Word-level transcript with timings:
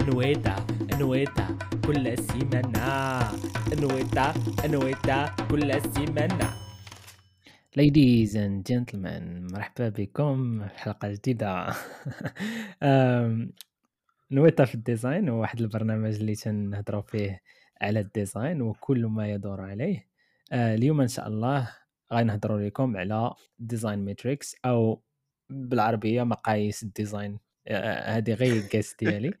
انويتا 0.00 0.56
انويتا 0.94 1.58
كل 1.86 2.18
سيمانة 2.18 3.18
انويتا 3.72 4.34
انويتا 4.64 5.26
كل 5.50 5.82
سيمانة 5.94 6.68
Ladies 7.76 8.34
and 8.34 8.64
gentlemen 8.64 9.52
مرحبا 9.52 9.88
بكم 9.88 10.68
في 10.68 10.78
حلقة 10.78 11.12
جديدة. 11.12 11.66
نويتا 14.30 14.64
في 14.64 14.74
ال 14.74 14.82
design 14.82 15.28
هو 15.28 15.40
واحد 15.40 15.60
البرنامج 15.60 16.14
اللي 16.14 16.34
تنهضروا 16.34 17.02
فيه 17.02 17.42
على 17.80 18.00
ال 18.00 18.09
design 18.09 18.62
وكل 18.62 19.06
ما 19.06 19.30
يدور 19.30 19.60
عليه. 19.60 20.08
آه، 20.52 20.74
اليوم 20.74 21.00
إن 21.00 21.08
شاء 21.08 21.28
الله 21.28 21.68
غنهضروا 22.12 22.60
لكم 22.60 22.96
على 22.96 23.34
design 23.58 24.04
metrics 24.04 24.56
أو 24.64 25.02
بالعربية 25.50 26.22
مقاييس 26.22 26.82
ال 26.82 26.89
design. 26.89 27.38
هذه 28.04 28.34
غير 28.34 28.56
الكاس 28.56 28.94
ديالي. 29.00 29.32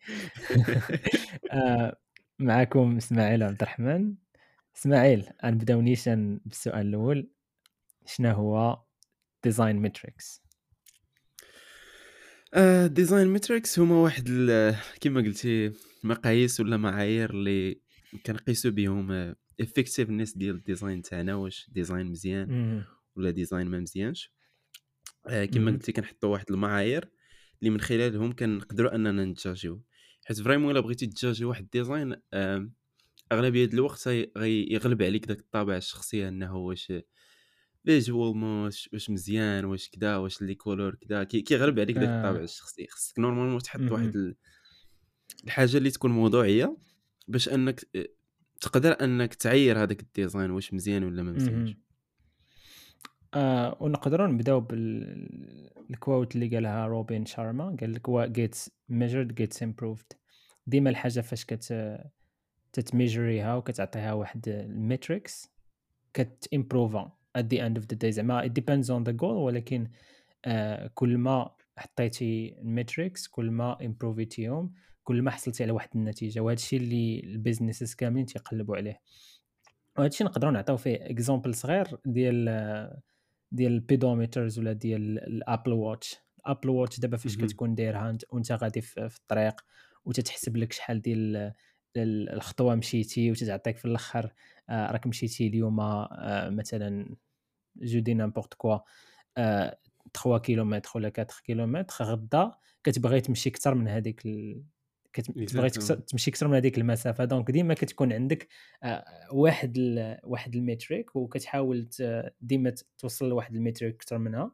آه، 1.52 1.96
معكم 2.38 2.96
إسماعيل 2.96 3.42
عبد 3.42 3.62
الرحمن. 3.62 4.14
إسماعيل 4.76 5.24
غنبداو 5.44 5.80
نيشان 5.80 6.40
بالسؤال 6.44 6.86
الأول. 6.86 7.30
شنو 8.06 8.30
هو 8.30 8.82
design 9.44 9.76
metrics 9.76 10.42
design 12.86 13.28
metrics 13.28 13.78
هما 13.78 13.94
واحد 13.94 14.28
كما 15.00 15.20
قلتي 15.20 15.72
مقاييس 16.04 16.60
ولا 16.60 16.76
معايير 16.76 17.30
اللي 17.30 17.80
كنقيسو 18.26 18.70
بهم 18.70 19.34
effectiveness 19.60 20.36
ديال 20.36 20.54
ال 20.54 20.61
design 20.61 21.02
تاعنا 21.02 21.34
واش 21.34 21.70
design 21.70 22.06
مزيان 22.06 22.84
ولا 23.16 23.30
design 23.30 23.66
ما 23.66 23.80
مزيانش. 23.80 24.32
آه، 25.26 25.44
كما 25.44 25.70
قلتي 25.70 25.92
كنحطوا 25.92 26.28
واحد 26.28 26.44
المعايير. 26.50 27.10
اللي 27.60 27.70
من 27.70 27.80
خلالهم 27.80 28.32
كنقدروا 28.32 28.94
أننا 28.94 29.24
نت 29.24 29.37
juger 29.37 29.69
يو 29.69 29.82
حيت 30.24 30.40
vraiment 30.40 30.70
إلا 30.70 30.80
بغيتي 30.80 31.06
ت 31.06 31.11
juger 31.11 31.39
ي 31.39 31.44
واحد 31.44 31.62
ال 31.62 31.70
design 31.70 32.16
أغلبية 33.32 33.64
الوقت 33.64 34.08
غيغلب 34.38 35.02
عليك 35.02 35.26
داك 35.26 35.38
الطابع 35.38 35.76
الشخصي 35.76 36.28
أنه 36.28 36.56
واش 36.56 36.92
visual 37.84 38.44
واش 38.44 38.90
واش 38.92 39.10
مزيان 39.10 39.64
واش 39.64 39.88
كدا 39.88 40.16
واش 40.16 40.42
les 40.42 40.54
couleurs 40.54 40.94
كدا 40.94 41.24
كيغلب 41.24 41.80
عليك 41.80 41.96
داك 41.96 42.08
الطابع 42.08 42.40
آه. 42.40 42.44
الشخصي. 42.44 42.86
خصك 42.90 43.18
normalement 43.18 43.58
تحط 43.58 43.80
واحد 43.92 44.34
الحاجة 45.44 45.76
اللي 45.76 45.90
تكون 45.90 46.10
موضوعية 46.10 46.76
باش 47.28 47.48
أنك 47.48 47.80
تقدر 48.60 49.04
أنك 49.04 49.34
تعير 49.34 49.82
هذاك 49.82 50.00
ال 50.00 50.07
design 50.07 50.50
واش 50.50 50.74
مزيان 50.74 51.04
ولا 51.04 51.22
ما 51.22 51.32
مزيانش. 51.32 51.76
آه 53.34 53.76
ونقدروا 53.80 54.26
نبداو 54.26 54.60
بال 54.60 55.10
quote 55.10 56.34
اللي 56.34 56.48
قالها 56.48 56.86
روبين 56.86 57.26
شارما. 57.26 57.76
قال 57.80 57.94
لك 57.94 58.32
gets 58.38 58.70
measured 58.92 59.32
gets 59.42 59.66
improved. 59.66 60.16
ديما 60.66 60.90
الحاجة 60.90 61.20
فاش 61.20 61.44
كت 61.44 61.98
تت 62.72 62.87
measure 62.87 63.39
يها 63.39 63.54
وكتعطيها 63.54 64.12
واحد 64.12 64.48
ال 64.48 64.61
metrics 64.61 65.50
كت 66.14 66.34
improve 66.34 67.02
ا 67.02 67.12
at 67.38 67.42
the 67.42 67.58
end 67.58 67.80
of 67.80 67.84
the 67.84 67.96
day. 68.04 68.08
زعما 68.08 68.48
it 68.48 68.50
depends 68.50 68.86
on 68.86 69.10
the 69.10 69.16
goal 69.20 69.22
ولكن 69.22 69.88
آه 70.44 70.90
كل 70.94 71.18
ما 71.18 71.50
حطيتي 71.76 72.58
ال 72.58 72.67
metrics 72.67 73.28
كل 73.28 73.50
ما 73.50 73.84
improve 73.84 74.35
يتيهم 74.35 74.72
كل 75.04 75.22
ما 75.22 75.30
حصلتي 75.30 75.62
على 75.62 75.72
واحد 75.72 75.88
النتيجة. 75.94 76.40
وهذا 76.40 76.56
الشيء 76.56 76.80
اللي 76.80 77.20
ال 77.20 77.27
businesses 77.27 77.94
كاملين 77.94 78.26
تيقلبوا 78.26 78.76
عليه. 78.76 79.00
وهذا 79.98 80.08
الشيء 80.08 80.26
نقدروا 80.26 80.52
نعطيو 80.52 80.76
فيه 80.76 80.96
exemple 80.96 81.54
صغير 81.54 81.86
ديال 82.06 82.48
ديال 83.52 83.72
ال 83.72 83.80
pedometers 83.80 84.58
ولا 84.58 84.72
ديال 84.72 85.18
ال 85.18 85.27
Apple 85.27 85.72
Watch 85.72 86.16
ال 86.38 86.43
Apple 86.43 86.70
Watch 86.70 87.00
دابا 87.00 87.16
فاش 87.16 87.36
كتكون 87.36 87.74
دايرها 87.74 88.18
وانت 88.30 88.52
غادي 88.52 88.80
في 88.80 89.16
الطريق 89.16 89.60
وتتحسب 90.04 90.56
لك 90.56 90.72
شحال 90.72 91.02
ديال 91.02 91.54
الخطوة 91.96 92.74
مشيتي 92.74 93.30
وتتعطيك 93.30 93.76
في 93.76 93.84
الأخر 93.84 94.32
آه، 94.68 94.92
راك 94.92 95.06
مشيتي 95.06 95.46
اليوم 95.46 95.80
آه، 95.80 96.50
مثلا 96.50 97.16
je 97.76 98.00
dis 98.00 98.14
n'importe 98.14 98.54
quoi 98.54 98.78
3 99.36 100.38
كيلومتر 100.38 100.90
ولا 100.94 101.12
4 101.18 101.26
كيلومتر 101.44 102.04
غدا 102.04 102.52
كتبغي 102.84 103.20
تمشي 103.20 103.48
أكثر 103.48 103.74
من 103.74 103.88
هذيك 103.88 104.22
كتبغي 105.20 105.70
تمشي 105.70 106.30
أكثر 106.30 106.48
من 106.48 106.54
هذيك 106.54 106.78
المسافة. 106.78 107.24
donc 107.24 107.50
ديما 107.50 107.74
كتكون 107.74 108.12
عندك 108.12 108.48
آه، 108.82 109.04
واحد 109.32 109.78
واحد 110.24 110.56
ال 110.56 110.65
metric 110.65 111.16
وكتحاول 111.16 111.88
ديما 112.40 112.74
توصل 112.98 113.28
لواحد 113.28 113.54
ال 113.54 113.60
metric 113.60 113.94
أكثر 113.94 114.18
منها. 114.18 114.52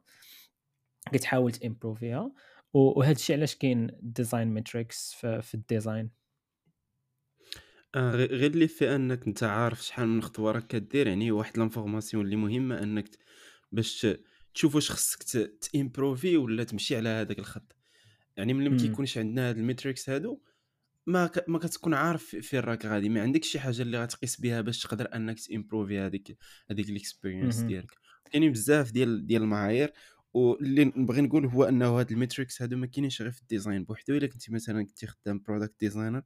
كتحاول 1.13 1.51
ت 1.51 1.59
improve 1.59 2.15
يها 2.15 2.31
وهذا 2.73 3.11
الشيء 3.11 3.35
علاش 3.35 3.55
كاين 3.55 3.91
design 4.01 4.47
metrics 4.47 5.13
في 5.41 5.53
ال 5.53 5.61
design 5.61 6.11
آه 7.95 8.11
غير 8.11 8.51
اللي 8.51 8.67
في 8.67 8.95
أنك 8.95 9.27
أنت 9.27 9.43
عارف 9.43 9.83
شحال 9.83 10.07
من 10.07 10.21
خطوة 10.21 10.51
راك 10.51 10.67
كدير 10.67 11.07
يعني 11.07 11.31
واحد 11.31 11.57
l'information 11.57 12.25
اللي 12.25 12.35
مهمة 12.35 12.83
أنك 12.83 13.09
باش 13.71 14.07
تشوف 14.53 14.75
واش 14.75 14.91
خصك 14.91 15.23
ت 15.61 15.71
improvي 15.71 16.37
ولا 16.37 16.63
تمشي 16.63 16.95
على 16.97 17.09
هذاك 17.09 17.39
الخط. 17.39 17.75
يعني 18.37 18.53
ملي 18.53 18.69
ما 18.69 18.77
كيكونش 18.77 19.17
عندنا 19.17 19.49
هاد 19.49 19.57
ال 19.57 19.64
metrics 19.64 20.09
هادو 20.09 20.41
ما 21.07 21.27
ك... 21.27 21.49
ما 21.49 21.59
كتكون 21.59 21.93
عارف 21.93 22.23
فين 22.23 22.59
راك 22.59 22.85
غادي. 22.85 23.09
ما 23.09 23.21
عندكش 23.21 23.47
شي 23.47 23.59
حاجة 23.59 23.81
اللي 23.81 24.03
غتقيس 24.03 24.41
بها 24.41 24.61
باش 24.61 24.79
تقدر 24.83 25.15
أنك 25.15 25.39
ت 25.39 25.47
improvي 25.47 25.99
هذيك 25.99 26.37
هذيك 26.71 26.89
ال 26.89 26.95
experience 26.95 27.59
ديالك. 27.59 27.97
كاينين 28.31 28.51
بزاف 28.51 28.91
ديال 28.91 29.27
ديال 29.27 29.41
المعايير 29.41 29.93
واللي 30.33 30.85
نبغي 30.85 31.21
نقول 31.21 31.45
هو 31.45 31.63
أنه 31.63 31.99
هاد 31.99 32.11
ال 32.11 32.17
metrics 32.17 32.61
هادو 32.61 32.77
ما 32.77 32.87
كاينينش 32.87 33.21
غير 33.21 33.31
في 33.31 33.41
ال 33.41 33.47
design 33.47 33.83
بوحدو 33.83 34.17
إلا 34.17 34.27
كنتي 34.27 34.51
مثلا 34.51 34.83
كنتي 34.83 35.07
خدام 35.07 35.39
product 35.39 35.79
designer 35.79 36.21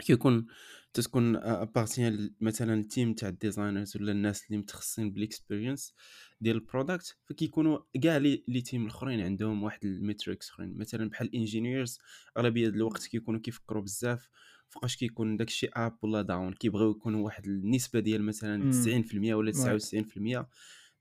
كيكون 0.00 0.46
تتكون 0.92 1.36
à 1.36 1.46
part 1.46 1.88
يعني 1.88 2.30
مثلا 2.40 2.74
ال 2.74 2.82
team 2.82 3.14
تاع 3.14 3.28
ال 3.28 3.35
designers 3.35 3.96
ولا 3.96 4.12
الناس 4.12 4.46
اللي 4.46 4.58
متخصصين 4.58 5.10
بال 5.10 5.24
experience 5.24 5.94
ديال 6.40 6.56
ال 6.56 6.63
product 6.63 7.16
فكيكونوا 7.24 7.78
كاع 8.02 8.16
les 8.16 8.60
teams 8.64 8.82
الأخرين 8.86 9.20
عندهم 9.20 9.62
واحد 9.62 9.84
ال 9.84 9.92
metrics 9.92 10.50
أخرين. 10.50 10.78
مثلا 10.78 11.10
بحال 11.10 11.26
ال 11.28 11.35
engineers 11.35 11.98
أغلبية 12.36 12.68
الوقت 12.68 13.06
كيكونوا 13.06 13.40
كيفكروا 13.40 13.82
بزاف 13.82 14.28
فوقاش 14.68 14.96
كيكون 14.96 15.36
داكشي 15.36 15.66
up 15.66 15.98
ولا 16.02 16.22
down 16.22 16.52
كيبغيو 16.52 16.90
يكونوا 16.90 17.24
واحد 17.24 17.46
النسبة 17.46 18.00
ديال 18.00 18.22
مثلا 18.22 18.72
90% 19.12 19.14
ولا 19.34 19.52
99% 19.52 20.46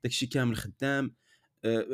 داكشي 0.03 0.28
كامل 0.28 0.56
خدام. 0.56 1.16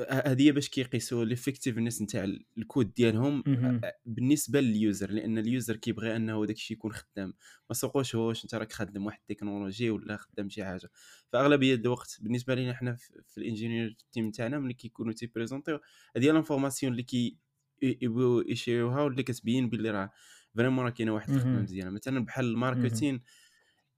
هذه 0.09 0.51
باش 0.51 0.69
كيقيسوا 0.69 1.23
ال 1.23 1.29
effectiveness 1.29 2.01
نتاع 2.01 2.27
الكود 2.57 2.93
ديالهم 2.93 3.43
آه، 3.47 3.93
بالنسبة 4.05 4.61
لل 4.61 4.78
user 4.78 5.11
لأن 5.11 5.37
ال 5.37 5.45
user 5.45 5.75
كيبغي 5.75 6.15
أنه 6.15 6.45
داك 6.45 6.55
الشيء 6.55 6.77
يكون 6.77 6.91
خدام. 6.91 7.33
ما 7.69 7.75
سوقوش 7.75 8.15
هو 8.15 8.27
واش 8.27 8.43
أنت 8.43 8.55
راك 8.55 8.71
خادم 8.71 9.05
واحد 9.05 9.19
ال 9.29 9.35
technology 9.35 9.89
ولا 9.89 10.17
خدام 10.17 10.49
شي 10.49 10.65
حاجة. 10.65 10.89
فأغلبية 11.33 11.75
الوقت 11.75 12.17
بالنسبة 12.21 12.55
لنا 12.55 12.73
حنا 12.73 12.95
في 13.27 13.37
ال 13.37 13.44
engineer 13.44 13.97
team 14.11 14.31
تاعنا 14.31 14.59
ملي 14.59 14.73
كيكونوا 14.73 15.13
تي 15.13 15.24
présenteيو 15.24 15.79
هذه 16.17 16.29
ال 16.29 16.34
information 16.34 16.91
اللي 16.91 17.03
كي 17.03 17.37
يبغوا 17.81 18.43
ي 18.47 18.54
shareوها 18.54 19.01
واللي 19.01 19.23
كتبين 19.23 19.69
باللي 19.69 19.91
راه 19.91 20.11
vraiment 20.55 20.85
راه 20.85 20.91
كاينة 20.91 21.13
واحد 21.13 21.29
الخدمة 21.29 21.61
مزيانة. 21.61 21.89
مثلا 21.89 22.25
بحال 22.25 22.45
ال 22.45 22.53
marketing 22.53 23.21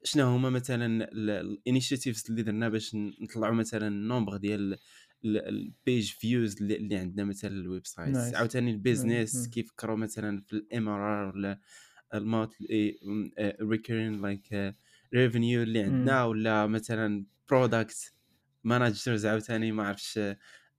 شنو 0.04 0.26
هما 0.26 0.50
مثلا 0.50 1.10
ال 1.12 1.21
initiatives 1.21 2.26
اللي 2.30 2.42
درنا 2.42 2.70
باش 2.70 2.96
نطلعوا 2.96 3.56
مثلا 3.56 3.88
ال 3.88 3.95
number 3.95 4.38
ديال 4.38 4.78
ال 5.26 5.43
page 5.43 6.12
views 6.12 6.62
اللي 6.62 6.98
عندنا 6.98 7.24
مثلا 7.26 7.52
ال 7.52 7.86
website 7.88 8.16
عاوتاني 8.36 8.72
ال 8.72 8.80
business 8.80 9.48
كيفكروا 9.48 9.98
مثلا 9.98 10.42
في 10.42 10.54
ال 10.54 10.90
MRR 10.90 11.36
ولا 11.36 11.60
ال 12.14 12.21
month 12.21 12.56
recurring 13.62 14.22
like 14.22 14.76
revenue 15.14 15.64
اللي 15.64 15.80
عندنا 15.84 16.24
ولا 16.24 16.68
مثلا 16.68 17.26
product 17.50 18.14
managers 18.64 19.26
عاوتاني 19.26 19.72
ما 19.72 19.88
عرفتش 19.88 20.20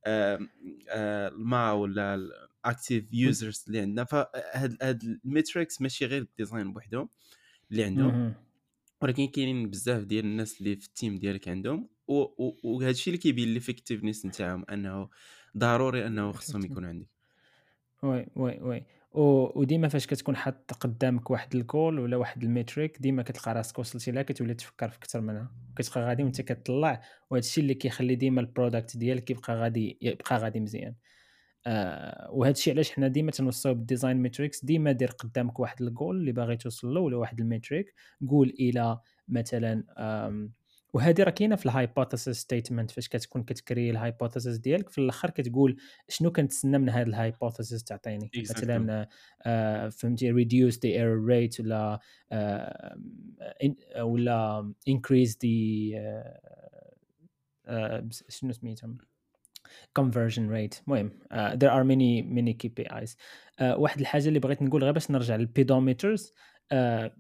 ال 0.07 0.48
MAU 0.48 1.73
ولا 1.73 2.15
ال 2.15 2.29
active 2.29 3.13
users 3.13 3.65
اللي 3.67 3.81
عندنا. 3.81 4.05
فهاد 4.05 4.77
هاد 4.83 5.03
ال 5.25 5.32
metrics 5.32 5.83
ماشي 5.83 6.07
غير 6.07 6.23
ال 6.23 6.30
design 6.30 6.73
بوحدهم 6.73 7.09
اللي 7.71 7.85
عندهم 7.85 8.21
ولكن 9.03 9.27
كاينين 9.27 9.71
بزاف 9.71 10.03
ديال 10.05 10.25
الناس 10.25 10.61
اللي 10.61 10.77
في 10.77 10.87
ال 10.87 10.93
team 10.93 11.19
ديالك 11.19 11.49
عندهم 11.49 11.89
وهذا 12.09 12.91
الشيء 12.91 13.15
اللي 13.15 13.23
كيبين 13.23 13.55
l'effectiveness 13.55 14.27
نتاعهم 14.27 14.65
أنه 14.71 15.09
ضروري 15.57 16.07
أنه 16.07 16.33
خصهم 16.33 16.65
يكون 16.65 16.85
عندك. 16.85 17.07
oui 18.03 18.27
oui 18.37 18.59
oui. 18.61 18.85
وديما 19.57 19.89
فاش 19.89 20.07
كتكون 20.07 20.37
حاط 20.37 20.73
قدامك 20.73 21.31
واحد 21.31 21.55
الكول 21.57 21.99
ولا 21.99 22.17
واحد 22.17 22.43
ال 22.45 22.52
metric 22.52 22.99
ديما 23.03 23.23
كتلقى 23.23 23.55
راسك 23.55 23.79
وصلتي 23.79 24.11
لها 24.11 24.23
كتولي 24.23 24.55
تفكر 24.55 24.89
في 24.89 24.97
أكثر 24.99 25.21
منها. 25.21 25.51
كتبقى 25.77 26.01
غادي 26.01 26.23
وأنت 26.23 26.41
كتطلع 26.41 27.03
وهذا 27.31 27.45
الشيء 27.45 27.63
اللي 27.63 27.75
كيخلي 27.75 28.15
ديما 28.15 28.41
ال 28.41 28.48
product 28.48 28.97
ديالك 28.97 29.31
يبقى 29.31 29.57
غادي 29.57 29.99
يبقى 30.03 30.37
غادي 30.39 30.61
مزيان. 30.61 30.95
آه 31.67 32.31
وهذا 32.33 32.53
الشيء 32.53 32.75
علاش 32.75 32.91
حنا 32.93 33.09
ديما 33.09 33.31
تنوصيو 33.31 33.75
بال 33.75 33.85
design 33.85 34.17
metrics 34.17 34.65
ديما 34.65 34.93
دير 34.93 35.11
قدامك 35.11 35.61
واحد 35.61 35.83
الجول 35.83 36.17
اللي 36.17 36.33
باغي 36.33 36.57
توصل 36.57 36.95
له 36.95 37.01
ولا 37.01 37.17
واحد 37.17 37.41
ال 37.41 37.48
metric 37.48 37.95
goal 38.29 38.49
إلى 38.61 38.99
مثلا 39.29 39.85
وهذه 40.95 41.23
راه 41.23 41.31
كاينة 41.31 41.57
في 41.57 41.67
ال 41.67 41.73
hypothesis 41.73 42.37
statement 42.37 42.91
فاش 42.91 43.09
كتكون 43.09 43.43
كت 43.43 43.56
créeي 43.56 43.91
ال 43.91 43.97
hypothesis 43.97 44.59
ديالك 44.59 44.89
في 44.89 44.99
الأخر 44.99 45.31
كتقول 45.31 45.77
شنو 46.09 46.33
كنتسنى 46.33 46.79
من 46.79 46.89
هذه 46.89 47.07
ال 47.07 47.14
hypothesis 47.14 47.85
تعطيني. 47.85 48.31
مثلا 48.51 49.09
آه 49.47 49.89
فهمتي 49.89 50.31
reduce 50.31 50.79
the 50.79 50.89
error 50.89 51.27
rate 51.27 51.61
ولا 51.61 52.01
آه 52.33 52.97
ولا 54.01 54.73
increase 54.89 55.39
the 55.45 55.49
شنو 58.29 58.53
سميتهم؟ 58.53 58.99
Conversion 59.99 60.51
rate. 60.51 60.83
المهم 60.87 61.11
uh, 61.33 61.57
there 61.57 61.71
are 61.71 61.85
many 61.85 62.23
many 62.23 62.55
KPIs 62.65 63.11
uh, 63.11 63.63
واحد 63.63 64.01
الحاجة 64.01 64.29
اللي 64.29 64.39
بغيت 64.39 64.63
نقول 64.63 64.85
غير 64.85 64.93
باش 64.93 65.11
نرجع 65.11 65.37
لل 65.37 65.53
pedometers 65.53 66.33
uh, 66.75 67.11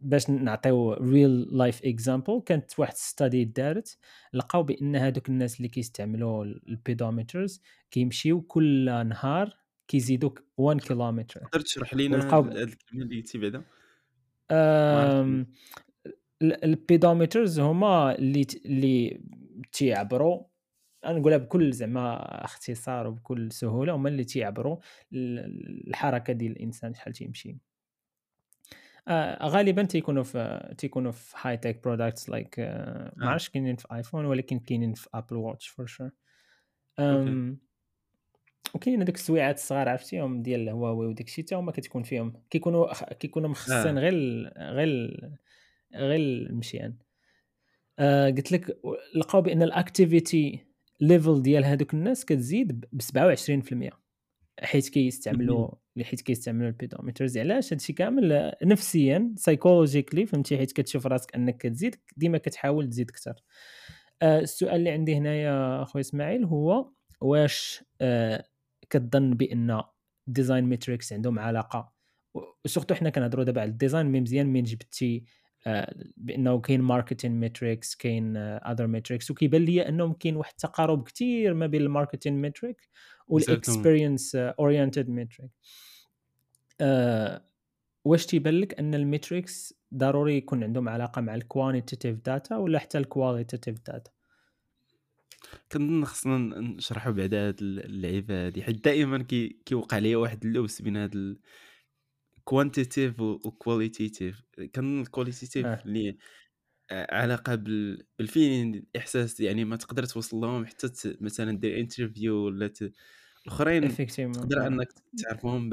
باش 0.00 0.30
نعطيو 0.30 0.92
real 0.92 1.40
life 1.40 1.84
example 1.84 2.42
كانت 2.46 2.78
واحد 2.78 2.94
study 2.94 3.44
دارت 3.44 3.98
لقاو 4.32 4.62
بأن 4.62 4.96
هذوك 4.96 5.28
الناس 5.28 5.56
اللي 5.56 5.68
كيستعملوا 5.68 6.44
ال 6.44 6.55
pedometers 6.55 7.62
كيمشيو 7.90 8.40
كل 8.40 8.84
نهار 9.08 9.56
كيزيدوا 9.88 10.30
1 10.56 10.80
كيلومتر 10.80 11.40
تقدر 11.40 11.60
تشرح 11.60 11.94
لينا 11.94 12.16
هذه 12.16 12.62
الكلمة 12.62 13.02
اللي 13.04 13.16
قلتي 13.16 13.38
بعدا؟ 13.38 13.64
ال 16.42 16.53
pedometers 16.53 17.60
هما 17.60 18.18
اللي 18.18 18.46
اللي 18.64 19.20
تيعبروا 19.72 20.42
أنا 21.04 21.18
نقولها 21.18 21.38
بكل 21.38 21.72
زعما 21.72 22.44
اختصار 22.44 23.06
وبكل 23.06 23.52
سهولة 23.52 23.92
هما 23.92 24.08
اللي 24.08 24.24
تيعبروا 24.24 24.76
الحركة 25.12 26.32
ديال 26.32 26.52
الإنسان 26.52 26.94
شحال 26.94 27.12
تيمشي 27.12 27.56
آه 29.08 29.46
غالبا 29.48 29.82
تيكونوا 29.82 30.22
في 30.22 30.74
تيكونوا 30.78 31.12
في 31.12 31.34
high 31.40 31.56
tech 31.56 31.84
products 31.84 32.30
like 32.30 32.58
ما 32.58 33.12
آه. 33.22 33.28
عرفتش 33.28 33.48
كاينين 33.48 33.76
في 33.76 33.86
iPhone 33.94 34.24
ولكن 34.24 34.58
كاينين 34.58 34.94
في 34.94 35.08
Apple 35.14 35.36
Watch 35.36 35.68
for 35.68 35.86
sure 35.86 36.10
وكاين 38.74 39.02
هذوك 39.02 39.14
السويعات 39.14 39.56
الصغار 39.56 39.88
عرفتيهم 39.88 40.42
ديال 40.42 40.68
هواوي 40.68 41.06
وداك 41.06 41.26
الشيء 41.26 41.44
حتى 41.44 41.54
هما 41.54 41.72
كتكون 41.72 42.02
فيهم 42.02 42.32
كيكونوا 42.50 43.12
كيكونوا 43.12 43.48
مخصصين 43.48 43.98
آه. 43.98 44.00
غير 44.00 44.14
غير 44.58 45.20
غير 45.94 46.20
المشيان 46.20 46.96
آه 47.98 48.30
قلت 48.30 48.52
لك 48.52 48.78
لقاو 49.14 49.42
بأن 49.42 49.62
ال 49.62 49.74
activity 49.74 50.73
level 51.00 51.42
ديال 51.42 51.64
هذوك 51.64 51.94
الناس 51.94 52.24
كتزيد 52.24 52.84
ب 52.92 53.02
27% 53.02 54.04
حيت 54.62 54.88
كيستعملوا 54.88 55.70
حيت 56.02 56.20
كيستعملوا 56.20 56.68
ال 56.68 56.74
pedometers. 56.74 57.38
علاش؟ 57.38 57.72
هادشي 57.72 57.92
كامل 57.92 58.52
نفسيا 58.62 59.34
psychologically 59.36 60.26
فهمتي؟ 60.26 60.56
حيت 60.58 60.72
كتشوف 60.72 61.06
راسك 61.06 61.34
أنك 61.34 61.56
كتزيد 61.56 61.96
ديما 62.16 62.38
كتحاول 62.38 62.88
تزيد 62.88 63.10
أكثر 63.10 63.34
آه 64.22 64.40
السؤال 64.40 64.74
اللي 64.74 64.90
عندي 64.90 65.16
هنايا 65.16 65.82
اخويا 65.82 66.00
إسماعيل 66.00 66.44
هو 66.44 66.90
واش 67.20 67.84
آه 68.00 68.44
كتظن 68.90 69.30
بأن 69.30 69.82
design 70.26 70.64
metrics 70.64 71.12
عندهم 71.12 71.38
علاقة؟ 71.38 71.92
و 72.64 72.68
surtout 72.68 72.94
حنا 72.94 73.10
كنهضروا 73.10 73.44
دابا 73.44 73.60
على 73.60 73.70
ال 73.70 73.75
design 73.75 74.06
me 74.06 74.20
مزيان 74.20 74.46
من 74.46 74.62
جبتي 74.62 75.24
بأنه 76.16 76.60
كاين 76.60 76.80
marketing 76.80 77.40
metrics 77.40 77.94
كاين 77.94 78.36
other 78.36 78.86
metrics 78.86 79.30
وكيبان 79.30 79.64
لي 79.64 79.88
أنهم 79.88 80.12
كاين 80.12 80.36
واحد 80.36 80.50
التقارب 80.50 81.08
كثير 81.08 81.54
ما 81.54 81.66
بين 81.66 81.82
ال 81.82 81.88
marketing 81.88 82.40
metric 82.40 82.88
وال 83.28 83.46
experience 83.46 84.36
oriented 84.36 85.08
metric 85.08 85.50
واش 88.04 88.26
تيبان 88.26 88.60
لك؟ 88.60 88.78
أن 88.78 88.94
ال 88.94 89.04
metrics 89.04 89.74
ضروري 89.94 90.36
يكون 90.36 90.64
عندهم 90.64 90.88
علاقة 90.88 91.20
مع 91.20 91.34
ال 91.34 91.40
quantitative 91.40 92.16
data 92.16 92.56
ولا 92.56 92.78
حتى 92.78 92.98
ال 92.98 93.05
qualitative 93.05 93.76
data 93.86 94.10
كنظن 95.72 96.04
خصنا 96.04 96.60
نشرحوا 96.60 97.12
بعدا 97.12 97.48
هاد 97.48 97.56
اللعيبة 97.60 98.46
هادي. 98.46 98.62
حيت 98.62 98.84
دائما 98.84 99.22
كي 99.22 99.48
كيوقع 99.66 99.98
ليا 99.98 100.16
واحد 100.16 100.44
اللبس 100.44 100.82
بين 100.82 100.96
هاد 100.96 101.36
quantitative 102.44 103.20
و 103.20 103.30
qualitative 103.30 104.42
كنظن 104.74 105.00
ال 105.00 105.05
qualitative. 105.05 105.66
اللي 105.66 106.18
علاقة 106.92 107.54
بال... 107.54 108.06
بال 108.18 108.30
feeling 108.30 108.74
الإحساس 108.74 109.40
يعني 109.40 109.64
ما 109.64 109.76
تقدر 109.76 110.04
توصل 110.04 110.36
لهم 110.36 110.66
حتى. 110.66 111.16
مثلا 111.20 111.58
دير 111.58 111.80
interview 111.80 112.34
ولا. 112.34 112.70
الآخرين 113.46 113.96
تقدر 114.32 114.66
إنك 114.66 114.88
تعرفهم. 115.22 115.70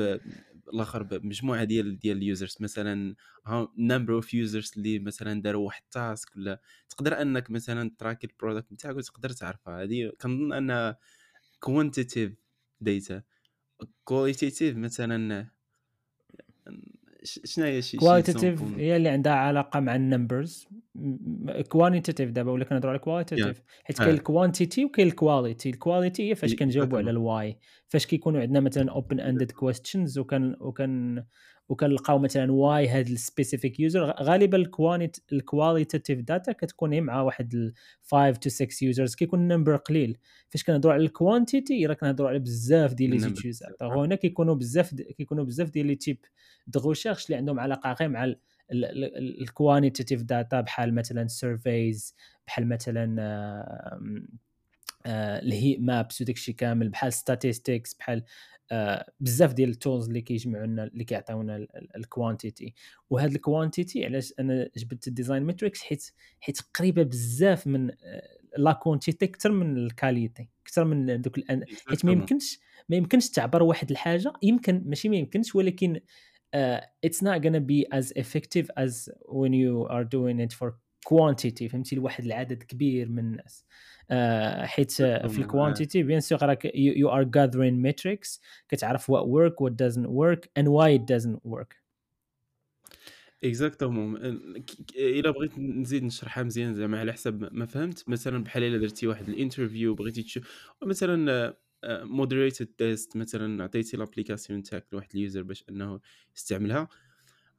الآخر 0.73 1.03
بمجموعة 1.03 1.63
ديال 1.63 1.99
ديال 1.99 2.17
ال 2.17 2.24
users 2.24 2.57
مثلا 2.59 3.15
number 3.77 4.13
of 4.13 4.33
users 4.33 4.71
اللي 4.77 4.99
مثلا 4.99 5.41
داروا 5.41 5.65
واحد 5.65 5.81
ال 5.83 5.94
task 5.94 6.35
ولا 6.35 6.61
تقدر 6.89 7.21
إنك 7.21 7.51
مثلا 7.51 7.91
trackي 7.97 8.27
ال 8.27 8.33
product 8.33 8.71
نتاعك 8.71 8.95
وتقدر 8.95 9.29
تعرفها 9.29 9.83
هذه 9.83 10.11
كنظن 10.21 10.53
أن 10.53 10.95
quantitative 11.59 12.33
data 12.81 13.23
qualitative 14.03 14.77
مثلا 14.77 15.49
شنو 17.23 17.65
هي 17.65 17.81
شي 17.81 17.97
qualitative 17.97 18.61
هي 18.77 18.95
اللي 18.95 19.09
عندها 19.09 19.33
علاقة 19.33 19.79
مع 19.79 19.95
ال 19.95 20.04
numbers 20.04 20.67
quantitative 21.69 22.29
دابا 22.29 22.51
ولا 22.51 22.65
كنهضروا 22.65 22.91
على 22.91 22.99
qualitative 22.99 23.61
حيت 23.83 23.97
كاين 23.97 24.09
ال 24.09 24.18
quantity 24.18 24.85
وكاين 24.85 25.07
ال 25.07 25.15
quality 25.15 25.69
ال 25.69 25.77
quality 25.77 26.29
هي 26.29 26.35
فاش 26.35 26.55
كنجاوبوا 26.55 26.97
على 26.97 27.11
ال 27.11 27.23
why 27.23 27.57
فاش 27.87 28.05
كيكونوا 28.05 28.41
عندنا 28.41 28.59
مثلا 28.59 28.91
open 28.91 29.19
ended 29.19 29.51
questions 29.51 30.19
وكان 30.19 30.55
وكان 30.59 31.23
وكنلقاو 31.71 32.19
مثلا 32.19 32.51
why 32.51 32.87
هاد 32.87 33.07
ال 33.07 33.15
specific 33.15 33.79
user 33.79 34.03
غالبا 34.21 34.57
ال 35.31 35.39
qualitative 35.39 36.19
data 36.19 36.51
كتكون 36.51 37.01
مع 37.01 37.21
واحد 37.21 37.73
5 38.11 38.31
to 38.31 38.49
6 38.49 38.85
users 38.85 39.15
كيكون 39.15 39.39
ال 39.39 39.44
number 39.44 39.75
قليل. 39.75 40.17
فاش 40.49 40.63
كنهضروا 40.63 40.93
على 40.93 41.03
ال 41.03 41.12
quantity 41.12 41.85
راه 41.85 41.93
كنهضروا 41.93 42.29
على 42.29 42.39
بزاف 42.39 42.93
ديال 42.93 43.09
les 43.09 43.19
utilisateurs 43.19 44.05
هنا 44.05 44.15
كيكونوا 44.15 44.55
بزاف 44.55 44.93
كيكونوا 44.95 45.43
بزاف 45.43 45.69
ديال 45.69 45.87
les 45.87 45.95
types 45.95 46.25
de 46.67 46.89
recherche 46.89 47.25
اللي 47.25 47.37
عندهم 47.37 47.59
علاقة 47.59 47.93
غير 47.93 48.09
مع 48.09 48.33
ال 49.41 49.48
quantitative 49.48 50.23
data 50.23 50.61
بحال 50.61 50.95
مثلا 50.95 51.27
surveys 51.27 52.15
بحال 52.47 52.69
مثلا 52.69 53.15
ال 55.05 55.20
heat 55.20 55.79
maps 55.79 56.21
وداك 56.21 56.35
الشيء 56.35 56.55
كامل 56.55 56.89
بحال 56.89 57.13
statistics 57.13 57.93
بحال 57.93 58.17
آه 58.17 58.23
بزاف 59.19 59.53
ديال 59.53 59.69
ال 59.69 59.76
tools 59.76 60.07
اللي 60.07 60.21
كيجمعوا 60.21 60.65
لنا 60.65 60.83
اللي 60.83 61.03
كيعطيونا 61.03 61.67
ال 61.95 62.04
quantity 62.04 62.73
وهاد 63.09 63.33
ال 63.33 63.41
quantity 63.41 64.05
علاش 64.05 64.33
أنا 64.39 64.69
جبت 64.77 65.07
ال 65.07 65.12
design 65.12 65.43
metrics 65.43 65.81
حيت 65.81 66.11
حيت 66.39 66.61
قريبة 66.73 67.03
بزاف 67.03 67.67
من 67.67 67.91
la 68.57 68.71
quantité 68.71 69.25
أكثر 69.25 69.51
من 69.51 69.77
ال 69.77 69.86
quality 69.86 70.49
أكثر 70.65 70.83
من 70.85 71.21
دوك 71.21 71.39
حيت 71.87 72.05
ما 72.05 72.11
يمكنش 72.11 72.59
ما 72.89 72.95
يمكنش 72.95 73.29
تعبر 73.29 73.63
واحد 73.63 73.91
الحاجة 73.91 74.33
يمكن 74.43 74.83
ماشي 74.85 75.09
ما 75.09 75.15
يمكنش 75.15 75.55
ولكن 75.55 75.99
uh, 76.55 76.79
it's 77.01 77.21
not 77.21 77.41
gonna 77.41 77.59
be 77.59 77.85
as 77.91 78.11
effective 78.15 78.69
as 78.77 79.09
when 79.27 79.53
you 79.53 79.87
are 79.89 80.03
doing 80.03 80.39
it 80.39 80.53
for 80.53 80.75
quantity 81.09 81.67
فهمتي؟ 81.71 81.95
لواحد 81.95 82.25
العدد 82.25 82.63
كبير 82.63 83.09
من 83.09 83.19
الناس. 83.19 83.65
uh, 84.01 84.65
حيت 84.65 84.91
في 84.91 85.37
ال 85.37 85.45
quantity 85.45 86.03
bien 86.03 86.19
sûr 86.19 86.39
راك 86.41 86.67
you 86.67 87.09
are 87.09 87.25
gathering 87.25 87.91
metrics 87.91 88.39
كتعرف 88.69 89.11
what 89.11 89.25
work 89.25 89.53
what 89.63 89.71
doesn't 89.71 90.09
work 90.09 90.45
and 90.59 90.65
why 90.67 90.99
it 90.99 91.15
doesn't 91.15 91.51
work. 91.51 91.81
exactement 93.43 94.15
إلا 94.95 95.31
بغيت 95.31 95.59
نزيد 95.59 96.03
نشرحها 96.03 96.43
مزيان 96.43 96.73
زعما 96.73 96.99
على 96.99 97.13
حسب 97.13 97.49
ما 97.51 97.65
فهمت. 97.65 98.09
مثلا 98.09 98.43
بحال 98.43 98.63
إلا 98.63 98.77
درتي 98.77 99.07
واحد 99.07 99.29
l'interview 99.29 99.95
بغيتي 99.95 100.23
تشوف 100.23 100.75
مثلا 100.83 101.55
moderated 101.85 102.65
test 102.65 103.17
مثلا 103.17 103.63
عطيتي 103.63 103.97
l'application 103.97 104.63
تاعك 104.63 104.85
لواحد 104.91 105.09
ال 105.15 105.21
user 105.21 105.43
باش 105.43 105.63
أنه 105.69 105.99
يستعملها. 106.35 106.87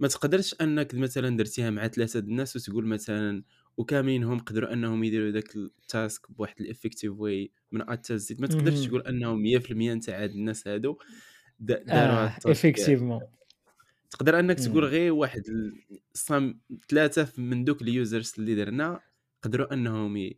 ما 0.02 0.08
تقدرش 0.08 0.54
أنك 0.60 0.94
مثلا 0.94 1.36
درتيها 1.36 1.70
مع 1.70 1.88
ثلاثة 1.88 2.18
الناس 2.18 2.56
وتقول 2.56 2.86
مثلا 2.86 3.42
وكاملين 3.76 4.38
قدروا 4.38 4.72
أنهم 4.72 5.04
يديروا 5.04 5.30
ذاك 5.30 5.56
ال 5.56 5.72
task 5.72 6.32
بواحد 6.32 6.60
ال 6.60 6.66
effective 6.66 7.12
way 7.12 7.52
من 7.72 7.90
A 7.90 7.98
to 8.10 8.30
Z 8.30 8.40
ما 8.40 8.46
تقدرش 8.46 8.86
تقول 8.86 9.00
أنهم 9.00 9.60
100% 9.60 9.72
نتاع 9.72 10.22
هاد 10.22 10.30
الناس 10.30 10.68
هادو 10.68 10.98
داروا 11.58 12.26
آه 12.26 12.36
effectivement 12.46 13.20
تقدر 14.10 14.38
أنك 14.38 14.60
تقول 14.60 14.84
غير 14.84 15.12
واحد 15.12 15.42
some 16.14 16.60
ثلاثة 16.88 17.42
من 17.42 17.64
دوك 17.64 17.82
ال 17.82 17.91
users 17.91 18.32
اللي 18.38 18.54
درنا 18.54 19.00
قدروا 19.42 19.74
أنهم 19.74 20.30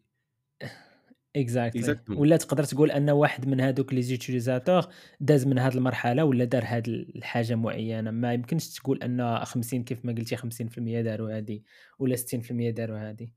exactly 1.37 2.17
ولا 2.17 2.37
تقدر 2.37 2.65
تقول 2.65 2.91
أن 2.91 3.11
واحد 3.11 3.49
من 3.49 3.61
هذوك 3.61 3.95
les 3.95 4.03
utilisateurs 4.03 4.87
داز 5.21 5.47
من 5.47 5.59
هذه 5.59 5.75
المرحلة 5.75 6.25
ولا 6.25 6.45
دار 6.45 6.65
هذه 6.67 6.89
الحاجة 6.89 7.55
معينة. 7.55 8.11
ما 8.11 8.33
يمكنش 8.33 8.69
تقول 8.69 9.03
أن 9.03 9.45
50 9.45 9.85
كيف 9.85 10.05
ما 10.05 10.13
قلتي 10.13 10.37
50% 10.37 10.41
داروا 10.79 11.39
هذه 11.39 11.61
ولا 11.99 12.17
60% 12.17 12.21
داروا 12.51 13.11
هذه 13.11 13.29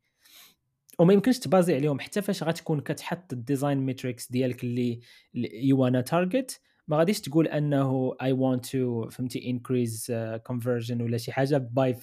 وما 1.00 1.14
يمكنش 1.14 1.40
tbaser 1.40 1.76
عليهم 1.76 2.00
حتى 2.00 2.22
فاش 2.22 2.44
غتكون 2.44 2.80
كتحط 2.80 3.34
ال 3.34 3.40
design 3.40 3.78
metrics 3.78 4.32
ديالك 4.32 4.64
اللي 4.64 5.00
you 5.34 5.78
wanna 5.78 6.02
target 6.02 6.62
ما 6.88 6.98
غاديش 6.98 7.22
تقول 7.22 7.48
أنه 7.48 8.16
I 8.22 8.36
want 8.36 8.62
to 8.62 9.10
فهمتي 9.10 9.50
increase 9.50 10.14
conversion 10.44 11.02
ولا 11.02 11.18
شي 11.18 11.32
حاجة 11.32 11.58
by 11.58 11.94
50% 11.94 12.00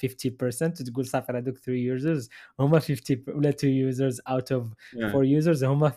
تقول 0.72 1.06
صافي 1.06 1.32
هذوك 1.32 1.56
3 1.56 1.72
users 1.72 2.28
هما 2.60 2.78
50 2.78 3.24
ولا 3.28 3.48
2 3.48 3.74
users 3.74 4.20
out 4.28 4.52
of 4.52 4.66
4 4.96 5.22
users 5.22 5.64
هما 5.64 5.88
50% 5.90 5.92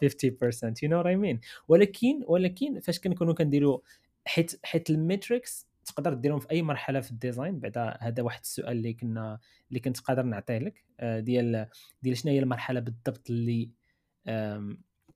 you 0.84 0.89
know 0.89 1.03
what 1.03 1.06
I 1.06 1.20
mean 1.20 1.48
ولكن 1.67 2.24
ولكن 2.27 2.79
فاش 2.79 3.00
كنكونوا 3.00 3.34
كنديروا 3.34 3.79
حيت 4.25 4.60
حيت 4.63 4.89
ال 4.89 4.99
metrics 4.99 5.67
تقدر 5.86 6.13
ديرهم 6.13 6.39
في 6.39 6.51
أي 6.51 6.62
مرحلة 6.62 7.00
في 7.00 7.12
ال 7.12 7.18
design 7.18 7.60
بعدا 7.60 7.98
هذا 8.01 8.24
واحد 8.24 8.39
السؤال 8.39 8.77
اللي 8.77 8.94
كنا 8.94 9.39
اللي 9.70 9.79
كنت 9.79 10.00
قادر 10.00 10.24
نعطيه 10.24 10.58
لك 10.58 10.86
آه، 11.00 11.20
ديال 11.20 11.67
ديال 12.01 12.17
شنو 12.17 12.32
هي 12.32 12.39
المرحلة 12.39 12.79
بالضبط 12.79 13.29
اللي 13.29 13.70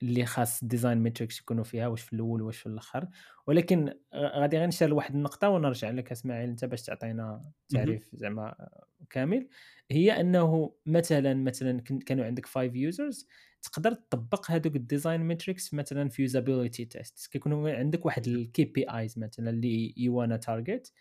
اللي 0.04 0.26
خاص 0.26 0.64
design 0.64 0.98
metrics 0.98 1.40
يكونوا 1.40 1.64
فيها 1.64 1.88
واش 1.88 2.02
في 2.02 2.14
الأول 2.14 2.42
واش 2.42 2.58
في 2.58 2.66
الآخر. 2.66 3.08
ولكن 3.48 3.94
غادي 4.16 4.58
غير 4.58 4.68
نشير 4.68 4.90
لواحد 4.90 5.16
النقطة 5.16 5.50
ونرجع 5.50 5.90
لك 5.90 6.12
إسماعيل 6.12 6.50
أنت 6.50 6.66
باش 6.66 6.82
تعطينا 6.82 7.52
تعريف 7.70 8.10
زعما 8.14 8.68
كامل. 9.10 9.48
هي 9.92 10.22
أنه 10.22 10.74
مثلا 10.86 11.34
مثلا 11.34 11.82
كانوا 11.82 12.26
عندك 12.26 12.46
5 12.46 12.62
users 12.62 13.28
تقدر 13.62 13.94
تطبق 13.94 14.52
هذوك 14.52 14.76
ال 14.76 14.82
design 14.82 15.22
metrics 15.22 15.74
مثلا 15.74 16.10
في 16.10 16.22
usability 16.22 16.86
test 16.86 17.32
كيكونوا 17.32 17.72
عندك 17.72 18.06
واحد 18.06 18.28
ال 18.28 18.66
KPIs 18.66 19.20
مثلا 19.20 19.50
اللي 19.50 19.94
you 19.98 20.16
wanna 20.16 20.38
target 20.38 20.94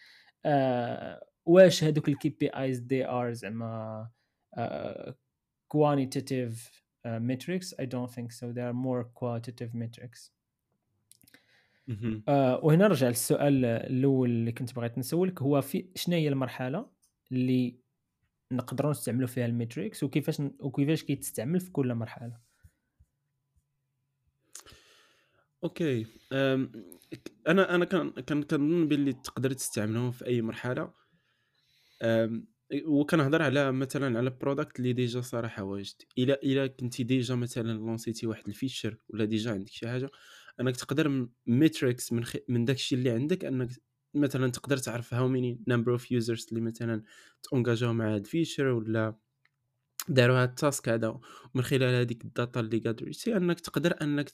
واش 1.46 1.84
هذوك 1.84 2.08
ال 2.08 2.28
KPIs 2.28 2.78
they 2.78 3.06
are 3.06 3.32
زعما 3.32 4.08
quantitative 5.68 6.82
uh, 7.06 7.18
metrics 7.20 7.74
I 7.78 7.84
don't 7.86 8.10
think 8.10 8.32
so. 8.32 8.52
They 8.52 8.62
are 8.62 8.72
more 8.72 9.04
qualitative 9.14 9.74
metrics. 9.74 10.30
uh, 12.28 12.64
وهنا 12.64 12.88
نرجع 12.88 13.08
للسؤال 13.08 13.64
الأول 13.64 14.30
اللي 14.30 14.52
كنت 14.52 14.74
بغيت 14.74 14.98
نسولك 14.98 15.42
هو 15.42 15.60
في 15.60 15.90
شنو 15.94 16.16
هي 16.16 16.28
المرحلة 16.28 16.90
اللي 17.32 17.80
نقدروا 18.52 18.90
نستعملوا 18.90 19.28
فيها 19.28 19.46
ال 19.46 19.52
metrics؟ 19.52 20.02
وكيفاش 20.02 20.42
وكيفاش 20.60 21.02
كيتستعمل 21.02 21.60
في 21.60 21.70
كل 21.70 21.94
مرحلة؟ 21.94 22.40
okay. 25.64 26.06
أنا 27.48 27.74
أنا 27.74 27.84
كان 27.84 28.42
كنظن 28.42 28.88
باللي 28.88 29.12
تقدر 29.12 29.52
تستعملهم 29.52 30.10
في 30.10 30.26
أي 30.26 30.42
مرحلة. 30.42 30.92
وكنهضر 32.84 33.42
على 33.42 33.72
مثلا 33.72 34.18
على 34.18 34.30
product 34.30 34.78
اللي 34.78 34.92
déjà 34.92 35.20
صراحة 35.20 35.62
واجد. 35.62 35.94
إلا 36.18 36.42
إلا 36.42 36.66
كنتي 36.66 37.02
déjà 37.02 37.34
مثلا 37.34 37.72
lancéتي 37.72 38.26
واحد 38.26 38.48
ال 38.48 38.54
feature 38.54 38.96
ولا 39.08 39.24
déjà 39.24 39.50
عندك 39.52 39.68
شي 39.70 39.88
حاجة 39.88 40.10
أنك 40.60 40.76
تقدر 40.76 41.28
metrics 41.46 42.12
من 42.12 42.24
خ... 42.24 42.36
من 42.48 42.64
داكشي 42.64 42.94
اللي 42.94 43.10
عندك 43.10 43.44
أنك 43.44 43.70
مثلا 44.14 44.50
تقدر 44.50 44.76
تعرف 44.76 45.14
how 45.14 45.28
many 45.28 45.62
number 45.68 45.92
of 45.92 46.10
users 46.12 46.46
اللي 46.50 46.60
مثلا 46.60 47.02
t'engagé 47.42 47.87
او 47.87 47.92
مع 47.92 48.14
هاد 48.14 48.20
ال 48.20 48.26
feature 48.26 48.66
ولا 48.66 49.16
داروا 50.08 50.42
هاد 50.42 50.48
ال 50.48 50.56
task 50.56 50.88
هذا 50.88 51.20
ومن 51.54 51.64
خلال 51.64 51.94
هذيك 51.94 52.24
ال 52.24 52.31
data 52.31 52.60
اللي 52.60 52.78
قادرتي 52.78 53.36
أنك 53.36 53.60
تقدر 53.60 53.94
أنك 54.02 54.30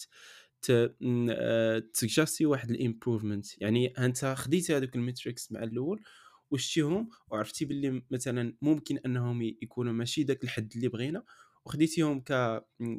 tsuggesti 1.94 2.46
واحد 2.46 2.70
ال 2.70 2.78
improvement 2.78 3.62
يعني 3.62 3.86
أنت 3.86 4.24
خديتي 4.24 4.76
هذوك 4.76 4.96
ال 4.96 5.03
metrics 5.03 5.52
مع 5.52 5.62
الأول 5.62 6.02
وشتيهم 6.50 7.08
وعرفتي 7.28 7.64
باللي 7.64 8.02
مثلا 8.10 8.56
ممكن 8.62 8.98
أنهم 9.06 9.42
يكونوا 9.42 9.92
ماشي 9.92 10.22
داك 10.22 10.44
الحد 10.44 10.72
اللي 10.76 10.88
بغينا 10.88 11.22
وخديتيهم 11.64 12.20
ك 12.20 12.32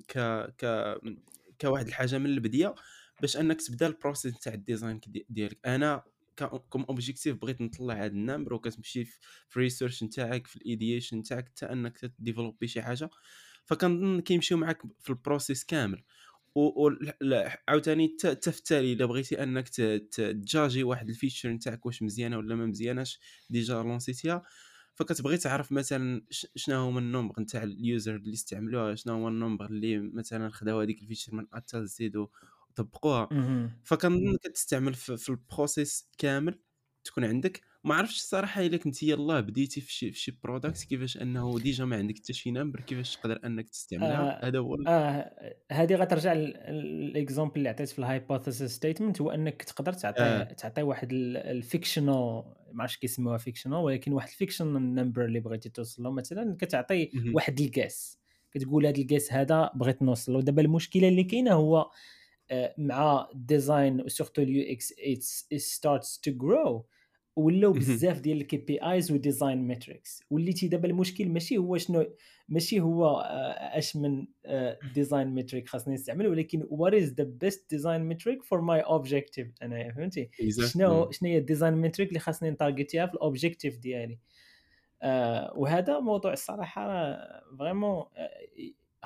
ك 0.08 0.20
ك 0.58 0.96
كواحد 1.62 1.88
الحاجة 1.88 2.18
من 2.18 2.26
البدية 2.26 2.76
باش 3.22 3.38
أنك 3.38 3.62
تبدأ 3.62 3.88
ال 3.88 3.94
process 3.94 4.40
تاع 4.40 4.54
ال 4.54 4.60
design 4.60 5.00
ديالك. 5.30 5.60
أنا 5.66 6.04
comme 6.70 6.84
objectif 6.84 7.36
بغيت 7.38 7.62
نطلع 7.62 7.94
هذا 7.94 8.06
ال 8.06 8.12
number 8.12 8.54
وكتمشي 8.54 9.06
في 9.06 9.58
ال 9.58 9.63
research 9.63 10.04
نتاعك 10.04 10.48
في 10.48 10.56
ال 10.56 10.62
ideation 10.62 11.18
نتاعك 11.18 11.46
حتى 11.48 11.66
أنك 11.66 11.98
t 11.98 12.05
developpi 12.05 12.68
شي 12.68 12.82
حاجة. 12.82 13.10
فكنظن 13.66 14.22
كيمشيو 14.22 14.58
معاك 14.58 14.82
في 15.02 15.10
ال 15.10 15.16
process 15.16 15.64
كامل. 15.66 16.04
وعاوتاني 16.58 18.18
في 18.22 18.48
التالي 18.48 18.94
إلا 18.94 19.06
بغيتي 19.06 19.44
أنك 19.44 19.70
t 20.12 20.24
juger 20.24 20.84
واحد 20.84 21.10
ال 21.10 21.15
feature 21.15 21.50
نتاعك 21.50 21.86
واش 21.86 22.04
مزيانة 22.04 22.38
ولا 22.38 22.56
ما 22.56 22.66
مزياناش 22.66 23.20
déjà 23.50 23.74
lancé 23.74 24.12
تيها. 24.12 24.44
فكتبغي 24.96 25.38
تعرف 25.38 25.72
مثلا 25.72 26.22
شنو 26.32 26.78
هما 26.88 27.00
ال 27.00 27.06
number 27.06 27.42
نتاع 27.42 27.64
ال 27.64 27.74
user 27.74 28.16
اللي 28.16 28.34
استعملوها 28.34 28.96
شنو 28.96 29.14
هو 29.14 29.28
ال 29.28 29.33
number 29.33 29.66
اللي 29.66 30.00
مثلا 30.00 30.50
خداو 30.50 30.82
هذيك 30.82 31.02
ال 31.02 31.06
feature 31.06 31.36
من 31.36 31.48
A 31.54 31.64
to 31.64 31.84
Z 31.84 32.16
وطبقوها 32.18 33.34
فكنظن 33.84 34.38
كتستعمل 34.44 34.94
في, 34.94 35.18
في 35.18 35.30
ال 35.30 35.40
process 35.40 36.10
كامل 36.18 36.60
تكون 37.04 37.26
عندك. 37.26 37.62
ما 37.88 37.96
عرفتش 37.96 38.16
الصراحة 38.16 38.62
إلا 38.62 38.78
كنت 38.78 39.04
يلاه 39.04 39.40
بديتي 39.40 39.82
في 39.82 39.94
شي 39.94 40.12
في 40.12 40.20
شي 40.20 40.40
product 40.44 40.84
كيفاش 40.84 41.18
أنه 41.18 41.60
déjà 41.60 41.86
ما 41.86 41.96
عندك 41.96 42.18
حتى 42.18 42.34
شي 42.34 42.52
number 42.52 42.82
كيفاش 42.82 43.16
تقدر 43.16 43.40
أنك 43.46 43.70
تستعملها. 43.70 44.44
آه 44.44 44.48
هذا 44.48 44.60
هو 44.60 44.76
آه 44.88 45.56
هذه 45.72 45.96
غترجع 45.96 46.34
ل 46.34 46.46
l'exemple 46.46 47.58
اللي 47.58 47.70
عطيت 47.70 47.90
في 47.90 48.00
ال 48.00 48.06
hypothesis 48.06 48.72
statement 48.72 49.22
هو 49.22 49.32
أنك 49.32 49.64
تقدر 49.64 49.94
تعطي 49.94 50.24
آه. 50.24 50.44
تعطي 50.44 50.82
واحد 50.82 51.10
ال 51.14 51.27
fictional 51.27 52.44
ما 52.72 52.82
عرفتش 52.82 52.98
كيسموها 52.98 53.38
fictional 53.38 53.78
ولكن 53.78 54.14
واحد 54.14 54.30
ال 54.30 54.36
fictional 54.36 54.96
number 54.96 55.26
اللي 55.26 55.40
بغيتي 55.40 55.70
توصل 55.70 56.04
له 56.04 56.12
مثلا 56.12 56.56
كتعطي 56.60 57.12
واحد 57.34 57.60
ال 57.60 57.75
cas 57.75 58.20
كتقول 58.52 58.86
هذا 58.86 58.98
ال 58.98 59.07
cas 59.07 59.34
هذا 59.34 59.72
بغيت 59.76 60.02
نوصل 60.02 60.34
له 60.34 60.42
دابا 60.42 60.62
المشكلة 60.62 61.08
اللي 61.08 61.24
كاينة 61.24 61.54
هو 61.54 61.92
آه، 62.52 62.76
مع 62.78 63.30
design 63.36 64.02
و 64.02 64.07
surtout 64.07 64.42
ال 64.42 64.72
UX 64.72 64.94
it 65.00 65.60
starts 65.62 66.20
to 66.20 66.32
grow 66.32 66.86
ولاو 67.38 67.72
بزاف 67.74 68.20
ديال 68.20 68.42
ال 68.42 68.58
KPIs 68.58 68.80
و 68.84 69.12
design 69.12 69.68
metrics 69.68 70.24
وليتي 70.30 70.68
دابا 70.68 70.88
المشكل 70.88 71.30
ماشي 71.30 71.58
هو 71.58 71.78
شنو 71.78 72.06
ماشي 72.50 72.80
هو 72.80 73.08
آه، 73.08 73.78
اش 73.78 73.96
من 73.96 74.28
design 74.94 75.28
metric 75.28 75.68
خاصني 75.68 75.94
نستعمل 75.94 76.28
ولكن 76.28 76.68
وات 76.70 76.94
از 76.94 77.14
ذا 77.14 77.24
بيست 77.24 77.70
ديزاين 77.70 78.02
ماتريك 78.02 78.44
فور 78.44 78.62
ماي 78.62 78.80
اوبجيكتيف 78.80 79.48
أنا 79.62 79.94
فهمتي؟ 79.94 80.30
شنو 80.50 81.12
شنو 81.12 81.30
هي 81.30 81.38
ال 81.38 81.43
design 81.43 81.74
metric 81.74 82.10
اللي 82.10 82.20
خاصني 82.20 82.50
ن 82.50 82.56
target 82.56 82.93
يها 82.93 83.06
في 83.06 83.14
ال 83.14 83.20
objective 83.20 83.78
ديالي؟ 83.78 84.20
آه 85.02 85.54
وهذا 85.56 86.00
موضوع 86.00 86.34
الصراحة 86.34 87.18
vraiment 87.60 88.04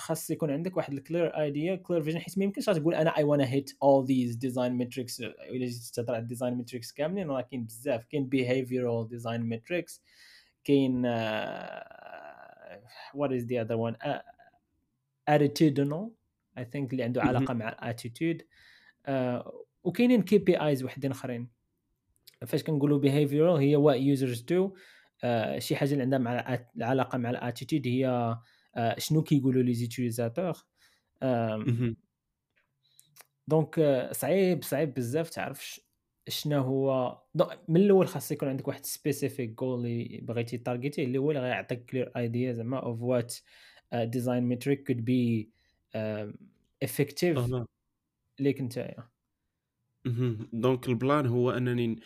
خاص 0.01 0.29
يكون 0.29 0.51
عندك 0.51 0.77
واحد 0.77 0.93
ال 0.93 0.99
clear 0.99 1.27
idea 1.27 1.75
clear 1.75 2.01
vision 2.01 2.19
حيت 2.19 2.37
ما 2.37 2.43
يمكنش 2.43 2.65
تقول 2.65 2.95
أنا 2.95 3.17
I 3.17 3.23
wanna 3.23 3.49
hit 3.49 3.71
all 3.83 4.05
these 4.05 4.35
design 4.35 4.73
metrics 4.73 5.21
إلا 5.21 5.65
جيت 5.65 5.91
تهضر 5.93 6.13
على 6.13 6.21
ال 6.21 6.26
design 6.26 6.53
metrics 6.53 6.91
كاملين 6.91 7.27
راه 7.27 7.41
كاين 7.41 7.65
بزاف. 7.65 8.05
كاين 8.05 8.27
behavioral 8.27 9.07
design 9.07 9.41
metrics 9.41 10.01
كاين 10.63 11.05
what 13.13 13.31
is 13.31 13.45
the 13.45 13.61
other 13.61 13.75
one 13.75 13.95
attitudinal 15.27 16.11
I 16.57 16.65
think 16.65 16.91
اللي 16.91 17.03
عنده 17.03 17.21
علاقة 17.21 17.53
مع 17.53 17.69
ال 17.69 17.77
attitude 17.77 18.41
آه، 19.05 19.65
وكاينين 19.83 20.21
KPIs 20.21 20.83
وحدين 20.83 21.11
آخرين. 21.11 21.49
فاش 22.47 22.63
كنقولوا 22.63 22.99
behavioral 22.99 23.61
هي 23.61 23.75
what 23.75 23.99
users 23.99 24.41
do 24.41 24.75
شي 25.57 25.75
حاجة 25.75 25.91
اللي 25.91 26.03
عندها 26.03 26.19
مع 26.19 26.59
العلاقه 26.77 27.17
مع 27.17 27.29
ال 27.29 27.36
attitude 27.36 27.87
هي 27.87 28.07
آه، 28.07 28.43
شنو 28.97 29.23
كيقولوا 29.23 29.63
les 29.63 29.73
utilisateurs 29.73 30.53
donc 33.47 33.79
صعيب 34.11 34.63
صعيب 34.63 34.93
بزاف 34.93 35.29
تعرف 35.29 35.79
شنو 36.27 36.61
هو؟ 36.61 37.17
من 37.67 37.81
الأول 37.81 38.07
خاص 38.07 38.31
يكون 38.31 38.49
عندك 38.49 38.67
واحد 38.67 38.85
specific 38.85 39.49
goal 39.49 39.79
اللي 39.79 40.19
بغيتي 40.23 40.57
t 40.57 40.63
target 40.63 40.98
ي 40.98 41.03
اللي 41.03 41.17
هو 41.17 41.31
اللي 41.31 41.41
غيعطيك 41.41 41.85
clear 41.85 42.11
idea 42.17 42.53
زعما 42.53 42.79
of 42.79 43.01
what 43.01 43.35
design 43.93 44.43
metric 44.43 44.87
could 44.87 45.05
be 45.05 45.51
effective 46.83 47.39
ليك 48.39 48.61
نتايا. 48.61 49.09
donc 50.53 50.89
البلان 50.89 51.25
هو 51.25 51.51
أنني 51.51 51.99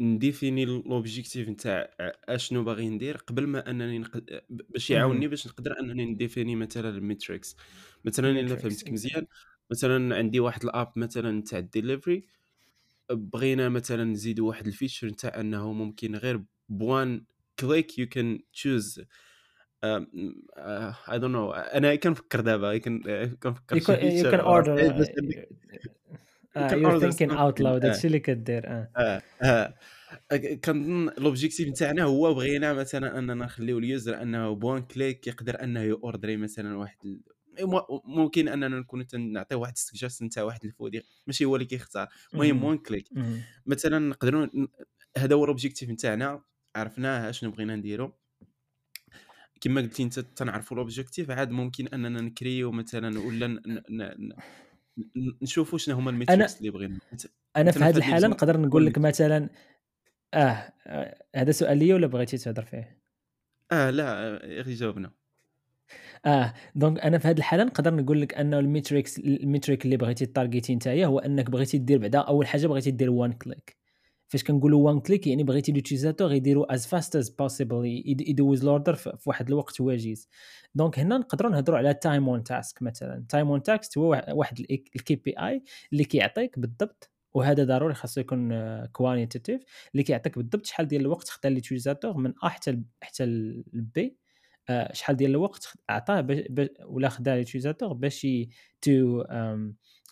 نديفيني 0.00 0.64
l'objectif 0.64 1.48
نتاع 1.48 1.90
أشنو 2.28 2.64
باغي 2.64 2.88
ندير 2.88 3.16
قبل 3.16 3.46
ما 3.46 3.70
أنني 3.70 3.98
نق... 3.98 4.24
باش 4.50 4.90
يعاوني 4.90 5.28
باش 5.28 5.46
نقدر 5.46 5.80
أنني 5.80 6.04
نديفيني 6.04 6.56
مثلا 6.56 6.88
ال 6.88 6.96
metrics. 6.96 7.56
مثلا 8.04 8.30
إلا 8.30 8.56
فهمتك 8.56 8.92
مزيان. 8.92 9.26
مثلا 9.70 10.16
عندي 10.16 10.40
واحد 10.40 10.64
ال 10.64 10.71
app 10.71 10.92
مثلا 10.96 11.42
تاع 11.42 11.58
الديليفري 11.58 12.26
بغينا 13.10 13.68
مثلا 13.68 14.04
نزيدو 14.04 14.48
واحد 14.48 14.66
ال 14.66 14.71
feature 14.71 15.06
نتاع 15.06 15.40
أنه 15.40 15.72
ممكن 15.72 16.16
غير 16.16 16.44
ب 16.68 16.82
one 16.82 17.24
click 17.58 17.98
you 17.98 18.08
can 18.08 18.40
choose 18.52 19.02
I 19.84 21.18
don't 21.18 21.32
know 21.32 21.52
أنا 21.52 21.94
كنفكر 21.94 22.40
دابا 22.40 22.78
كنفكر 22.78 23.80
feature 23.80 24.30
can 24.30 24.40
order 24.40 25.04
you 26.56 27.00
thinking 27.00 27.30
out 27.30 27.60
loud 27.60 27.84
هادشي 27.84 28.06
اللي 28.06 28.18
كدير 28.18 28.66
آه. 28.66 28.88
آه, 28.96 29.22
آه. 29.42 29.74
كنظن 30.64 31.10
l'objectif 31.18 31.68
نتاعنا 31.68 32.02
هو 32.02 32.34
بغينا 32.34 32.72
مثلا 32.72 33.18
أننا 33.18 33.34
نخليو 33.34 33.78
ال 33.78 33.87
user 33.87 34.22
أنه 34.22 34.52
ب 34.54 34.61
one 34.61 34.82
click 34.82 35.26
يقدر 35.26 35.62
أنه 35.62 35.80
يوردري 35.80 36.36
مثلا 36.36 36.76
واحد 36.76 36.96
ممكن 38.04 38.48
أننا 38.48 38.68
نكون 38.68 39.06
نعطيه 39.14 39.56
واحد 39.56 39.72
ال 39.72 39.78
suggest 39.78 40.22
نتاع 40.22 40.42
واحد 40.42 40.64
ال 40.64 40.72
food 40.72 41.02
ماشي 41.26 41.44
هو 41.44 41.56
اللي 41.56 41.66
كيختار. 41.66 42.08
المهم 42.34 42.64
one 42.64 42.78
click 42.78 43.08
مثلا 43.66 43.98
نقدروا 43.98 44.46
هذا 45.18 45.34
هو 45.34 45.44
ال 45.44 45.49
objective 45.49 45.90
نتاعنا 45.90 46.42
عرفناه 46.76 47.30
شنو 47.30 47.50
بغينا 47.50 47.76
نديرو. 47.76 48.12
كما 49.60 49.80
قلتي 49.80 50.02
انت 50.02 50.18
تنعرفوا 50.18 50.76
ال 50.76 50.81
objective 50.81 51.30
عاد 51.30 51.50
ممكن 51.50 51.88
أننا 51.88 52.20
نكريو 52.20 52.72
مثلا 52.72 53.20
ولا 53.20 53.62
نشوفوا 55.42 55.78
شنو 55.78 55.96
هما 55.96 56.10
ال 56.10 56.16
metrics 56.16 56.58
اللي 56.58 56.70
بغينا. 56.70 56.98
أنا 57.56 57.70
في 57.70 57.78
هذه 57.78 57.96
الحالة 57.96 58.28
نقدر 58.28 58.60
نقول 58.60 58.86
لك 58.86 58.98
مثلا 58.98 59.48
آه, 60.34 60.72
آه 60.86 61.24
هذا 61.36 61.52
سؤال 61.52 61.78
لي 61.78 61.94
ولا 61.94 62.06
بغيتي 62.06 62.38
تهضر 62.38 62.64
فيه؟ 62.64 62.98
آه 63.72 63.90
لا 63.90 64.28
غير 64.44 64.70
جاوبنا. 64.70 65.10
آه 66.26 66.54
donc 66.74 67.00
أنا 67.00 67.18
في 67.18 67.28
هذه 67.28 67.38
الحالة 67.38 67.64
نقدر 67.64 67.94
نقول 67.94 68.20
لك 68.20 68.34
أنه 68.34 68.58
ال 68.58 68.65
metrics 68.65 69.18
ال 69.18 69.27
metric 69.27 69.84
اللي 69.84 69.96
بغيتي 69.96 70.26
تارجيتي 70.26 70.74
نتايا 70.74 71.06
هو 71.06 71.18
أنك 71.18 71.50
بغيتي 71.50 71.78
دير 71.78 71.98
بعدا 71.98 72.18
أول 72.18 72.46
حاجة 72.46 72.66
بغيتي 72.66 72.90
دير 72.90 73.10
one 73.10 73.32
click 73.32 73.81
فاش 74.32 74.44
كنقولوا 74.44 74.86
one 74.86 75.00
click 75.00 75.26
يعني 75.26 75.44
بغيتي 75.44 75.72
l'utilisateur 75.72 76.32
يديروا 76.32 76.74
as 76.74 76.86
fast 76.86 77.16
as 77.16 77.30
possible 77.30 77.86
يدوز 78.06 78.64
l'order 78.64 78.94
في 78.94 79.18
واحد 79.26 79.48
الوقت 79.48 79.80
وجيز 79.80 80.28
donc 80.74 80.98
هنا 80.98 81.18
نقدروا 81.18 81.50
نهضروا 81.50 81.78
على 81.78 81.94
time 81.94 82.28
on 82.28 82.44
task 82.44 82.82
مثلا. 82.82 83.24
time 83.28 83.48
on 83.48 83.62
task 83.62 83.98
هو 83.98 84.24
واحد 84.28 84.60
ال 84.96 85.16
KPI 85.16 85.62
اللي 85.92 86.04
كيعطيك 86.04 86.58
بالضبط 86.58 87.10
وهذا 87.34 87.64
ضروري 87.64 87.94
خاصو 87.94 88.20
يكون 88.20 88.50
quantitative 88.86 89.62
اللي 89.92 90.02
كيعطيك 90.02 90.38
بالضبط 90.38 90.66
شحال 90.66 90.88
ديال 90.88 91.00
الوقت 91.00 91.28
خدا 91.28 91.48
l'utilisateur 91.48 92.16
من 92.16 92.32
A 92.44 92.48
حتى 92.48 92.82
حتى 93.02 93.24
ال 93.24 93.70
B 93.70 94.16
آه، 94.68 94.92
شحال 94.92 95.16
ديال 95.16 95.30
الوقت 95.30 95.72
عطاه 95.88 96.26
ولا 96.86 97.08
خدا 97.08 97.34
l'utilisateur 97.34 97.92
باش 97.92 98.26
to 98.82 99.22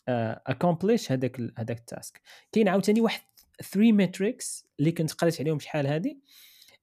accomplish 0.09 1.13
هذاك 1.13 1.41
هذاك 1.59 1.79
ال 1.79 1.87
task 1.87 2.21
كاين 2.53 2.69
عاوتاني 2.69 3.01
واحد 3.01 3.21
3 3.63 3.93
metrics 3.93 4.67
اللي 4.81 4.93
كنت 4.93 5.13
قريت 5.13 5.41
عليهم 5.41 5.59
شحال 5.59 5.87
هذه. 5.87 6.17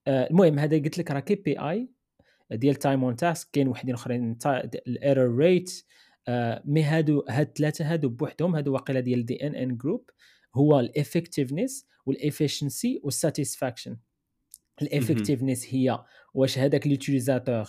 آه، 0.08 0.28
المهم 0.30 0.60
هذا 0.60 0.78
قلت 0.78 0.98
لك 0.98 1.12
راه 1.12 1.20
KPI 1.20 1.90
ديال 2.52 2.76
time 2.76 3.04
on 3.04 3.16
task 3.16 3.48
كاين 3.54 3.68
وحدين 3.68 3.96
أخرين 3.96 4.38
ال 4.88 5.36
error 5.38 5.64
rate 5.64 5.86
mais 6.66 6.84
هادو 6.84 7.26
هاد 7.30 7.48
الثلاثه 7.48 7.94
هادو 7.94 8.10
بوحدهم 8.10 8.56
هادو 8.56 8.74
واقيلا 8.74 9.00
ديال 9.00 9.26
ديال 9.26 9.48
NN 9.48 9.78
Group 9.78 10.10
هو 10.56 10.80
الافكتيفنس 10.80 11.88
والافيشنسي 12.06 13.02
والساتيسفاكشن 13.04 13.98
الافكتيفنس 14.82 15.68
هي 15.74 16.04
واش 16.34 16.58
هذاك 16.60 16.88
l'utilisateur 16.88 17.68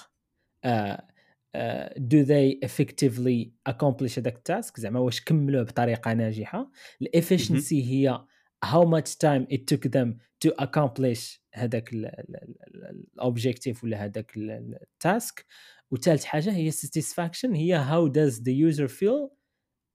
do 1.97 2.19
they 2.19 2.61
effectively 2.65 3.53
accomplish 3.67 4.19
هذاك 4.19 4.37
ال 4.37 4.46
task 4.46 4.81
زعما 4.81 5.01
واش 5.01 5.21
كملوه 5.21 5.63
بطريقة 5.63 6.13
ناجحة. 6.13 6.71
ال 7.03 7.10
efficiency 7.10 7.85
هي 7.85 8.25
how 8.63 8.85
much 8.85 9.19
time 9.19 9.47
it 9.51 9.67
took 9.67 9.83
them 9.93 10.21
to 10.41 10.53
accomplish 10.59 11.41
هذاك 11.55 11.91
ال 11.93 12.12
objective 12.12 13.85
ولا 13.85 14.05
هذاك 14.05 14.33
ال 14.37 14.59
task 14.59 15.45
وثالث 15.91 16.25
حاجة 16.25 16.53
هي 16.53 16.73
satisfaction 16.73 17.55
هي 17.55 17.85
how 17.85 18.13
does 18.13 18.41
the 18.41 18.53
user 18.53 18.89
feel 18.89 19.31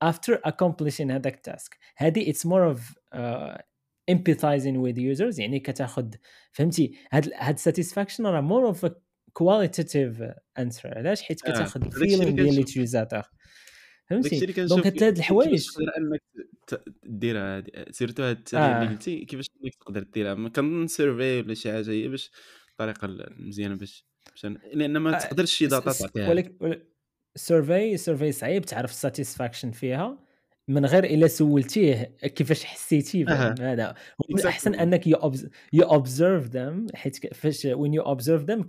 after 0.03 0.39
accomplishing 0.45 1.11
هذاك 1.11 1.35
ال 1.35 1.44
task 1.44 1.77
هذه 1.97 2.33
it's 2.33 2.45
more 2.45 2.75
of 2.75 2.79
uh, 3.15 3.57
empathizing 4.11 4.77
with 4.81 4.97
users 4.97 5.39
يعني 5.39 5.59
كتاخذ 5.59 6.09
فهمتي 6.51 6.97
هاد 7.11 7.31
هاد 7.35 7.59
satisfaction 7.59 8.19
راه 8.19 8.41
more 8.41 8.75
of 8.75 8.83
a 8.83 8.91
qualitative 9.39 10.33
answer 10.59 10.85
علاش 10.85 11.21
حيت 11.21 11.41
كتاخذ 11.41 11.85
ال 11.85 11.91
feeling 11.91 12.29
ديال 12.29 12.49
ال 12.49 12.55
utilisateur 12.55 13.23
فهمتي 14.09 14.45
donc 14.45 14.85
هاد 14.87 14.99
ثلاث 14.99 15.17
الحوايج. 15.17 15.69
تقدر 15.69 15.97
انك 15.97 16.21
ديرها 17.03 17.63
surtout 17.91 18.23
هاد 18.23 18.37
الثانية 18.37 18.65
اللي 18.65 18.85
آه. 18.85 18.89
قلتي 18.89 19.25
كيفاش 19.25 19.49
انك 19.63 19.75
تقدر 19.75 20.03
ديرها؟ 20.03 20.33
ما 20.33 20.49
كنظن 20.49 20.87
survey 20.87 21.39
ولا 21.39 21.53
شي 21.53 21.71
حاجة 21.71 21.89
هي 21.89 22.07
باش 22.07 22.31
الطريقة 22.71 23.05
المزيانه 23.05 23.75
باش 23.75 24.05
لأن 24.73 24.97
ما 24.97 25.15
آه، 25.15 25.19
تقدرش 25.19 25.53
شي 25.53 25.67
data 25.67 25.91
تعطيها 25.91 26.29
ولكن 26.29 26.81
survey 27.35 27.97
survey 27.97 28.31
صعيب 28.31 28.65
تعرف 28.65 28.91
ال 28.91 28.97
satisfaction 28.97 29.71
فيها. 29.71 30.22
من 30.67 30.85
غير 30.85 31.03
إلا 31.03 31.27
سولتيه 31.27 32.15
كيفاش 32.21 32.63
حسيتي 32.63 33.25
هذا. 33.25 33.95
الاحسن 34.29 34.75
أنك 34.75 35.07
you 35.73 35.83
observe 35.83 36.47
them 36.47 36.87
حيت 36.95 37.35
فاش 37.35 37.65
when 37.65 37.93
you 37.93 38.01
observe 38.01 38.43
them 38.43 38.65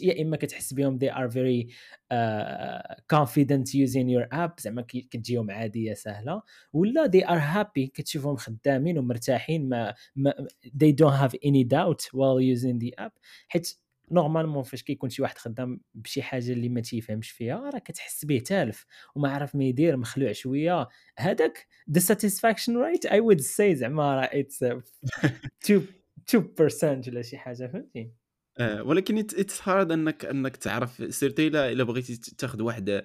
يا 0.00 0.22
إما 0.22 0.36
كتحس 0.36 0.74
بهم 0.74 0.98
they 0.98 1.10
are 1.10 1.28
very 1.28 1.68
uh, 2.12 2.94
confident 3.14 3.74
using 3.74 4.08
your 4.08 4.26
app 4.32 4.60
زعما 4.60 4.82
كتجيهم 4.88 5.50
عادية 5.50 5.94
سهلة. 5.94 6.42
ولا 6.72 7.10
they 7.10 7.24
are 7.24 7.40
happy 7.56 7.90
كتشوفهم 7.94 8.36
خدامين 8.36 8.98
ومرتاحين 8.98 9.68
ما, 9.68 9.94
ما 10.16 10.46
they 10.66 10.92
don't 10.92 11.16
have 11.22 11.34
any 11.34 11.64
doubt 11.64 12.02
while 12.12 12.40
using 12.40 12.78
the 12.78 13.04
app. 13.04 13.18
حيت 13.48 13.83
normalement 14.10 14.62
فاش 14.62 14.82
كيكون 14.82 15.10
شي 15.10 15.22
واحد 15.22 15.38
خدام 15.38 15.80
بشي 15.94 16.22
حاجة 16.22 16.52
اللي 16.52 16.68
ما 16.68 16.80
تيفهمش 16.80 17.30
فيها 17.30 17.70
راه 17.70 17.78
كتحس 17.78 18.24
به 18.24 18.38
تالف 18.38 18.86
وما 19.14 19.28
عارف 19.28 19.54
ما 19.54 19.64
يدير 19.64 19.96
مخلوع 19.96 20.32
شوية. 20.32 20.88
هذاك 21.18 21.66
the 21.90 22.00
satisfaction 22.00 22.76
rate 22.76 23.06
I 23.06 23.20
would 23.20 23.40
say 23.40 23.74
زعما 23.74 24.16
راه 24.16 24.30
it's 24.32 24.62
2 24.62 25.86
2% 26.30 27.08
ولا 27.08 27.22
شي 27.22 27.38
حاجة 27.38 27.66
فهمتي؟ 27.66 28.10
آه 28.58 28.82
ولكن 28.82 29.18
اتس 29.18 29.68
هارد 29.68 29.92
إنك 29.92 30.24
إنك 30.24 30.56
تعرف 30.56 31.14
سيرتي 31.14 31.46
إلا 31.46 31.84
بغيتي 31.84 32.16
تاخذ 32.16 32.62
واحد 32.62 33.04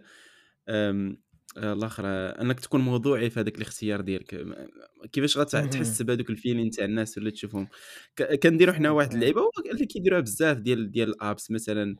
آه، 1.57 1.73
الآخر 1.73 2.05
إنك 2.41 2.59
تكون 2.59 2.81
موضوعي 2.81 3.29
في 3.29 3.39
هذاك 3.39 3.55
الاختيار 3.55 4.01
ديالك. 4.01 4.45
كيفاش 5.12 5.38
غتحس 5.38 6.01
بهذوك 6.01 6.29
الفيلين 6.29 6.69
تاع 6.69 6.85
الناس 6.85 7.17
اللي 7.17 7.31
تشوفهم؟ 7.31 7.67
كنديروا 8.43 8.73
حنا 8.73 8.89
واحد 8.89 9.13
اللعيبة 9.13 9.41
اللي 9.71 9.85
كيديروها 9.85 10.21
بزاف 10.21 10.57
ديال 10.57 10.91
ديال 10.91 11.09
الأبس 11.09 11.51
مثلا 11.51 11.95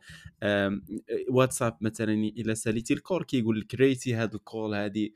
واتساب 1.30 1.78
مثلا 1.82 2.14
الا 2.14 2.54
ساليتي 2.54 2.94
الكور 2.94 3.24
كيقول 3.24 3.60
لك 3.60 3.76
ريتي 3.76 4.16
هذا 4.16 4.36
الكول 4.36 4.76
هذه 4.76 5.06
آه، 5.06 5.12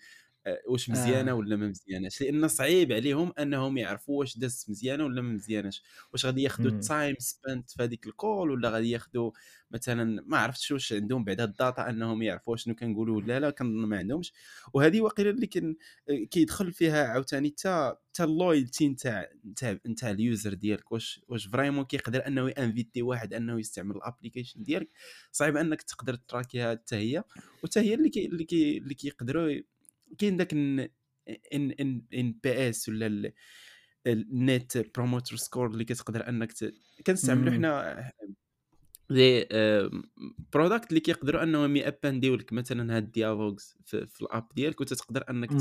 واش 0.68 0.90
مزيانة 0.90 1.32
آه. 1.32 1.36
ولا 1.36 1.56
ما 1.56 1.68
مزياناش 1.68 2.22
لأن 2.22 2.48
صعيب 2.48 2.92
عليهم 2.92 3.34
أنهم 3.40 3.78
يعرفوا 3.78 4.20
واش 4.20 4.38
دازت 4.38 4.70
مزيانة 4.70 5.06
ولا 5.06 5.22
ما 5.22 5.34
مزياناش 5.34 5.84
واش 6.14 6.26
غادي 6.26 6.44
ياخذوا 6.44 6.72
ال 6.72 6.81
time 6.81 7.16
spent 7.20 7.72
في 7.72 7.84
هذيك 7.84 8.08
ال 8.08 8.17
call 8.17 8.52
ولا 8.52 8.70
غادي 8.70 8.92
ياخذوا 8.92 9.32
مثلا 9.72 10.24
ما 10.28 10.38
عرفتش 10.38 10.72
واش 10.72 10.94
عندهم 10.94 11.24
بعدا 11.24 11.44
ال 11.44 11.53
data 11.53 11.90
أنهم 11.90 12.22
يعرفوا 12.22 12.56
شنو 12.56 12.76
كنقولوا 12.76 13.18
ولا 13.18 13.40
لا 13.40 13.50
كنظن 13.50 13.86
ما 13.86 13.98
عندهمش. 13.98 14.34
وهذه 14.74 15.02
واقيلا 15.02 15.30
اللي 15.30 15.48
كن 15.48 15.76
كيدخل 16.32 16.74
فيها 16.74 17.08
عاوتاني 17.08 17.50
حتى 17.50 17.96
حتى 18.14 18.24
ال 18.24 18.32
loyalty 18.32 18.88
نتاع 18.88 19.30
نتاع 19.46 19.78
نتاع 19.88 20.12
ال 20.12 20.20
user 20.20 20.54
ديالك 20.54 20.92
واش 20.92 21.22
واش 21.28 21.48
vraiment 21.48 21.86
كيقدر 21.86 22.28
أنه 22.28 22.48
invité 22.50 23.02
واحد 23.02 23.34
أنه 23.34 23.60
يستعمل 23.60 23.96
ال 23.96 24.02
application 24.02 24.64
ديالك. 24.64 24.90
صعيب 25.32 25.58
أنك 25.58 25.82
تقدر 25.82 26.16
تراكيها 26.16 26.72
حتى 26.72 26.96
هي 26.96 27.24
وحتى 27.64 27.80
هي 27.80 27.94
اللي 27.94 28.10
كي 28.10 28.26
اللي 28.26 28.44
كي 28.44 28.78
اللي 28.78 28.94
كيقدروا 28.94 29.52
كاين 30.20 30.38
داك 30.38 30.54
N 30.54 30.90
ان 31.54 32.06
ان 32.14 32.40
بي 32.44 32.70
اس 32.70 32.90
ولا 32.90 33.34
النت 34.08 34.78
بروموتر 34.78 35.36
سكور 35.36 35.68
اللي 35.68 35.86
كتقدر 35.86 36.30
انك 36.30 36.54
كنستعملوا 37.08 37.52
حنا 37.54 38.12
لي 39.10 39.48
برودكت 40.54 40.90
اللي 40.90 41.00
كيقدروا 41.00 41.44
انهم 41.44 41.76
يابانديو 41.76 42.36
لك 42.36 42.54
مثلا 42.54 42.98
هاد 42.98 43.12
ديالوجز 43.12 43.78
في, 43.86 44.08
في 44.08 44.22
الأب 44.22 44.48
ديالك 44.56 44.82
وتتقدر 44.82 45.24
انك 45.30 45.52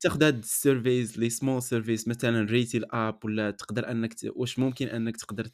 تاخذ 0.00 0.24
هاد 0.24 0.38
السيرفيز 0.38 1.18
لي 1.18 1.30
سمول 1.30 1.62
سيرفيس 1.62 2.08
مثلا 2.08 2.42
ريتي 2.44 2.78
الاب 2.78 3.24
ولا 3.24 3.50
تقدر 3.50 3.90
انك 3.90 4.14
واش 4.24 4.58
ممكن 4.58 4.86
انك 4.88 5.16
تقدر 5.16 5.44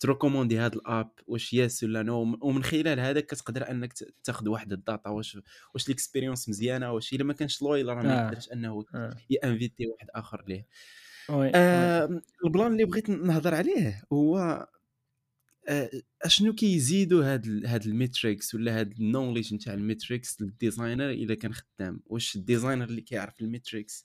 تروكوموندي 0.00 0.58
هذا 0.58 0.74
الاب 0.74 1.10
واش 1.26 1.54
يس 1.54 1.84
ولا 1.84 2.02
نو 2.02 2.38
ومن 2.40 2.62
خلال 2.62 3.00
هذا 3.00 3.20
كتقدر 3.20 3.70
انك 3.70 3.92
تاخذ 4.24 4.48
واحد 4.48 4.72
ال 4.72 4.80
data 4.80 5.10
واش 5.10 5.38
واش 5.74 5.86
ال 5.86 5.92
expérience 5.92 6.48
مزيانة 6.48 6.92
واش 6.92 7.12
إلا 7.12 7.24
ما 7.24 7.32
كانش 7.32 7.62
loyal 7.62 7.88
راه 7.88 8.02
ما 8.02 8.20
آه. 8.20 8.24
يقدرش 8.24 8.52
أنه 8.52 8.84
آه. 8.94 9.16
يأنفيتي 9.30 9.86
واحد 9.86 10.06
آخر 10.14 10.44
ليه 10.48 10.66
آه 11.30 12.22
البلان 12.44 12.72
اللي 12.72 12.84
بغيت 12.84 13.10
نهضر 13.10 13.54
عليه 13.54 14.02
هو 14.12 14.66
آه 15.68 15.90
أشنو 16.22 16.54
كيزيدوا 16.54 17.24
هاد 17.24 17.66
هاد 17.66 17.86
ال 17.86 17.94
metrics 17.94 18.54
ولا 18.54 18.80
هاد 18.80 18.92
ال 18.92 18.98
knowledge 18.98 19.54
نتاع 19.54 19.74
ال 19.74 19.83
metrics 19.83 20.42
لل 20.42 20.56
designer 20.56 21.10
إلا 21.10 21.34
كان 21.34 21.52
خدام 21.54 22.00
واش 22.06 22.36
ال 22.36 22.41
designer 22.41 22.84
اللي 22.84 23.00
كيعرف 23.00 23.40
ال 23.40 23.48
metrics 23.48 24.04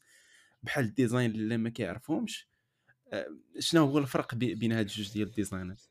بحال 0.63 0.85
ال 0.85 0.92
design 0.92 1.31
اللي 1.31 1.57
ما 1.57 1.69
كيعرفهمش 1.69 2.52
شنو 3.59 3.85
هو 3.85 3.97
الفرق 3.97 4.35
بين 4.35 4.71
هاد 4.71 4.85
الجوج 4.85 5.13
ديال 5.13 5.27
ال 5.27 5.34
designers 5.34 5.89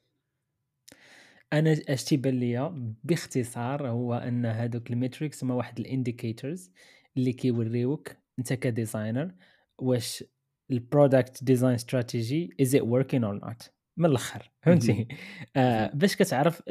أنا 1.52 1.76
اش 1.88 2.04
تيبان 2.04 2.34
ليا 2.34 2.94
باختصار 3.04 3.88
هو 3.88 4.14
أن 4.14 4.44
هادوك 4.44 4.90
ال 4.90 4.97
metrics 4.97 5.44
هما 5.44 5.54
واحد 5.54 5.80
ال 5.80 5.88
indicators 5.88 6.70
اللي 7.16 7.32
كيوريوك 7.32 8.12
أنت 8.38 8.52
ك 8.52 8.61
designer 8.61 9.34
واش 9.78 10.24
ال 10.70 10.79
product 10.80 11.44
design 11.44 11.74
strategy 11.74 12.56
is 12.60 12.74
it 12.74 12.82
working 12.82 13.24
or 13.24 13.34
not 13.34 13.70
من 13.96 14.06
الأخر 14.06 14.50
فهمتي؟ 14.62 15.08
آه 15.56 15.90
باش 15.94 16.16
كتعرف 16.16 16.62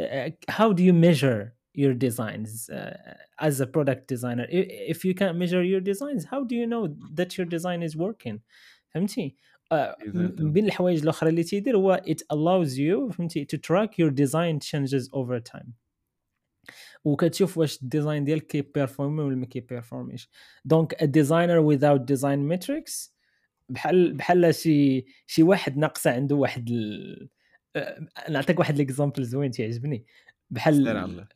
how 0.49 0.71
do 0.71 0.83
you 0.83 0.93
measure 0.93 1.51
your 1.77 1.93
designs 1.93 2.69
uh, 2.69 3.47
as 3.47 3.61
a 3.61 3.67
product 3.75 4.07
designer 4.13 4.45
if 4.93 5.05
you 5.05 5.13
can't 5.13 5.37
measure 5.37 5.63
your 5.63 5.79
designs 5.79 6.25
how 6.31 6.43
do 6.43 6.55
you 6.55 6.67
know 6.67 6.83
that 7.19 7.37
your 7.37 7.45
design 7.45 7.81
is 7.81 7.95
working 7.95 8.39
فهمتي؟ 8.89 9.35
من 10.13 10.53
بين 10.53 10.65
الحوايج 10.65 11.01
الأخرى 11.01 11.29
اللي 11.29 11.43
تيدير 11.43 11.77
هو 11.77 12.01
it 12.07 12.35
allows 12.35 12.71
you 12.71 13.13
فهمتي 13.13 13.47
to 13.55 13.57
track 13.57 13.89
your 13.89 14.11
design 14.11 14.59
changes 14.59 15.09
over 15.13 15.39
time. 15.53 15.69
وكتشوف 17.03 17.57
واش 17.57 17.81
ال 17.81 17.87
design 17.87 18.23
ديالك 18.23 18.47
كي 18.47 18.61
performer 18.61 19.23
ولا 19.23 19.35
ما 19.35 19.45
كي 19.45 19.59
performerش 19.59 20.29
donc 20.65 20.93
a 20.93 21.05
designer 21.05 21.75
without 21.75 22.15
design 22.15 22.51
metrics 22.53 23.11
بحال 23.69 24.13
بحال 24.13 24.55
شي 24.55 25.05
شي 25.27 25.43
واحد 25.43 25.77
ناقصة 25.77 26.11
عنده 26.11 26.35
واحد 26.35 26.69
ال... 26.69 27.29
نعطيك 28.29 28.59
واحد 28.59 28.77
l'exemple 28.77 29.23
زوين 29.23 29.51
تيعجبني. 29.51 30.05
بحال 30.49 31.27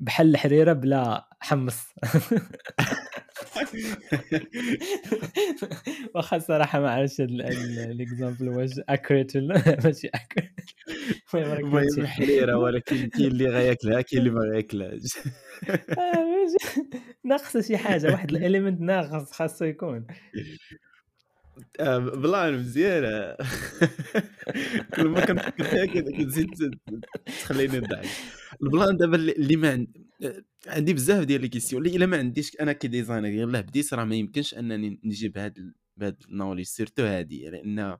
بحال 0.00 0.30
الحريرة 0.30 0.72
بلا 0.72 1.28
حمص. 1.40 1.84
واخا 6.14 6.36
الصراحة 6.36 6.80
ما 6.80 6.90
عرفتش 6.90 7.20
ال 7.20 7.36
exemple 7.36 8.48
واش 8.48 8.70
concret 8.88 9.36
ولا 9.36 9.54
ماشي 9.84 10.08
concret 10.08 10.50
المهم 11.34 11.88
الحريرة 11.98 12.56
ولكن 12.62 13.08
كاين 13.08 13.26
اللي 13.26 13.48
غياكلها 13.48 14.00
كاين 14.00 14.22
اللي 14.22 14.30
ما 14.30 14.40
غياكلهاش. 14.40 15.00
آه، 15.68 16.46
ناقصة 17.24 17.60
شي 17.60 17.76
حاجة 17.76 18.12
واحد 18.12 18.30
ال 18.30 18.36
élément 18.36 18.80
ناقص 18.80 19.32
خاصو 19.32 19.64
يكون. 19.64 20.06
آه، 21.80 21.98
plan 21.98 22.54
مزيانة. 22.54 23.36
كل 24.94 25.08
ما 25.08 25.26
كنفكر 25.26 25.64
فيها 25.64 25.86
كتزيد 25.86 26.50
تخليني 27.26 27.78
نضحك. 27.78 28.08
ال 28.62 28.69
plan 28.69 28.96
دابا 28.96 29.16
اللي 29.16 29.56
ما 29.56 29.86
عندي 30.66 30.94
بزاف 30.94 31.24
ديال 31.24 31.40
les 31.40 31.48
questions 31.48 31.86
اللي 31.86 31.96
إلا 31.96 32.06
ما 32.06 32.18
عنديش 32.18 32.56
أنا 32.60 32.72
ك 32.72 32.78
designer 32.78 33.28
يلاه 33.28 33.60
بديت 33.60 33.94
راه 33.94 34.04
ما 34.04 34.14
يمكنش 34.14 34.54
أنني 34.54 35.00
نجيب 35.04 35.38
هاد 35.38 35.72
بهاد 35.96 36.22
ال 36.28 36.32
knowledge 36.32 36.66
surtout 36.66 37.02
هادي 37.02 37.50
لأن 37.50 37.98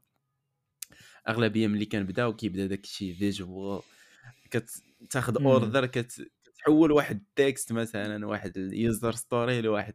أغلبية 1.28 1.66
ملي 1.66 1.84
كنبداو 1.84 2.36
كيبدا 2.36 2.66
داك 2.66 2.84
الشيء 2.84 3.14
visual 3.14 3.82
كتاخذ 4.50 5.42
order 5.42 5.86
كت 5.86 6.30
تحول 6.58 6.92
واحد 6.92 7.16
ال 7.16 7.28
text 7.28 7.72
مثلا 7.72 8.26
واحد 8.26 8.58
ال 8.58 8.69
user 8.69 9.12
story 9.12 9.60
لواحد 9.60 9.94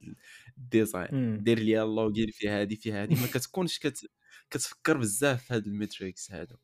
ال 0.58 0.70
design 0.70 1.44
دير 1.44 1.60
لي 1.60 1.84
ال 1.84 1.92
login 1.92 2.32
في 2.32 2.50
هذه 2.50 2.76
في 2.76 2.94
هذه 2.94 3.22
ما 3.22 3.28
كتكونش 3.28 3.80
كت... 3.80 4.10
كتفكر 4.50 4.98
بزاف 4.98 5.44
في 5.44 5.54
هاد 5.54 5.68
ال 5.68 5.76
metrics 5.76 6.32
هادو. 6.32 6.56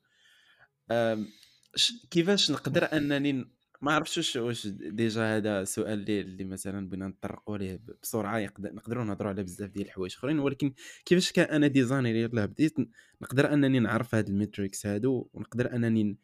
كيفاش 2.12 2.52
نقدر 2.52 2.84
أنني 2.98 3.46
ما 3.86 3.94
عرفتش 3.94 4.18
واش 4.18 4.36
واش 4.36 4.68
déjà 4.68 5.38
هذا 5.38 5.64
سؤال 5.64 6.00
اللي, 6.00 6.22
اللي 6.22 6.44
مثلا 6.44 6.90
بغينا 6.90 7.08
نطرقوا 7.08 7.58
ليه 7.58 7.80
بسرعة 8.04 8.52
نقدروا 8.60 9.04
نهضروا 9.04 9.30
على 9.32 9.44
بزاف 9.44 9.70
ديال 9.70 9.86
الحوايج 9.86 10.16
أخرين 10.16 10.40
ولكن 10.40 10.74
كيفاش 11.06 11.32
كان 11.32 11.46
أنا 11.46 11.68
designer 11.68 12.16
يلاه 12.16 12.46
بديت 12.46 12.76
نقدر 13.22 13.54
أنني 13.54 13.80
نعرف 13.80 14.16
هاد 14.16 14.28
ال 14.28 14.35
metrics 14.35 14.86
هادو 14.86 15.30
ونقدر 15.34 15.76
أنني 15.76 16.18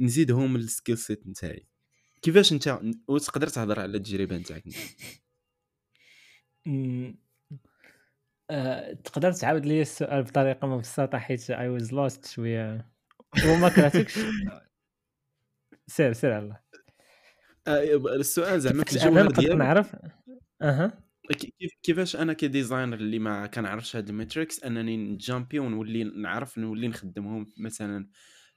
نزيدهم 0.00 0.56
لل 0.56 0.68
skill 0.68 0.98
set 0.98 1.26
نتاعي. 1.26 1.66
كيفاش 2.22 2.52
أنت 2.52 2.80
وتقدر 3.08 3.48
تهضر 3.48 3.80
على 3.80 3.96
التجربة 3.96 4.36
نتاعك؟ 4.36 4.64
أه، 8.50 8.92
تقدر 8.92 9.32
تعاود 9.32 9.66
لي 9.66 9.82
السؤال 9.82 10.22
بطريقة 10.22 10.66
مبسطة 10.66 11.18
حيت 11.18 11.50
I 11.50 11.68
was 11.68 11.92
lost 11.92 12.26
شوية. 12.26 12.88
وما 13.46 13.68
كرهتكش؟ 13.68 14.18
سير 15.86 16.12
سير 16.12 16.38
الله. 16.38 16.61
السؤال 17.68 18.60
زعما 18.60 18.84
في 18.84 18.92
الجوهر 18.92 19.30
ديالو 19.30 19.56
نعرف؟ 19.56 19.96
أها. 20.62 21.02
كيفاش 21.82 22.16
أنا 22.16 22.32
ك 22.32 22.39
designer 22.39 22.96
اللي 22.96 23.18
ما 23.18 23.46
كنعرفش 23.46 23.96
هاد 23.96 24.08
ال 24.08 24.15
metrics 24.15 24.64
أنني 24.64 24.96
ن 24.96 25.06
jumpي 25.06 25.58
ونولي 25.58 26.04
نعرف 26.04 26.58
نولي 26.58 26.88
نخدمهم 26.88 27.46
مثلا 27.58 28.08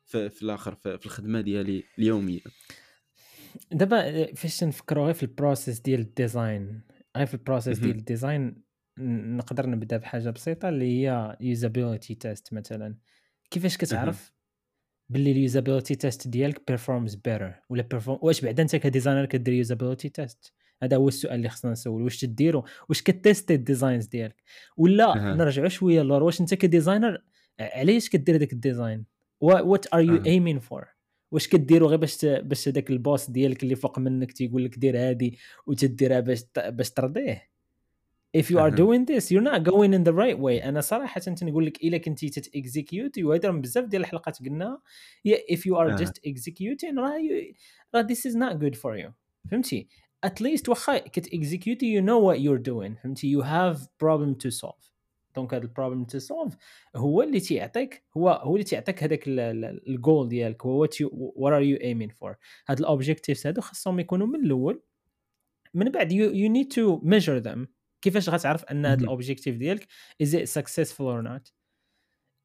في, 0.05 0.29
في 0.29 0.43
الآخر 0.43 0.75
في, 0.75 0.97
في 0.97 1.05
الخدمة 1.05 1.41
ديالي 1.41 1.83
اليومية. 1.99 2.39
دابا 3.71 4.33
فاش 4.33 4.63
نفكروا 4.63 5.05
غير 5.05 5.13
في 5.13 5.23
ال 5.23 5.30
process 5.30 5.79
ديال 5.79 5.99
ال 5.99 6.11
design 6.11 6.81
غير 7.17 7.25
في 7.25 7.33
ال 7.33 7.39
process 7.39 7.79
ديال 7.79 7.95
ال 7.95 8.05
design 8.05 8.63
نقدر 8.99 9.69
نبدأ 9.69 9.97
بحاجة 9.97 10.29
بسيطة 10.29 10.69
اللي 10.69 10.85
هي 10.85 11.37
usability 11.41 12.15
test 12.15 12.53
مثلا. 12.53 12.97
كيفاش 13.51 13.77
كتعرف 13.77 14.34
باللي 15.09 15.31
ال 15.31 15.38
usability 15.38 15.95
test 15.95 16.27
ديالك 16.27 16.61
performs 16.67 17.15
better 17.15 17.53
ولا 17.69 17.81
perform 17.81 18.19
واش 18.21 18.41
بعدا 18.41 18.63
انت 18.63 18.75
ك 18.75 18.81
designer 18.81 19.25
كدير 19.25 19.53
usability 19.53 20.09
test 20.09 20.53
هذا 20.83 20.97
هو 20.97 21.07
السؤال 21.07 21.35
اللي 21.35 21.49
خصنا 21.49 21.71
نسول 21.71 22.01
واش 22.01 22.19
تديرو؟ 22.19 22.65
واش 22.89 23.01
كت 23.01 23.17
testي 23.17 23.55
ال 23.55 23.61
designs 23.62 24.05
ديالك؟ 24.05 24.43
ولا 24.77 25.15
أه. 25.15 25.35
نرجعوا 25.35 25.67
شوية 25.67 26.01
لور 26.01 26.23
واش 26.23 26.41
انت 26.41 26.53
ك 26.53 26.61
designer 26.61 27.21
علاش 27.59 28.09
كدير 28.09 28.37
داك 28.37 28.53
ال 28.53 28.61
design 28.61 29.05
what 29.41 29.93
are 29.93 30.01
you 30.01 30.25
aiming 30.25 30.59
for 30.59 30.85
واش 31.31 31.47
كديروا 31.47 31.89
غير 31.89 31.99
باش 31.99 32.25
باش 32.25 32.67
هذاك 32.67 32.89
ال 32.89 32.97
boss 32.97 33.29
ديالك 33.29 33.63
اللي 33.63 33.75
فوق 33.75 33.99
منك 33.99 34.31
تيقول 34.31 34.65
لك 34.65 34.77
دير 34.77 34.97
هادي 34.97 35.37
وتديرها 35.67 36.19
باش 36.19 36.43
باش 36.57 36.91
ترضيه؟ 36.91 37.54
If 38.35 38.45
you 38.51 38.57
are 38.59 38.71
doing 38.71 39.05
this 39.05 39.31
you're 39.31 39.47
not 39.51 39.63
going 39.63 39.93
in 39.93 40.03
the 40.03 40.13
right 40.13 40.39
way. 40.39 40.63
أنا 40.63 40.81
صراحة 40.81 41.19
تنقول 41.19 41.65
لك 41.65 41.83
إلا 41.83 41.97
كنتي 41.97 42.29
تت 42.29 42.48
executeي 42.48 43.23
وهذا 43.23 43.49
بزاف 43.49 43.85
ديال 43.85 44.01
الحلقات 44.01 44.39
قلنا. 44.39 44.81
Yeah, 45.27 45.55
if 45.55 45.59
you 45.59 45.75
are 45.75 45.97
just 45.97 46.19
executing 46.27 46.97
راه 46.97 47.17
راه 47.95 48.07
this 48.07 48.25
is 48.25 48.35
not 48.35 48.59
good 48.59 48.75
for 48.75 48.97
you. 48.97 49.11
فهمتي؟ 49.51 49.87
At 50.25 50.41
least 50.41 50.69
واخا 50.69 50.97
كت 50.97 51.18
executeي 51.18 52.01
you 52.01 52.03
know 52.03 52.19
what 52.19 52.39
you're 52.39 52.63
doing. 52.71 53.01
فهمتي؟ 53.03 53.37
You 53.37 53.41
have 53.41 53.77
problem 54.03 54.35
to 54.35 54.51
solve. 54.51 54.91
donc 55.35 55.53
هذا 55.53 55.63
ال 55.63 55.68
problem 55.68 56.03
to 56.03 56.19
solve 56.19 56.55
هو 56.95 57.21
اللي 57.21 57.39
تيعطيك 57.39 58.03
هو 58.17 58.29
هو 58.29 58.53
اللي 58.53 58.63
تيعطيك 58.63 59.03
هذاك 59.03 59.23
الجول 59.27 60.29
ديالك. 60.29 60.65
هو 60.65 60.81
what 60.81 60.95
are 61.53 61.61
you 61.61 61.77
aiming 61.77 62.09
for 62.09 62.35
هاد 62.67 62.79
ال 62.79 62.85
objectives 62.85 63.47
هادو 63.47 63.61
خاصهم 63.61 63.99
يكونوا 63.99 64.27
من 64.27 64.45
الأول. 64.45 64.81
من 65.73 65.89
بعد 65.91 66.11
you 66.11 66.51
need 66.51 66.71
to 66.71 66.99
measure 67.03 67.37
them 67.37 67.67
كيفاش 68.05 68.29
غتعرف 68.29 68.63
أن 68.63 68.85
هاد 68.85 69.01
ال 69.01 69.07
objective 69.07 69.57
ديالك 69.57 69.87
is 70.21 70.35
it 70.35 70.47
successful 70.47 71.07
or 71.07 71.21
not 71.21 71.53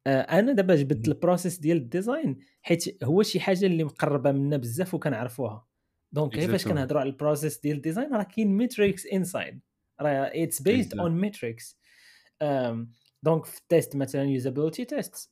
أنا 0.07 0.53
دابا 0.53 0.75
جبت 0.75 1.07
ال 1.07 1.13
process 1.13 1.59
ديال 1.59 1.77
ال 1.77 1.86
design 1.86 2.37
حيت 2.61 3.03
هو 3.03 3.23
شي 3.23 3.39
حاجة 3.39 3.65
اللي 3.65 3.83
مقربة 3.83 4.31
منا 4.31 4.57
بزاف 4.57 4.93
وكنعرفوها 4.93 5.67
donc 6.11 6.31
كيفاش 6.33 6.67
كنهضروا 6.67 7.01
على 7.01 7.09
ال 7.09 7.15
process 7.15 7.59
ديال 7.59 7.77
ال 7.77 7.82
design 7.82 8.13
راه 8.13 8.23
كاين 8.23 8.47
metrics 8.47 9.05
inside 9.05 9.59
راه 10.01 10.31
it's 10.33 10.61
based 10.61 10.99
on 10.99 11.11
metrics 11.11 11.79
donc 13.23 13.45
في 13.45 13.57
ال 13.57 13.65
test 13.65 13.95
مثلا 13.95 14.23
usability 14.23 14.85
test 14.85 15.31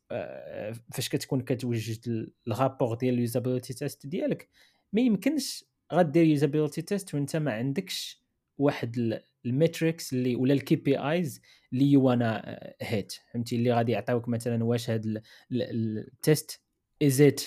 فاش 0.93 1.09
كتكون 1.09 1.41
كتوجد 1.41 2.31
ال 2.47 2.53
rapport 2.53 2.95
ديال 2.95 3.13
ال 3.13 3.19
usability 3.19 3.73
test 3.73 4.07
ديالك 4.07 4.49
ما 4.93 5.01
يمكنش 5.01 5.65
غدير 5.93 6.23
usability 6.23 6.81
test 6.81 7.13
وانت 7.15 7.35
ما 7.35 7.53
عندكش 7.53 8.23
واحد 8.57 9.21
ال 9.45 9.54
metrics 9.54 10.13
اللي 10.13 10.35
ولا 10.35 10.53
ال 10.53 10.75
KPIs 10.75 11.41
اللي 11.73 11.97
وأنا 11.97 12.59
هيت. 12.81 13.13
فهمتي؟ 13.33 13.55
اللي 13.55 13.73
غادي 13.73 13.91
يعطيوك 13.91 14.27
مثلا 14.27 14.63
واش 14.63 14.89
هاد 14.89 15.21
ال 15.51 15.73
test 15.73 16.61
is 17.03 17.21
it 17.21 17.41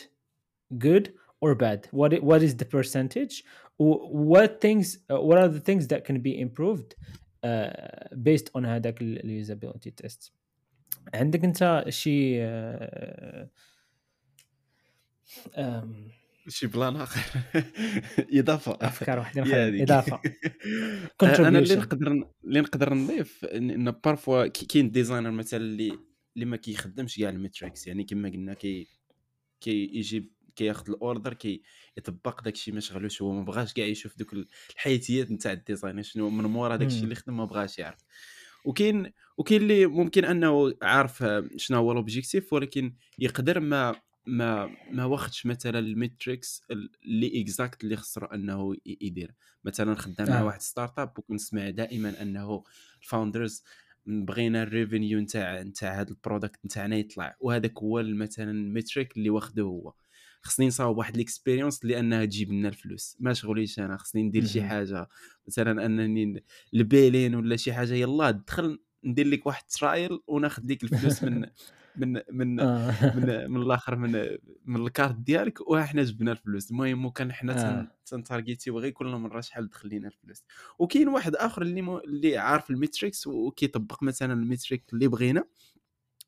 good 0.75 1.09
or 1.45 1.55
bad 1.55 1.81
what 1.93 2.13
what 2.23 2.43
is 2.43 2.55
the 2.57 2.65
percentage? 2.65 3.45
what 3.79 4.61
things 4.61 4.99
what 5.09 5.39
are 5.39 5.49
the 5.49 5.61
things 5.69 5.87
that 5.89 6.05
can 6.05 6.19
be 6.21 6.41
improved 6.41 6.95
on 8.57 8.67
هذاك 8.67 9.01
ال 9.03 9.12
usability 9.12 9.91
test 9.91 10.33
عندك 11.15 11.45
أنت 11.45 11.85
شي 11.89 12.43
شي 16.49 16.67
plan 16.67 16.97
آخر. 16.97 17.41
إضافة. 18.41 18.79
أفكار 18.81 19.19
واحدة 19.19 19.83
إضافة. 19.83 20.21
أنا 21.23 21.59
اللي 21.59 21.75
نقدر 21.75 22.25
اللي 22.45 22.61
نقدر 22.61 22.95
نضيف 22.95 23.45
ان 23.45 23.91
parfois 23.91 24.47
كاين 24.47 24.91
designer 24.91 25.31
مثلا 25.31 25.61
اللي 25.61 25.99
اللي 26.35 26.45
ما 26.45 26.57
كيخدمش 26.57 27.17
كاع 27.19 27.29
ال 27.29 27.35
metrics. 27.35 27.87
يعني 27.87 28.05
كما 28.05 28.29
قلنا 28.29 28.55
كي 28.55 28.89
كيجيب 29.61 30.33
كياخذ 30.57 30.91
ال 30.91 30.98
order 30.98 31.35
كي 31.35 31.63
يطبق 31.97 32.43
داك 32.43 32.55
الشيء 32.55 32.75
ما 32.75 32.81
شغلوش. 32.81 33.23
هو 33.23 33.33
ما 33.33 33.43
بغاش 33.43 33.73
كاع 33.73 33.85
يشوف 33.85 34.19
دوك 34.19 34.35
الحياتيات 34.71 35.31
نتاع 35.31 35.53
ال 35.53 35.59
design. 35.59 36.03
شنو 36.03 36.31
من 36.31 36.45
مورا 36.45 36.77
داك 36.77 36.89
الشيء 36.89 37.05
اللي 37.05 37.15
خدم 37.15 37.37
ما 37.37 37.45
بغاش 37.45 37.79
يعرف. 37.79 37.99
وكاين 38.65 39.13
وكاين 39.39 39.63
اللي 39.63 39.87
ممكن 39.87 40.25
أنه 40.25 40.75
عارف 40.83 41.25
شنو 41.57 41.79
هو 41.79 41.93
ال 41.93 41.99
objective 41.99 42.53
ولكن 42.53 42.95
يقدر 43.19 43.61
ما 43.61 43.95
ما 44.27 44.71
ما 44.91 45.05
واخدش 45.05 45.47
مثلا 45.47 45.79
ال 45.79 45.89
metrics 45.89 46.63
اللي 47.05 47.43
exact 47.43 47.85
اللي 47.85 47.97
خصو 47.97 48.35
أنه 48.35 48.77
يدير. 48.87 49.35
مثلا 49.65 49.95
خدام 49.95 50.29
مع 50.29 50.41
آه. 50.41 50.45
واحد 50.45 50.63
startup 50.63 51.19
وكنسمع 51.19 51.71
دائما 51.71 52.23
أنه 52.23 52.65
ال 53.03 53.10
founders 53.10 53.65
بغينا 54.07 54.63
ال 54.63 54.70
revenue 54.70 55.21
نتاع 55.21 55.63
نتاع 55.63 56.01
هذا 56.01 56.11
ال 56.11 56.18
product 56.18 56.65
نتاعنا 56.65 56.97
يطلع. 56.97 57.37
وهذاك 57.41 57.79
هو 57.79 58.03
مثلا 58.03 58.51
ال 58.51 58.60
metric 58.60 59.17
اللي 59.17 59.31
واخده 59.31 59.63
هو. 59.63 59.95
خصني 60.43 60.67
نصاوب 60.67 60.99
واحد 60.99 61.17
l'expérience 61.17 61.83
اللي 61.83 61.99
أنها 61.99 62.25
تجيب 62.25 62.53
لنا 62.53 62.69
الفلوس. 62.69 63.17
ما 63.21 63.33
شغليش 63.33 63.79
أنا. 63.79 63.97
خصني 63.97 64.23
ندير 64.23 64.45
شي. 64.47 64.63
حاجة. 64.63 65.09
مثلا 65.49 65.87
أنني 65.87 66.45
ال 66.75 66.82
billing 66.82 67.35
ولا 67.35 67.57
شي 67.57 67.73
حاجة. 67.73 67.95
يلا 67.95 68.31
دخل 68.31 68.83
ندير 69.05 69.27
لك 69.27 69.47
واحد 69.47 69.65
trial 69.67 70.21
وناخذ 70.27 70.63
لك 70.67 70.85
الفلوس 70.85 71.25
من 71.25 71.47
من 71.97 72.21
من 72.31 72.61
آه. 72.61 73.17
من 73.17 73.27
من 73.53 73.63
الآخر 73.63 73.97
من 73.97 74.39
من 74.65 74.87
الكارت 74.87 75.15
ديالك 75.15 75.71
وحنا 75.71 76.03
جبنا 76.03 76.33
الفلوس 76.33 76.71
المهم 76.71 77.07
وكان 77.07 77.33
حنا 77.33 77.81
آه. 77.81 77.87
تن 78.07 78.21
targetيو 78.21 78.79
غير 78.79 78.91
كل 78.91 79.07
مره 79.07 79.41
شحال 79.41 79.69
دخل 79.69 79.89
لينا 79.89 80.09
الفلوس 80.09 80.45
وكاين 80.79 81.09
واحد 81.09 81.37
آخر 81.37 81.63
اللي 81.63 81.83
مو 81.83 81.99
اللي 81.99 82.39
عارف 82.39 82.71
ال 82.71 82.78
metrics 82.78 83.27
وكيطبق 83.27 84.03
مثلا 84.03 84.33
ال 84.33 84.40
metric 84.40 84.85
اللي 84.93 85.09
بغينا. 85.09 85.45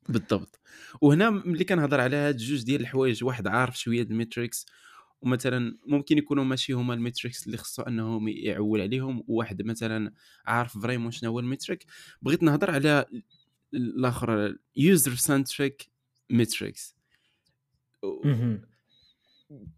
بالضبط. 0.09 0.59
وهنا 1.01 1.29
ملي 1.29 1.63
كنهضر 1.63 2.01
على 2.01 2.15
هاد 2.15 2.37
جوج 2.37 2.63
ديال 2.63 2.81
الحوايج 2.81 3.23
واحد 3.23 3.47
عارف 3.47 3.79
شوية 3.79 4.03
ال 4.03 4.11
metrics 4.11 4.65
ومثلا 5.21 5.77
ممكن 5.87 6.17
يكونوا 6.17 6.43
ماشي 6.43 6.73
هما 6.73 6.93
ال 6.93 6.99
metrics 6.99 7.45
اللي 7.45 7.57
خصو 7.57 7.81
أنهم 7.81 8.27
يعول 8.27 8.81
عليهم 8.81 9.23
وواحد 9.27 9.61
مثلا 9.61 10.13
عارف 10.45 10.77
vraiment 10.77 11.11
شنو 11.11 11.31
هو 11.31 11.39
ال 11.39 11.45
metric. 11.45 11.85
بغيت 12.21 12.43
نهضر 12.43 12.71
على 12.71 13.05
الآخر 13.75 14.57
user-centric 14.75 15.91
metrics 16.29 16.95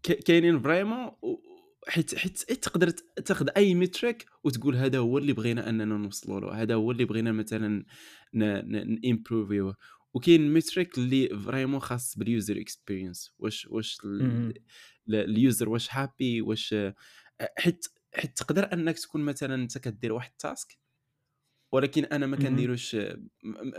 كاينين 0.02 0.60
vraiment 0.60 1.10
حيت 1.88 2.14
حيت 2.14 2.38
تقدر 2.52 2.90
ت- 2.90 3.20
تاخذ 3.26 3.48
أي 3.56 3.74
metric 3.74 4.26
وتقول 4.44 4.76
هذا 4.76 4.98
هو 4.98 5.18
اللي 5.18 5.32
بغينا 5.32 5.68
أننا 5.68 5.84
نوصلوا 5.84 6.40
له 6.40 6.62
هذا 6.62 6.74
هو 6.74 6.90
اللي 6.90 7.04
بغينا 7.04 7.32
مثلا 7.32 7.84
ن 8.32 8.45
improve 8.45 9.37
يوه 9.37 9.76
وكاين 10.14 10.52
metric 10.52 10.98
اللي 10.98 11.28
vraiment 11.28 11.80
خاص 11.80 12.18
بال 12.18 12.32
user 12.32 12.60
experience 12.60 13.34
واش 13.38 13.66
واش 13.66 13.98
ال 15.08 15.20
user 15.20 15.68
واش 15.68 15.88
happy 15.94 16.40
واش 16.42 16.74
حيت 17.58 17.86
حيت 18.14 18.36
تقدر 18.38 18.72
أنك 18.72 18.98
تكون 18.98 19.20
مثلا 19.20 19.54
أنت 19.54 19.78
كدير 19.78 20.12
واحد 20.12 20.30
ال 20.30 20.40
task 20.40 20.78
ولكن 21.72 22.04
أنا 22.04 22.26
ما. 22.26 22.36
كنديروش 22.36 22.96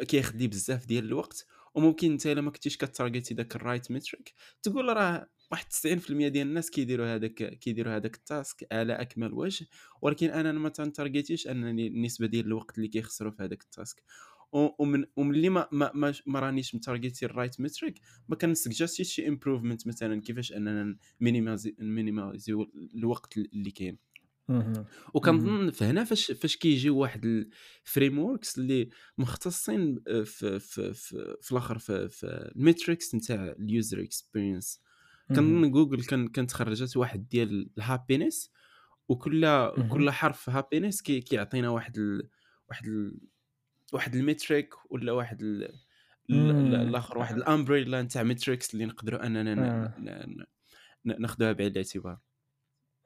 كياخذ 0.08 0.38
لي 0.38 0.48
بزاف 0.48 0.86
ديال 0.86 1.06
الوقت 1.06 1.46
وممكن 1.76 2.12
انت 2.12 2.28
إلا 2.28 2.42
ما 2.42 2.52
كنتيش 2.52 2.78
كت 2.78 2.90
target 2.90 3.27
ي 3.27 3.34
داك 3.34 3.56
ال 3.56 3.62
right 3.62 3.92
metric 3.92 4.34
تقول 4.64 4.98
راه 4.98 5.30
واحد 5.52 5.66
90% 5.66 6.08
ديال 6.10 6.48
الناس 6.48 6.70
كيديروا 6.70 7.16
هذاك 7.16 7.34
كيديروا 7.34 7.96
هذاك 7.96 8.16
ال 8.16 8.26
task 8.26 8.68
على 8.72 8.94
أكمل 8.94 9.34
وجه 9.34 9.68
ولكن 10.02 10.30
أنا 10.30 10.52
ما 10.52 10.70
تن 10.70 10.84
target 10.84 11.26
يش 11.26 11.48
أنني 11.48 11.88
النسبة 11.88 12.28
ديال 12.28 12.46
الوقت 12.46 12.78
اللي 12.78 12.88
كيخسروا 12.88 13.32
في 13.32 13.44
هذاك 13.44 13.62
ال 13.62 13.70
task 13.70 14.04
ومن 14.52 15.06
وملي 15.16 15.50
ما 15.50 15.68
ما, 15.72 15.92
ما, 15.94 16.14
ما 16.26 16.40
رانيش 16.40 16.76
م 16.76 16.83
target 16.83 17.26
ي 17.26 17.31
ال 17.31 17.36
right 17.36 17.62
metric 17.62 18.00
ما 18.28 18.36
كن 18.36 18.49
suggest 18.49 18.94
يش 18.94 19.14
شي 19.14 19.28
improvement 19.28 19.88
مثلا 19.88 20.22
كيفاش 20.22 20.54
أننا 20.54 20.98
minimize 21.20 22.40
ي 22.40 22.56
الوقت 22.96 23.38
اللي 23.38 23.72
كاين. 23.72 23.98
وكنظن 25.14 25.70
فهنا 25.72 26.04
فاش 26.04 26.32
فاش 26.32 26.58
كيجيو 26.58 26.98
واحد 26.98 27.26
ال 27.86 28.20
frameworks 28.20 28.58
اللي 28.58 28.90
مختصين 29.18 30.00
في 30.06 30.60
في 30.60 30.94
في, 30.94 31.36
في 31.42 31.52
الآخر 31.52 31.78
في, 31.78 32.10
في 32.10 32.52
ال 32.56 32.63
metrics 32.63 33.16
نتاع 33.16 33.56
ال 33.60 33.68
user 33.68 34.02
experience. 34.02 34.82
كنظن 35.30 35.72
جوجل 35.72 36.04
كان 36.04 36.28
كانت 36.28 36.52
خرجت 36.52 36.98
واحد 36.98 37.28
ديال 37.28 37.70
ال 37.78 37.85
happiness 37.85 38.52
وكل. 39.08 39.72
كل 39.90 40.12
حرف 40.12 40.50
happiness 40.50 41.02
كي 41.02 41.22
كيعطينا 41.22 41.70
واحد 41.70 41.98
ال... 41.98 42.30
واحد 42.70 42.88
ال... 42.88 43.20
واحد 43.94 44.16
ال 44.16 44.24
metric 44.24 44.74
ولا 44.90 45.12
واحد 45.12 45.42
ال... 45.42 45.76
الآخر 46.30 47.18
واحد 47.18 47.36
ال 47.42 47.48
umbrella 47.48 48.02
نتاع 48.02 48.24
metrics 48.24 48.74
اللي 48.74 48.86
نقدروا 48.86 49.26
أننا. 49.26 49.86
آه. 49.98 50.48
ناخذوها 51.06 51.52
بعين 51.52 51.72
الاعتبار. 51.72 52.18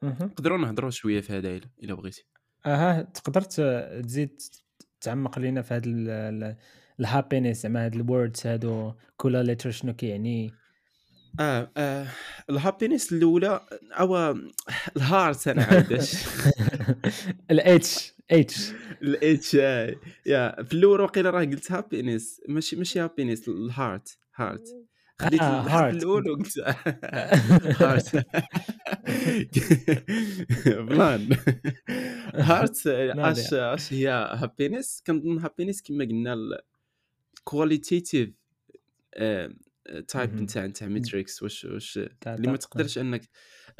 نقدروا 0.02 0.58
نهضروا 0.58 0.90
شوية 0.90 1.20
في 1.20 1.32
هذا 1.32 1.60
الا 1.82 1.94
بغيتي. 1.94 2.26
أها 2.66 3.02
تقدر 3.02 3.40
تزيد 3.40 4.40
تعمق 5.00 5.38
لينا 5.38 5.62
في 5.62 5.74
هذا 5.74 6.56
ال 7.00 7.06
happiness 7.06 7.62
زعما 7.62 7.84
هاد 7.84 7.94
ال 7.94 8.03
words 8.03 8.46
هادو 8.46 8.92
كل 9.16 9.46
letter 9.46 9.70
شنو 9.70 9.94
كيعني؟ 9.94 10.52
آه, 11.40 11.70
آه 11.76 12.06
ال 12.50 12.56
happiness 12.56 13.12
الأولى 13.12 13.60
أو 13.92 14.36
ال 14.96 15.05
heart 15.05 15.48
أنا 15.48 15.64
عاوداش 15.64 16.14
الاتش 17.50 18.14
اتش 18.30 18.72
الاتش 19.02 19.54
اي 19.56 19.98
يا 20.26 20.62
في 20.62 20.72
الأول 20.72 21.00
وقيلا 21.00 21.30
راه 21.30 21.44
قلت 21.44 21.72
happiness 21.72 22.40
ماشي 22.48 22.76
ماشي 22.76 23.00
happiness 23.00 23.48
ال 23.48 23.60
heart 23.60 24.18
heart 24.34 24.68
خديت 25.20 25.40
آه، 25.40 25.68
heart. 25.68 25.94
الأول 25.94 26.24
heart. 27.80 28.26
Blanc. 30.66 31.36
هارت 32.34 32.86
اش 32.86 33.54
اش 33.54 33.92
هي 33.92 34.08
happiness 34.08 35.02
كنظن 35.06 35.38
happiness 35.38 35.82
كما 35.82 36.04
قلنا 36.04 36.36
ال 37.38 37.46
qualitative 37.46 38.30
type 40.08 40.34
مهم. 40.34 40.42
نتاع 40.42 40.66
نتاع 40.66 40.88
metrics 40.88 41.42
واش 41.42 41.64
واش 41.64 41.98
اللي 42.26 42.48
ما. 42.50 42.56
تقدرش 42.56 42.98
انك 42.98 43.28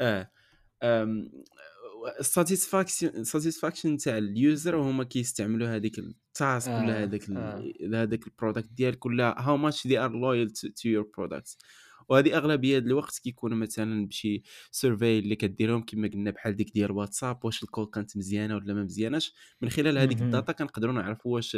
آه 0.01 0.31
ال 2.19 2.27
satisfaction 2.27 3.23
satisfaction 3.23 3.97
تاع 3.97 4.17
ال 4.17 4.29
user 4.29 4.75
هما 4.75 5.03
كيستعملوا 5.03 5.67
هذيك 5.67 5.99
ال 5.99 6.13
task 6.13 6.69
آه، 6.69 6.83
ولا 6.83 7.03
هذاك 7.03 7.29
آه. 7.29 7.73
هذاك 7.93 8.27
ال 8.27 8.32
product 8.32 8.69
ديالك 8.71 9.05
ولا 9.05 9.41
how 9.41 9.57
much 9.57 9.87
they 9.87 9.97
are 9.97 10.11
loyal 10.11 10.51
to 10.51 10.89
your 10.89 11.11
product 11.17 11.57
وهذه 12.09 12.37
أغلبية 12.37 12.77
الوقت 12.77 13.19
كيكون 13.19 13.53
مثلا 13.53 14.07
بشي 14.07 14.43
survey 14.71 15.19
اللي 15.19 15.35
كديرهم 15.35 15.81
كما 15.81 16.07
قلنا 16.07 16.31
بحال 16.31 16.55
ديك 16.55 16.73
ديال 16.73 16.91
واتساب 16.91 17.45
واش 17.45 17.63
ال 17.63 17.67
call 17.67 17.85
كانت 17.85 18.17
مزيانة 18.17 18.55
ولا 18.55 18.73
ما 18.73 18.83
مزياناش 18.83 19.33
من 19.61 19.69
خلال 19.69 19.97
هذيك. 19.97 20.21
ال 20.21 20.27
data 20.27 20.53
كنقدروا 20.53 20.93
نعرفوا 20.93 21.33
واش 21.33 21.57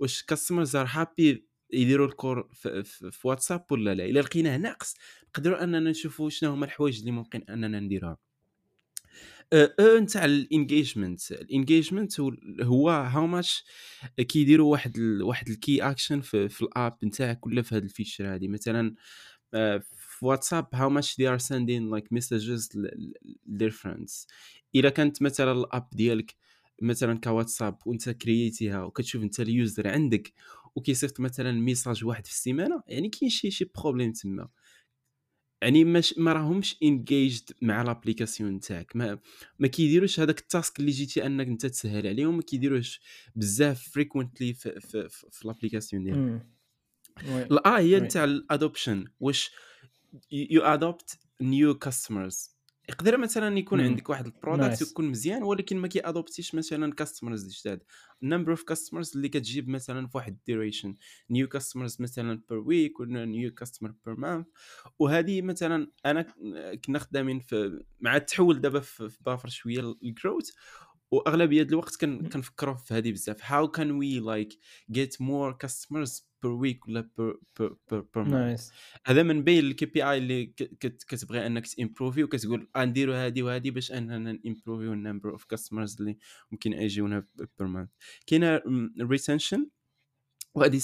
واش 0.00 0.22
customers 0.22 0.76
are 0.76 0.86
happy 0.90 1.48
يديروا 1.72 2.06
ال 2.06 2.14
call 2.14 2.48
في, 2.52 2.84
في, 2.84 3.10
في 3.10 3.28
واتساب 3.28 3.64
ولا 3.70 3.94
لا 3.94 4.04
إلا 4.04 4.20
لقيناه 4.20 4.56
ناقص 4.56 4.94
نقدروا 5.28 5.64
أننا 5.64 5.90
نشوفوا 5.90 6.30
شنو 6.30 6.50
هما 6.50 6.64
الحوايج 6.64 6.98
اللي 6.98 7.10
ممكن 7.10 7.42
أننا 7.48 7.80
نديروها 7.80 8.18
أه، 9.52 9.74
أه، 9.80 9.98
نتاع 10.00 10.24
ال 10.24 10.33
engagement. 10.33 11.32
ال 11.32 11.40
engagement 11.40 12.20
هو 12.62 12.90
how 12.90 13.26
much 13.26 13.64
كيديروا 14.28 14.72
واحد 14.72 14.96
ال 14.98 15.22
واحد 15.22 15.48
ال 15.48 15.57
key 15.57 15.82
action 15.82 16.20
في, 16.20 16.48
في 16.48 16.62
ال 16.62 16.71
app 16.71 16.96
نتاعك 17.04 17.46
ولا 17.46 17.62
في 17.62 17.74
هذا 17.74 17.84
ال 17.84 17.90
feature 17.90 18.34
هذه 18.34 18.48
مثلا 18.48 18.94
أه، 19.54 19.78
في 19.98 20.26
واتساب 20.26 20.66
how 20.74 20.90
much 20.90 21.14
they 21.22 21.24
are 21.26 21.42
sending 21.44 21.90
like 21.96 22.18
messages 22.18 22.68
their 23.58 23.70
friends. 23.72 24.26
إلا 24.74 24.90
كانت 24.90 25.22
مثلا 25.22 25.52
ال 25.52 25.61
app 25.61 25.88
ديالك 25.92 26.34
مثلا 26.82 27.20
كواتساب 27.20 27.78
وانت 27.86 28.10
create 28.10 28.64
يها 28.64 28.82
وكتشوف 28.84 29.22
انت 29.22 29.40
ال 29.40 29.50
user 29.50 29.88
عندك 29.88 30.32
وكيصيفط 30.76 31.20
مثلا 31.20 31.52
message 31.52 32.04
واحد 32.04 32.26
في 32.26 32.32
السيمانة 32.32 32.82
يعني 32.86 33.08
كاين 33.08 33.30
شي 33.30 33.50
شي 33.50 33.70
problème 33.76 34.12
تما. 34.12 34.48
يعني 35.62 35.84
مش 35.84 36.18
ما 36.18 36.32
راهمش 36.32 36.76
engaged 36.82 37.50
مع 37.62 37.82
l'application 37.82 38.52
نتاعك 38.52 38.96
ما 38.96 39.18
ما 39.58 39.68
كيديروش 39.68 40.20
هذاك 40.20 40.38
ال 40.38 40.46
task 40.46 40.80
اللي 40.80 40.90
جيتي 40.90 41.26
أنك 41.26 41.46
أنت 41.46 41.66
تسهل 41.66 42.06
عليهم 42.06 42.36
ما 42.36 42.42
كيديروش 42.42 43.00
بزاف 43.36 43.88
frequently 43.88 44.54
في, 44.54 44.80
في, 44.80 45.08
في, 45.08 45.26
في 45.30 45.48
l'application 45.48 46.04
ديالك. 46.04 46.46
الا 47.22 47.78
هي 47.78 47.94
oui. 47.94 48.00
نتاع 48.00 48.24
ال 48.24 48.33
adoption 48.33 49.04
واش 49.20 49.50
you 50.32 50.62
adopt 50.62 51.18
new 51.40 51.74
customers 51.74 52.57
يقدر 52.88 53.16
مثلا 53.16 53.58
يكون 53.58 53.78
مم. 53.80 53.84
عندك 53.84 54.08
واحد 54.10 54.26
ال 54.26 54.33
product 54.33 54.82
Nice. 54.84 54.90
يكون 54.90 55.04
مزيان 55.08 55.42
ولكن 55.42 55.76
ما 55.76 55.88
كي 55.88 56.08
adopt 56.08 56.37
يش 56.37 56.54
مثلا 56.54 56.92
customers 56.92 57.60
جداد. 57.60 57.82
ال 58.22 58.26
number 58.26 58.50
of 58.50 58.62
customers 58.62 59.12
اللي 59.16 59.28
كتجيب 59.28 59.68
مثلا 59.68 60.06
في 60.06 60.16
واحد 60.16 60.32
ال 60.32 60.39
duration 60.39 60.94
new 61.30 61.48
customers 61.48 61.96
مثلا 62.00 62.42
per 62.48 62.58
week 62.58 63.00
ولا 63.00 63.24
new 63.24 63.54
customer 63.54 63.94
per 64.06 64.14
month 64.16 64.46
وهذه 64.98 65.42
مثلا 65.42 65.92
أنا 66.06 66.22
كنا 66.84 66.98
خدامين 66.98 67.40
في 67.40 67.84
مع 68.00 68.16
التحول 68.16 68.60
دابا 68.60 68.80
في 68.80 69.10
بافر 69.26 69.48
شوية 69.48 69.94
ال 70.02 70.09
growth 70.09 70.50
وأغلبية 71.10 71.62
الوقت 71.62 71.96
كن 71.96 72.28
كنفكروا 72.28 72.74
في 72.74 72.94
هذه 72.94 73.12
بزاف. 73.12 73.36
how 73.52 73.68
can 73.68 73.90
we 73.90 74.18
like 74.20 74.58
get 74.90 75.20
more 75.22 75.52
customers 75.52 76.27
per 76.42 76.52
week 76.52 76.88
ولا 76.88 77.10
per 77.18 77.38
per 77.60 77.76
per 78.14 78.24
month 78.24 78.48
nice 78.48 78.72
هذا 79.06 79.22
من 79.22 79.44
بين 79.44 79.64
ال 79.64 79.86
KPI 79.86 80.18
اللي 80.18 80.46
كتبغي 80.80 81.46
أنك 81.46 81.66
ت 81.66 81.72
improve 81.72 82.18
ي 82.18 82.24
وكتقول 82.24 82.68
آه 82.76 82.84
نديروا 82.84 83.26
هذه 83.26 83.42
وهذه 83.42 83.70
باش 83.70 83.92
أننا 83.92 84.38
ن 84.44 84.50
improve 84.50 84.92
يو 84.92 85.00
ال 85.00 85.05
number 85.05 85.30
of 85.30 85.44
customers 85.44 85.96
اللي 86.00 86.18
ممكن 86.52 86.72
يجيونا 86.72 87.26
per 87.58 87.68
month 87.68 87.88
كاينة 88.26 88.56
ال 89.00 89.07
retention 89.07 89.68
وهذه 90.58 90.80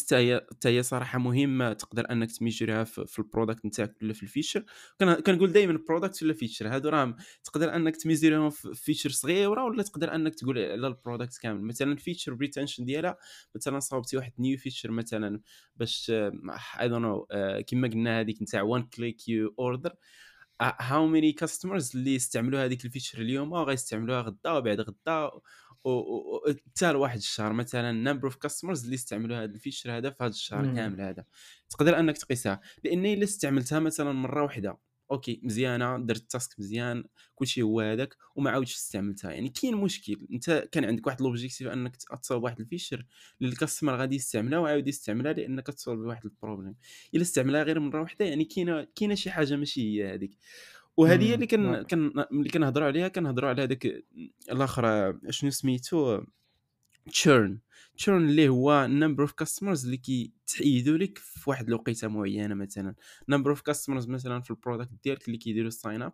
حتى 0.53 0.69
هي 0.69 0.83
صراحة 0.83 1.19
مهمة 1.19 1.73
تقدر 1.73 2.11
أنك 2.11 2.33
ت 2.33 2.38
measure 2.38 2.74
يها 2.74 2.85
في, 2.85 3.19
ال 3.19 3.25
product 3.25 3.67
نتاعك 3.67 3.95
ولا 4.03 4.13
في 4.13 4.23
ال 4.23 4.28
feature. 4.28 4.65
كن- 5.01 5.15
كنقول 5.15 5.53
دائما 5.53 5.79
product 5.89 6.23
ولا 6.23 6.33
feature 6.33 6.69
هادو 6.69 6.89
راهم 6.89 7.17
تقدر 7.45 7.77
أنك 7.77 7.97
ت 7.97 8.02
measure 8.02 8.36
يهم 8.36 8.51
في 8.51 8.75
feature 8.75 9.11
صغيره 9.11 9.65
ولا 9.65 9.83
تقدر 9.83 10.15
أنك 10.15 10.35
تقول 10.35 10.59
على 10.59 10.87
ال 10.87 10.93
product 10.93 11.39
كامل؟ 11.39 11.63
مثلا 11.63 11.93
ال 11.93 11.98
feature 11.98 12.37
retention 12.37 12.85
ديالها 12.85 13.17
مثلا 13.55 13.81
صاوبتي 13.81 14.17
واحد 14.17 14.33
new 14.39 14.59
feature 14.59 14.91
مثلا 14.91 15.41
باش 15.77 16.13
I 16.81 16.89
don't 16.89 17.03
know 17.03 17.27
كيما 17.67 17.89
قلنا 17.89 18.21
هذيك 18.21 18.43
نتاع 18.43 18.63
one 18.63 18.83
click 18.83 19.29
you 19.29 19.55
order 19.59 19.95
how 20.61 21.07
many 21.07 21.33
customers 21.33 21.97
اللي 21.97 22.15
يستعملوا 22.15 22.65
هذيك 22.65 22.85
ال 22.85 22.89
feature 22.89 23.19
اليوم؟ 23.19 23.53
وغيستعملوها 23.53 24.21
غدا 24.21 24.51
وبعد 24.53 24.81
غدا 24.81 25.31
حتى 26.49 26.93
لواحد 26.93 27.17
الشهر 27.17 27.53
مثلا 27.53 27.93
number 27.93 28.25
of 28.25 28.37
customers 28.37 28.85
اللي 28.85 28.95
استعملوا 28.95 29.37
هذا 29.37 29.55
ال 29.55 29.60
feature 29.60 29.97
هذا 29.97 30.11
في 30.11 30.25
هذا 30.25 30.31
الشهر. 30.31 30.65
كامل 30.75 31.01
هذا. 31.01 31.25
تقدر 31.71 31.99
أنك 31.99 32.19
تقيسها. 32.19 32.61
لأن 32.85 33.07
إلا 33.07 33.25
استعملتها 33.25 33.79
مثلا 33.81 34.13
مرة 34.13 34.43
واحدة. 34.43 34.79
OK 35.11 35.41
مزيانة 35.43 35.99
درت 35.99 36.21
ال 36.21 36.29
task 36.29 36.61
مزيان 36.61 37.05
كلشي 37.35 37.63
هو 37.63 37.81
هذاك 37.81 38.17
وما 38.37 38.51
عاودش 38.51 38.75
استعملتها. 38.75 39.31
يعني 39.31 39.49
كاين 39.49 39.77
مشكل. 39.77 40.27
أنت 40.33 40.69
كان 40.73 40.85
عندك 40.85 41.07
واحد 41.07 41.21
l'objectif 41.21 41.69
أنك 41.69 41.97
تصاوب 41.97 42.45
واحد 42.45 42.61
ال 42.61 42.66
feature 42.67 43.07
اللي 43.41 43.53
ال 43.53 43.58
customer 43.58 43.97
غادي 43.97 44.17
يستعملها 44.17 44.59
وعاود 44.59 44.89
يستعملها 44.89 45.33
لأنك 45.33 45.67
تصاوب 45.67 45.99
واحد 45.99 46.25
ال 46.25 46.31
problème 46.31 46.77
إلا 47.15 47.23
استعملها 47.23 47.63
غير 47.63 47.81
مرة 47.81 48.01
واحدة 48.01 48.25
يعني 48.25 48.45
كاينة 48.45 48.87
كاينة 48.97 49.15
شي 49.15 49.31
حاجة 49.31 49.57
ماشي 49.57 50.03
هي 50.03 50.15
هذيك. 50.15 50.39
وهذه 50.97 51.25
هي 51.25 51.35
اللي 51.35 51.47
كان 51.47 51.73
نعم. 51.73 51.83
كان 51.83 52.25
اللي 52.33 52.49
كنهضروا 52.49 52.87
عليها 52.87 53.09
كنهضروا 53.09 53.51
على 53.51 53.63
هذاك 53.63 54.05
الآخر 54.51 55.15
شنو 55.31 55.51
سميتو؟ 55.51 56.21
churn 57.13 57.59
churn 57.97 58.29
اللي 58.29 58.49
هو 58.49 58.87
number 58.91 59.23
of 59.23 59.33
customers 59.33 59.85
اللي 59.85 59.97
كيتحيدوا 59.97 60.99
لك 60.99 61.19
في 61.19 61.51
واحد 61.51 61.69
الوقيتة 61.69 62.09
معينة 62.09 62.55
مثلا. 62.55 62.95
number 63.29 63.51
of 63.51 63.61
customers 63.61 64.09
مثلا 64.09 64.41
في 64.41 64.51
ال 64.51 64.56
product 64.56 64.91
ديالك 65.05 65.27
اللي 65.27 65.39
كيديروا 65.39 65.69
ال 65.69 65.76
sign 65.76 66.03
up 66.03 66.13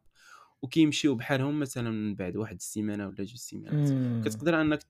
وكيمشيو 0.62 1.14
بحالهم 1.14 1.61
مثلا 1.61 1.90
من 1.90 2.14
بعد 2.14 2.37
واحد 2.37 2.55
السيمانة 2.57 3.07
ولا 3.07 3.16
جوج 3.16 3.35
سيمانات 3.35 4.29
كتقدر 4.29 4.61
أنك 4.61 4.83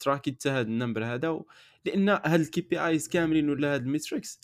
تراكي 0.00 0.32
حتى 0.32 0.50
هذا 0.50 0.68
ال 0.68 0.73
number 0.73 1.04
هذا 1.04 1.28
و... 1.28 1.46
لأن 1.84 2.08
هاد 2.08 2.40
ال 2.40 2.60
KPIs 2.60 3.08
كاملين 3.08 3.50
ولا 3.50 3.74
هاد 3.74 3.82
ال 3.82 3.89
metrics 3.89 4.40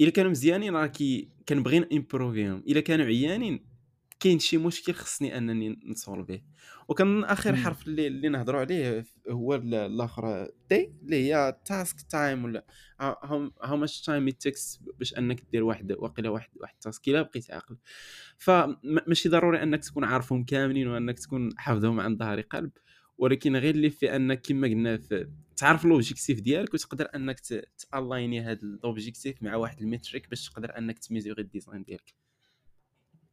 إلا 0.00 0.10
كانوا 0.10 0.30
مزيانين 0.30 0.76
راه 0.76 0.86
كي 0.86 1.28
كنبغي 1.48 1.88
امبروفيهم 1.92 2.62
إلا 2.68 2.80
كانوا 2.80 3.06
عيانين 3.06 3.67
كاين 4.20 4.38
شي 4.38 4.58
مشكل 4.58 4.94
خصني 4.94 5.38
انني 5.38 5.80
نسولفيه 5.86 6.44
وكان 6.88 7.24
اخر 7.24 7.56
حرف 7.56 7.86
اللي, 7.86 8.06
اللي 8.06 8.28
نهضروا 8.28 8.60
عليه 8.60 9.04
هو 9.30 9.54
الآخر 9.54 10.50
T 10.68 10.92
اللي 11.02 11.34
هي 11.34 11.60
task 11.64 12.00
time 12.00 12.44
ولا 12.44 12.66
how 13.00 13.76
much 13.76 14.00
time 14.00 14.28
takes 14.28 14.80
باش 14.98 15.18
انك 15.18 15.42
دير 15.52 15.64
واحد 15.64 15.92
واقيلا 15.92 16.30
واحد 16.30 16.50
واحد 16.56 16.74
task 16.80 17.08
إلا 17.08 17.22
بقيت 17.22 17.50
عاقل. 17.50 17.76
فماشي 18.38 19.28
ضروري 19.28 19.62
انك 19.62 19.84
تكون 19.84 20.04
عارفهم 20.04 20.44
كاملين 20.44 20.88
وانك 20.88 21.18
تكون 21.18 21.58
حافظهم 21.58 22.00
عن 22.00 22.16
ظهر 22.16 22.40
قلب. 22.40 22.70
ولكن 23.18 23.56
غير 23.56 23.74
اللي 23.74 23.90
في 23.90 24.16
انك 24.16 24.40
كما 24.42 24.68
قلنا 24.68 25.00
تعرف 25.56 25.84
l'objectif 25.84 26.40
ديالك 26.40 26.74
وتقدر 26.74 27.08
انك 27.14 27.40
تالايني 27.90 28.40
هذا 28.40 28.58
l'objectif 28.84 29.42
مع 29.42 29.56
واحد 29.56 29.80
ال 29.80 29.87
metric 29.87 30.30
باش 30.30 30.48
تقدر 30.48 30.78
انك 30.78 30.98
تميزوري 30.98 31.42
ال 31.42 31.48
design 31.48 31.82
ديالك. 31.82 32.14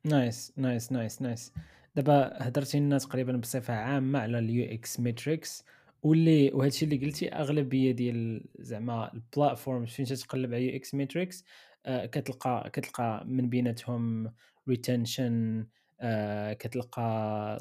nice 0.05 0.53
nice 0.57 0.91
nice 0.91 1.21
nice. 1.21 1.53
دابا 1.95 2.47
هضرتي 2.47 2.79
لنا 2.79 2.97
تقريبا 2.97 3.37
بصفة 3.37 3.73
عامة 3.73 4.19
على 4.19 4.39
ال 4.39 4.73
UX 4.73 4.99
metrics 4.99 5.63
واللي 6.03 6.51
وهذا 6.53 6.67
الشيء 6.67 6.89
اللي 6.93 7.05
قلتي 7.05 7.29
أغلبية 7.29 7.91
ديال 7.91 8.45
زعما 8.59 9.13
ال 9.13 9.21
platform 9.21 9.85
فين 9.85 10.05
تتقلب 10.05 10.53
على 10.53 10.67
UX 10.67 10.95
metrics 10.95 11.43
كتلقى 11.87 12.69
كتلقى 12.73 13.23
من 13.27 13.49
بيناتهم 13.49 14.33
retention 14.69 15.67
آه 16.01 16.53
كتلقى 16.53 17.57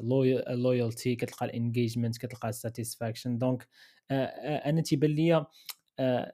loyalty 0.49 1.15
كتلقى 1.15 1.45
ال 1.45 1.51
engagement 1.51 2.17
كتلقى 2.17 2.49
ال 2.49 2.56
satisfaction 2.56 3.37
donc 3.37 3.67
آه 4.11 4.25
آه 4.25 4.69
أنا 4.69 4.81
تيبان 4.81 5.11
ليا 5.11 5.45
آه 5.99 6.33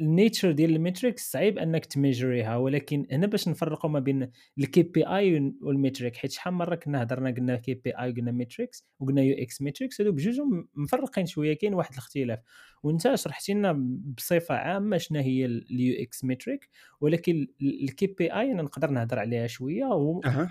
ال 0.00 0.07
nature 0.07 0.52
ديال 0.52 0.76
ال 0.76 0.83
metrics 0.83 1.30
صعيب 1.30 1.58
أنك 1.58 1.86
تميجريها 1.86 2.56
ولكن 2.56 3.06
هنا 3.10 3.26
باش 3.26 3.48
نفرقوا 3.48 3.90
ما 3.90 4.00
بين 4.00 4.30
ال 4.58 4.82
KPI 4.82 5.06
وال 5.06 5.54
metric 5.62 6.16
حيت 6.16 6.30
شحال 6.30 6.54
مرة 6.54 6.74
كنا 6.74 7.02
هضرنا 7.02 7.30
قلنا 7.30 7.56
KPI 7.56 8.10
وقلنا 8.10 8.32
metrics 8.32 8.86
وقلنا 9.00 9.22
UX 9.22 9.62
metrics 9.62 10.00
هادو 10.00 10.12
بجوجهم 10.12 10.68
مفرقين 10.74 11.26
شوية 11.26 11.54
كاين 11.54 11.74
واحد 11.74 11.92
الاختلاف. 11.92 12.38
وأنت 12.82 13.14
شرحتي 13.14 13.52
لنا 13.54 13.72
بصفة 14.16 14.54
عامة 14.54 14.96
شنو 14.96 15.20
هي 15.20 15.44
ال 15.44 16.02
UX 16.02 16.24
metric 16.24 16.68
ولكن 17.00 17.46
ال 17.62 18.06
KPI 18.06 18.52
أنا 18.52 18.62
نقدر 18.62 18.90
نهضر 18.90 19.18
عليها 19.18 19.46
شوية 19.46 19.84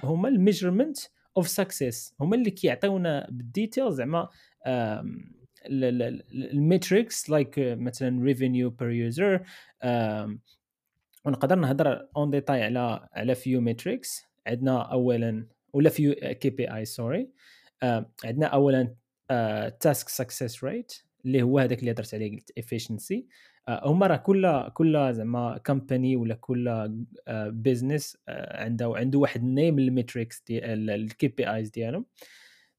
هما 0.03 0.29
ال 0.29 0.35
measurement 0.35 0.97
of 1.37 1.47
success 1.47 2.15
هما 2.19 2.35
اللي 2.35 2.51
كيعطيونا 2.51 3.27
بال 3.31 3.46
detail 3.46 3.91
زعما 3.91 4.29
ال 5.65 5.86
metrics 5.86 7.29
like 7.29 7.53
مثلا 7.57 8.23
revenue 8.23 8.69
per 8.69 8.89
user 8.89 9.43
ونقدر 11.25 11.55
نهضر 11.55 12.07
en 12.17 12.29
détail 12.29 12.63
على 12.63 13.07
على 13.13 13.35
few 13.35 13.61
metrics 13.61 14.23
عندنا 14.47 14.81
اولا 14.81 15.47
ولا 15.73 15.89
few 15.89 16.13
KPI 16.13 16.75
sorry 16.75 17.29
عندنا 18.25 18.45
اولا 18.45 18.95
task 19.79 20.09
success 20.09 20.63
rate 20.63 20.93
اللي 21.25 21.41
هو 21.41 21.59
هذاك 21.59 21.79
اللي 21.79 21.91
هضرت 21.91 22.13
عليه 22.13 22.31
قلت 22.31 22.51
efficiency 22.57 23.27
هما 23.69 24.07
راه 24.07 24.15
كل 24.17 24.69
كل 24.73 25.13
زعما 25.13 25.57
company 25.65 26.15
ولا 26.15 26.35
كل 26.35 26.89
business 27.27 28.17
عنده 28.29 28.93
عنده 28.95 29.19
واحد 29.19 29.43
name 29.43 29.79
ال 29.79 29.87
metrics 29.87 30.43
ديال 30.47 30.89
ال 30.89 31.27
KPIs 31.27 31.69
ديالهم. 31.69 32.05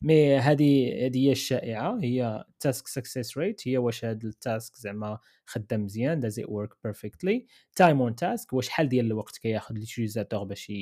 mais 0.03 0.37
هذه 0.37 1.07
هذه 1.07 1.27
هي 1.27 1.33
الشائعة 1.33 1.99
هي 2.03 2.45
task 2.61 2.87
success 2.87 3.39
rate 3.39 3.69
هي 3.69 3.79
واش 3.79 4.05
هذا 4.05 4.29
ال 4.29 4.38
task 4.38 4.77
زعما 4.77 5.19
خدام 5.47 5.85
مزيان 5.85 6.21
داز 6.21 6.41
it 6.41 6.47
work 6.49 6.75
perfectly 6.85 7.47
time 7.77 8.03
on 8.03 8.17
task 8.17 8.53
واش 8.53 8.67
شحال 8.67 8.89
ديال 8.89 9.07
الوقت 9.07 9.39
كياخذ 9.39 9.75
l'utilisateur 9.75 10.45
باش. 10.45 10.73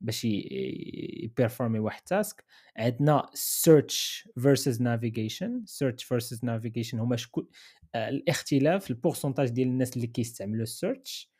باش 0.00 0.24
يبيرفورمي 0.24 1.78
واحد 1.78 2.02
task 2.02 2.44
عندنا 2.76 3.30
search 3.34 4.28
versus 4.38 4.82
navigation 4.82 5.62
search 5.66 6.04
versus 6.04 6.44
navigation 6.44 6.98
هما 6.98 7.16
شكون 7.16 7.48
الاختلاف 7.94 8.90
ال 8.90 8.95
pourcentage 8.95 9.48
ديال 9.48 9.68
الناس 9.68 9.96
اللي 9.96 10.06
كيستعملوا 10.06 10.62
ال 10.62 10.72
search 10.72 11.30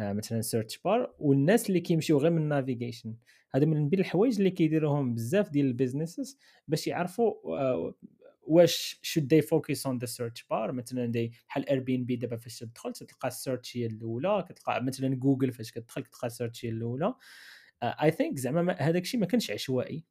آه، 0.00 0.12
مثلا 0.12 0.40
search 0.40 0.78
bar 0.78 1.14
والناس 1.18 1.68
اللي 1.68 1.80
كيمشيو 1.80 2.18
غير 2.18 2.30
من 2.30 2.48
navigation 2.48 3.14
هذا 3.54 3.64
من 3.64 3.88
بين 3.88 4.00
الحوايج 4.00 4.36
اللي 4.36 4.50
كيديروهم 4.50 5.14
بزاف 5.14 5.50
ديال 5.50 5.66
ال 5.66 5.72
businesses 5.72 6.38
باش 6.68 6.86
يعرفوا 6.86 7.58
آه، 7.58 7.94
واش 8.42 9.00
should 9.02 9.28
they 9.28 9.42
focus 9.42 9.86
on 9.86 9.98
the 9.98 10.06
search 10.06 10.44
bar 10.50 10.72
مثلا 10.72 11.06
دي 11.06 11.32
بحال 11.48 11.68
Airbnb 11.68 12.16
دابا 12.16 12.36
فاش 12.36 12.58
تدخل 12.58 12.92
تلقى 12.92 13.28
ال 13.28 13.35
search 13.35 13.76
هي 13.76 13.86
الأولى 13.86 14.44
كتلقى 14.48 14.84
مثلا 14.84 15.14
جوجل 15.14 15.52
فاش 15.52 15.72
كتدخل 15.72 16.02
كتلقى 16.02 16.26
ال 16.26 16.31
search 16.31 16.64
هي 16.64 16.68
الأولى. 16.68 17.14
I 17.82 18.08
آه، 18.08 18.10
think 18.10 18.38
زعما 18.38 18.72
هذاك 18.72 19.02
الشيء 19.02 19.20
ما 19.20 19.26
كانش 19.26 19.50
عشوائي. 19.50 20.04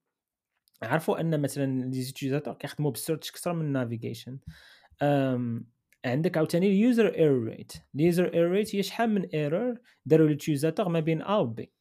عرفوا 0.83 1.19
أن 1.19 1.41
مثلا 1.41 1.83
les 1.89 2.01
utilisateurs 2.01 2.53
كيخدموا 2.53 2.91
بال 2.91 3.01
search 3.01 3.29
أكثر 3.29 3.53
من 3.53 3.65
ال 3.65 3.72
navigation 3.72 4.39
عندك 6.05 6.37
عاوتاني 6.37 6.67
ال 6.67 6.77
user 6.77 7.15
error 7.15 7.43
rate 7.43 7.73
ال 7.95 8.03
user 8.03 8.33
error 8.33 8.51
rate 8.51 8.75
هي 8.75 8.83
شحال 8.83 9.09
من 9.09 9.25
error 9.25 9.75
داروا 10.05 10.25
l'utilisateur 10.25 10.89
ما 10.89 10.99
بين 10.99 11.21
A 11.21 11.37
و 11.37 11.45
B 11.45 11.71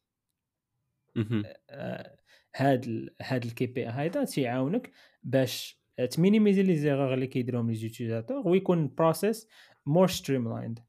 هاد 2.55 3.09
هاد 3.21 3.45
ال 3.45 3.65
KPI 3.65 3.85
هذا 3.85 4.23
تيعاونك 4.23 4.91
باش 5.23 5.79
تمينيميزي 6.11 6.63
les 6.63 6.75
erreurs 6.75 7.13
اللي 7.13 7.27
كيديرهم 7.27 7.69
les 7.69 7.75
utilisateurs 7.75 8.47
ويكون 8.47 8.93
process 8.97 9.47
more 9.85 10.07
streamlined 10.07 10.79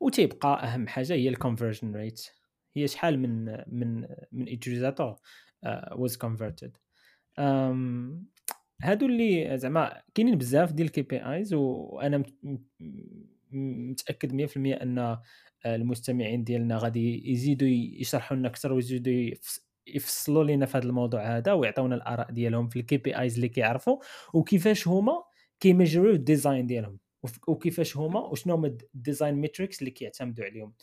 وتيبقى 0.00 0.64
أهم 0.64 0.88
حاجة 0.88 1.12
هي 1.12 1.28
ال 1.28 1.34
conversion 1.34 1.96
rate 1.96 2.28
هي 2.76 2.88
شحال 2.88 3.18
من 3.18 3.44
من 3.66 4.06
من 4.32 4.48
utilisateur 4.48 5.16
was 5.92 6.16
converted 6.16 6.76
هادو 8.82 9.06
اللي 9.06 9.58
زعما 9.58 10.02
كاينين 10.14 10.38
بزاف 10.38 10.72
ديال 10.72 10.86
ال 10.86 11.02
KPIs 11.02 11.54
وأنا 11.54 12.22
متأكد 13.50 14.46
100% 14.46 14.56
أن 14.82 15.18
المستمعين 15.66 16.44
ديالنا 16.44 16.78
غادي 16.78 17.32
يزيدوا 17.32 17.68
يشرحوا 17.68 18.36
لنا 18.36 18.48
أكثر 18.48 18.72
ويزيدوا 18.72 19.30
يفصلوا 19.86 20.44
لنا 20.44 20.66
في 20.66 20.78
هذا 20.78 20.86
الموضوع 20.86 21.36
هذا 21.36 21.52
ويعطيونا 21.52 21.94
الآراء 21.94 22.30
ديالهم 22.32 22.68
في 22.68 22.80
ال 22.80 22.96
KPIs 22.96 23.34
اللي 23.34 23.48
كيعرفوا 23.48 23.98
وكيفاش 24.34 24.88
هما 24.88 25.22
كيميجروا 25.60 26.12
ال 26.12 26.20
design 26.20 26.66
ديالهم 26.66 26.98
وكيفاش 27.48 27.96
هما 27.96 28.20
وشنو 28.20 28.54
هما 28.54 28.76
ال 28.94 29.00
design 29.00 29.34
metrics 29.34 29.80
اللي 29.80 29.90
كيعتمدوا 29.90 30.44
عليهم. 30.44 30.74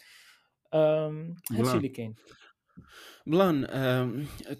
هادشي 1.51 1.77
اللي 1.77 1.89
كاين. 1.89 2.15
بلان 3.27 3.65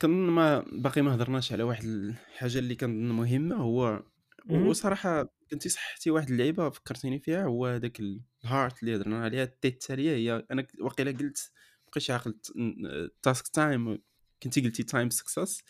كنظن 0.01 0.29
ما 0.29 0.65
باقي 0.71 1.01
ما 1.01 1.15
هضرناش 1.15 1.51
على 1.51 1.63
واحد 1.63 1.83
الحاجة 1.83 2.59
اللي 2.59 2.75
كنظن 2.75 3.11
مهمة 3.11 3.55
هو 3.55 4.03
وصراحة 4.49 5.33
كنتي 5.51 5.69
صحتي 5.69 6.11
واحد 6.11 6.29
اللعيبة 6.29 6.69
فكرتيني 6.69 7.19
فيها 7.19 7.43
هو 7.45 7.65
هذاك 7.65 7.99
ال 8.43 8.50
HEART 8.50 8.83
اللي 8.83 8.95
هضرنا 8.95 9.23
عليها 9.23 9.43
ال 9.43 9.55
T 9.55 9.67
التالية 9.67 10.15
هي 10.15 10.45
أنا 10.51 10.67
وقيلا 10.81 11.11
قلت 11.11 11.51
بقيتش 11.87 12.11
عاقل 12.11 12.39
task 13.23 13.47
time 13.47 13.97
كنتي 14.43 14.61
قلتي 14.61 14.83
time 14.83 15.09
success 15.09 15.63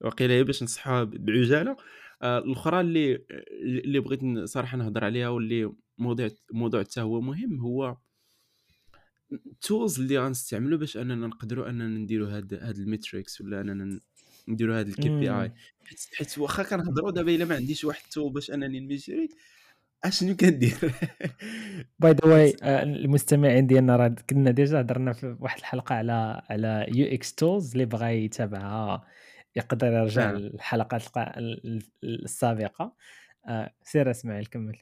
وقيلا 0.00 0.34
هي 0.34 0.44
باش 0.44 0.62
نصحها 0.62 1.04
بعجالة. 1.04 1.76
آه، 2.22 2.38
الأخرى 2.38 2.80
اللي 2.80 3.24
اللي 3.62 4.00
بغيت 4.00 4.44
صراحة 4.44 4.76
نهضر 4.76 5.04
عليها 5.04 5.28
واللي 5.28 5.72
موضوع 5.98 6.28
موضوع 6.52 6.80
حتى 6.82 7.00
هو 7.00 7.20
مهم 7.20 7.60
هو 7.60 7.96
ال 9.34 9.45
tools 9.45 9.98
اللي 9.98 10.18
غنستعملوا 10.18 10.78
باش 10.78 10.96
أننا 10.96 11.26
نقدروا 11.26 11.68
أننا 11.68 11.88
نديروا 11.88 12.36
هاد 12.36 12.54
هاد 12.54 12.76
ال 12.76 12.84
metrics 12.84 13.40
ولا 13.40 13.60
أننا 13.60 13.84
ن 13.84 14.00
نديروا 14.48 14.78
هاد 14.78 14.90
ال 14.90 14.94
KPI 14.94 15.06
إمم. 15.06 15.52
حيت 15.84 16.00
حيت 16.14 16.38
واخا 16.38 16.62
كنهضروا 16.62 17.10
دابا 17.10 17.34
إلا 17.34 17.44
ما 17.44 17.54
عنديش 17.54 17.84
واحد 17.84 18.02
ال 18.02 18.08
tool 18.08 18.32
باش 18.32 18.50
أنني 18.50 18.80
نميزوري 18.80 19.28
أشنو 20.04 20.36
كندير 20.36 20.74
by 21.98 22.12
the 22.12 22.26
way 22.26 22.56
المستمعين 22.62 23.66
ديالنا 23.66 23.96
راه 23.96 24.14
كنا 24.30 24.50
déjà 24.50 24.80
هضرنا 24.80 25.12
في 25.12 25.36
واحد 25.40 25.58
الحلقة 25.58 25.94
على 25.94 26.42
على 26.50 26.86
UX 26.90 27.26
tools 27.26 27.72
اللي 27.72 27.84
بغا 27.84 28.08
يتابعها 28.08 29.06
يقدر 29.56 29.86
يرجع 29.86 30.30
آه. 30.30 30.32
للحلقات 30.32 31.02
الق 31.02 31.18
ال 31.18 31.82
ال 32.04 32.24
السابقة 32.24 32.96
آه، 33.46 33.74
سير 33.82 34.10
إسماعيل 34.10 34.46
كمّل. 34.46 34.78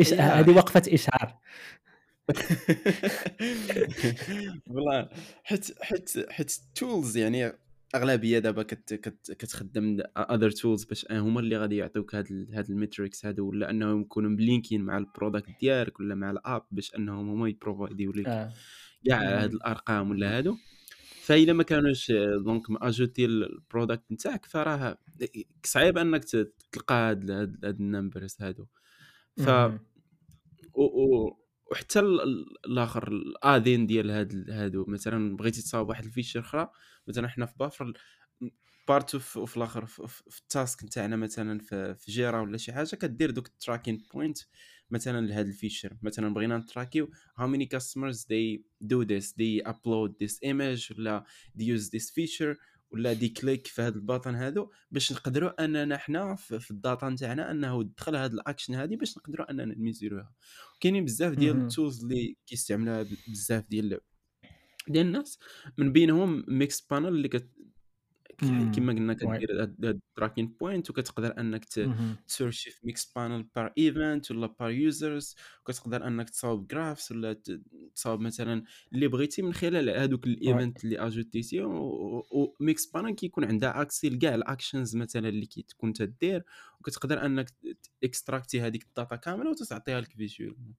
إش 0.00 0.12
ياه 0.12 0.40
هذه 0.40 0.50
وقفة 0.50 0.82
إشهار. 0.88 1.38
voilà 4.66 5.10
حيت 5.48 5.82
حيت 5.82 6.30
حيت 6.30 6.50
ال 6.50 6.61
tools 6.61 7.16
يعني 7.16 7.52
أغلبية 7.94 8.38
دابا 8.38 8.62
كت 8.62 8.94
كت 8.94 9.32
كتخدم 9.32 10.02
other 10.18 10.50
tools 10.52 10.88
باش 10.88 11.06
هُما 11.12 11.40
اللي 11.40 11.56
غادي 11.56 11.76
يعطيوك 11.76 12.14
هاد 12.14 12.48
هاد 12.54 12.66
ال 12.66 12.73
metrics 12.73 13.24
هادو 13.26 13.48
ولا 13.48 13.70
أنهم 13.70 14.00
يكونوا 14.00 14.30
ملينكين 14.30 14.80
مع 14.84 15.00
ال 15.04 15.10
product 15.10 15.50
ديالك 15.60 16.00
ولا 16.00 16.14
مع 16.14 16.34
ال 16.34 16.41
app 16.41 16.62
باش 16.70 16.94
أنهم 16.94 17.28
هُما 17.30 17.48
يبروفايديو 17.48 18.12
ليك 18.12 18.30
آه. 18.30 18.60
كاع 19.04 19.42
هاد 19.44 19.52
اهم. 19.52 19.54
الأرقام 19.54 20.10
ولا 20.10 20.38
هادو، 20.38 20.56
فإلا 21.20 21.52
ما 21.52 21.62
كانوش 21.64 22.12
donc 22.44 22.70
مأجوتي 22.70 23.28
ال 23.46 23.53
product 23.53 24.00
نتاعك 24.12 24.46
فراه 24.46 24.98
صعيب 25.66 25.98
أنك 25.98 26.24
ت 26.24 26.36
تلقى 26.72 26.94
هاد 26.96 27.30
هاد 27.30 27.66
هاد 27.66 27.78
ال 27.78 27.86
numbers 27.86 28.42
هادو. 28.42 28.66
ف 29.36 29.48
اهم. 29.48 29.80
و 30.74 30.82
و 30.84 31.36
وحتى 31.72 32.00
ال 32.00 32.20
ال 32.22 32.46
الآخر 32.66 33.08
ال 33.08 33.19
adding 33.19 33.86
ديال 33.86 34.10
هاد 34.10 34.50
هادو 34.50 34.84
مثلًا 34.88 35.36
بغيتي 35.36 35.62
تصاوب 35.62 35.88
واحد 35.88 36.04
ال 36.06 36.10
feature 36.10 36.36
أخرى 36.38 36.68
مثلًا 37.08 37.28
حنا 37.28 37.46
في 37.46 37.54
بافل 37.58 37.94
part 38.90 39.14
of 39.18 39.36
وفي 39.36 39.56
الآخر 39.56 39.86
ف 39.86 40.02
ف 40.02 40.22
في 40.30 40.40
ال 40.40 40.49
task 40.49 40.84
نتاعنا 40.84 41.16
مثلًا 41.16 41.58
في 41.58 41.94
في 41.94 42.12
Jira 42.12 42.34
ولا 42.34 42.56
شي 42.58 42.72
حاجة 42.72 42.96
كدير 42.96 43.30
دوك 43.30 43.48
ال 43.48 43.54
tracking 43.54 43.98
point 44.14 44.44
مثلًا 44.90 45.26
لهاد 45.26 45.52
ال 45.54 45.59
feature 45.59 45.94
مثلًا 46.02 46.34
بغينا 46.34 46.58
نتراكيو 46.58 47.10
how 47.40 47.44
many 47.44 47.66
customers 47.78 48.16
they 48.24 48.58
do 48.84 49.04
this 49.04 49.26
they 49.32 49.62
upload 49.70 50.12
this 50.24 50.34
image 50.44 50.98
ولا 50.98 51.24
they 51.58 51.64
use 51.64 51.84
this 51.90 52.10
feature 52.10 52.56
ولا 52.90 53.14
they 53.14 53.28
click 53.40 53.66
في 53.66 53.82
هاد 53.82 53.94
الbutton 53.96 54.26
هادو 54.28 54.70
باش 54.90 55.12
نقدروا 55.12 55.64
أننا 55.64 55.96
حنا 55.96 56.34
في 56.34 56.60
في 56.60 56.74
الdata 56.74 57.04
نتاعنا 57.04 57.50
أنه 57.50 57.82
دخل 57.96 58.16
هاد 58.16 58.36
الaction 58.40 58.70
هادي 58.70 58.96
باش 58.96 59.18
نقدروا 59.18 59.50
أننا 59.50 59.64
نميزوريوها. 59.64 60.34
كاينين 60.80 61.04
بزاف 61.04 61.32
ديال. 61.34 61.68
الtools 61.70 62.02
اللي 62.02 62.36
كيستعملوها 62.46 63.06
بزاف 63.28 63.64
ديال 63.68 64.00
ديال 64.90 65.06
الناس 65.06 65.38
من 65.78 65.92
بينهم 65.92 66.42
mixed 66.42 66.82
panel 66.92 67.06
اللي 67.06 67.28
كت 67.28 67.48
ك 68.38 68.44
إمم. 68.44 68.72
كيما 68.72 68.92
قلنا. 68.92 69.14
كدير 69.14 69.66
الtracking 69.92 70.48
point 70.62 70.90
وكتقدر 70.90 71.34
اهم. 71.38 72.16
تسيرشي 72.28 72.70
في 72.70 72.92
mixed 72.92 73.06
panel 73.18 73.42
per 73.58 73.68
event 73.68 74.30
ولا 74.30 74.48
per 74.48 74.92
users 74.94 75.34
وكتقدر 75.62 76.06
أنك 76.06 76.30
تصاوب 76.30 76.72
graphs 76.72 77.10
ولا 77.10 77.32
تصاوب 77.94 78.20
مثلًا 78.20 78.64
اللي 78.92 79.08
بغيتي 79.08 79.42
من 79.42 79.52
خلال 79.52 79.88
واي. 79.88 80.08
الevent 80.16 80.84
اللي 80.84 80.98
أجوتيتيهم 80.98 81.74
و 81.74 82.24
و 82.30 82.54
وmixed 82.62 82.90
panel 82.96 83.10
كيكون 83.14 83.44
عندها 83.44 83.84
accès 83.84 84.04
لكاع 84.04 84.36
الactions 84.40 84.96
مثلًا 84.96 85.28
اللي 85.28 85.46
كتكون 85.46 85.92
تدير 85.92 86.44
وكتقدر 86.80 87.42
ت 87.42 87.52
تextractي 88.06 88.60
هاديك 88.60 88.82
الdata 88.84 89.14
كاملة 89.14 89.50
وتعطيها 89.50 90.00
لك 90.00 90.12
visuellement. 90.12 90.74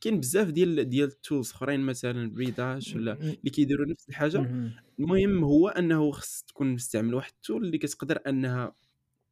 كاين 0.00 0.20
بزاف 0.20 0.48
ديال 0.48 0.88
ديال 0.88 1.10
الtools 1.10 1.50
أخرين 1.54 1.80
مثلًا 1.80 2.34
redash 2.36 2.96
ولا 2.96 3.12
اللي 3.12 3.50
كيديروا 3.52 3.86
نفس 3.86 4.08
الحاجة، 4.08 4.38
اهم. 4.38 4.72
المهم 4.98 5.44
هو 5.44 5.68
أنه 5.68 6.10
خص 6.12 6.42
تكون 6.42 6.74
مستعمل 6.74 7.14
واحد 7.14 7.32
الtool 7.32 7.50
اللي 7.50 7.78
كتقدر 7.78 8.20
أنها 8.26 8.74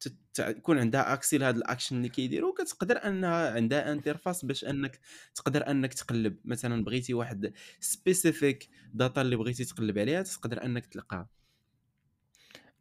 ت 0.00 0.16
تع 0.34 0.48
يكون 0.48 0.78
عندها 0.78 1.16
accès 1.16 1.34
لهاد 1.34 1.58
الaction 1.64 1.92
اللي 1.92 2.08
كيديروا 2.08 2.50
وكتقدر 2.50 2.96
أنها 2.96 3.50
عندها 3.50 3.96
interface 3.96 4.44
باش 4.46 4.64
أنك 4.64 5.00
تقدر 5.34 5.70
أنك 5.70 5.94
تقلب 5.94 6.36
مثلًا 6.44 6.84
بغيتي 6.84 7.14
واحد 7.14 7.52
specific 7.84 8.56
data 9.02 9.18
اللي 9.18 9.36
بغيتي 9.36 9.64
تقلب 9.64 9.98
عليها 9.98 10.22
تقدر 10.22 10.64
أنك 10.64 10.86
تلقاها. 10.86 11.28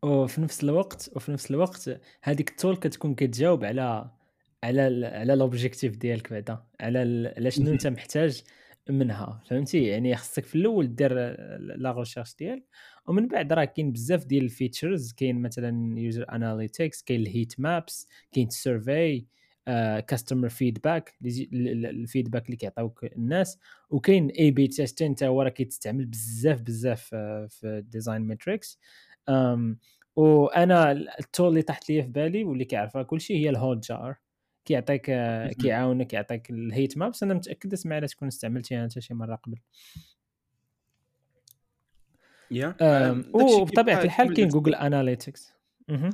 وفي 0.04 0.41
نفس 0.41 0.64
الوقت 0.64 1.12
وفي 1.16 1.32
نفس 1.32 1.52
الوقت 1.52 1.99
هذيك 2.24 2.49
الtool 2.49 2.80
كتكون 2.80 3.16
كتجاوب 3.16 3.66
على 3.66 4.12
على 4.64 5.06
على 5.08 5.36
الobjective 5.49 5.97
ديالك 5.97 6.34
بعدا 6.34 6.64
على 6.80 7.34
على 7.38 7.52
شنو 7.52 7.72
أنت 7.72 7.88
محتاج 7.88 8.43
منها 8.89 9.41
فهمتي؟ 9.49 9.84
يعني 9.84 10.16
خصك 10.16 10.45
في 10.45 10.56
الأول 10.56 10.95
دير 10.95 11.14
لا 11.60 12.04
recherche 12.04 12.36
ديالك 12.39 12.64
ومن 13.08 13.28
بعد 13.28 13.54
راه 13.54 13.66
كاين 13.66 13.91
بزاف 13.91 14.26
ديال 14.26 14.49
الfeatures 14.49 15.16
كاين 15.18 15.41
مثلًا 15.41 15.95
user 16.12 16.26
analytics 16.26 17.04
كاين 17.06 17.26
الheat 17.26 17.52
maps 17.64 18.06
كاين 18.32 18.47
الsurvey 18.49 19.26
آآ 19.68 20.06
customer 20.12 20.49
feedback 20.49 21.14
اللي 21.24 22.58
كيعطيوك 22.60 23.04
الناس 23.06 23.58
وكاين 23.89 24.30
A/B 24.32 24.68
testing 24.76 25.12
حتى 25.12 25.28
هو 25.28 25.41
راه 25.41 25.49
كيتستعمل 25.49 26.06
بزاف 26.06 26.62
بزاف 26.62 27.02
في 27.02 27.47
في 27.49 27.84
الdesign 27.86 28.36
metrics 28.36 28.78
آمم 29.30 29.80
وأنا 30.15 30.91
ال 30.91 31.09
الtool 31.09 31.39
اللي 31.41 31.61
طاحت 31.61 31.89
ليا 31.89 32.01
في 32.01 32.07
بالي 32.07 32.43
واللي 32.43 32.65
كيعرفها 32.65 33.03
كلشي 33.03 33.34
هي 33.34 33.53
الhotjar 33.55 34.15
كيعطيك 34.65 35.09
اهم. 35.09 35.51
كيعاونك 35.51 36.13
يعطيك 36.13 36.51
الheat 36.51 36.99
maps 36.99 37.24
أنا 37.24 37.34
متأكد 37.34 37.74
اسماعيل 37.74 38.09
تكون 38.09 38.28
استعملتيها 38.28 38.84
أنت 38.84 38.99
شي 38.99 39.13
مرة 39.13 39.36
قبل. 39.36 39.57
الشيء 43.45 43.61
وبطبيعة 43.61 43.86
كيبقى 43.86 44.03
الحال 44.03 44.34
كاين 44.34 44.49
قلتي 44.49 44.72
Google 44.72 44.76
analytics 44.78 45.41
اهم. 45.89 46.09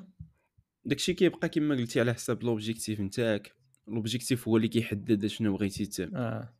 داك 0.85 0.97
الشيء 0.97 1.15
كيبقى 1.15 1.49
كيما 1.49 1.75
قلتي 1.75 1.99
على 1.99 2.13
حساب 2.13 2.43
l'objectif 2.43 2.99
نتاعك، 2.99 3.55
l'objectif 3.89 4.47
هو 4.47 4.57
اللي 4.57 4.67
كيحدد 4.67 5.25
شنو 5.25 5.53
بغيتي 5.57 5.85
ت 5.85 5.99
آه. 5.99 6.53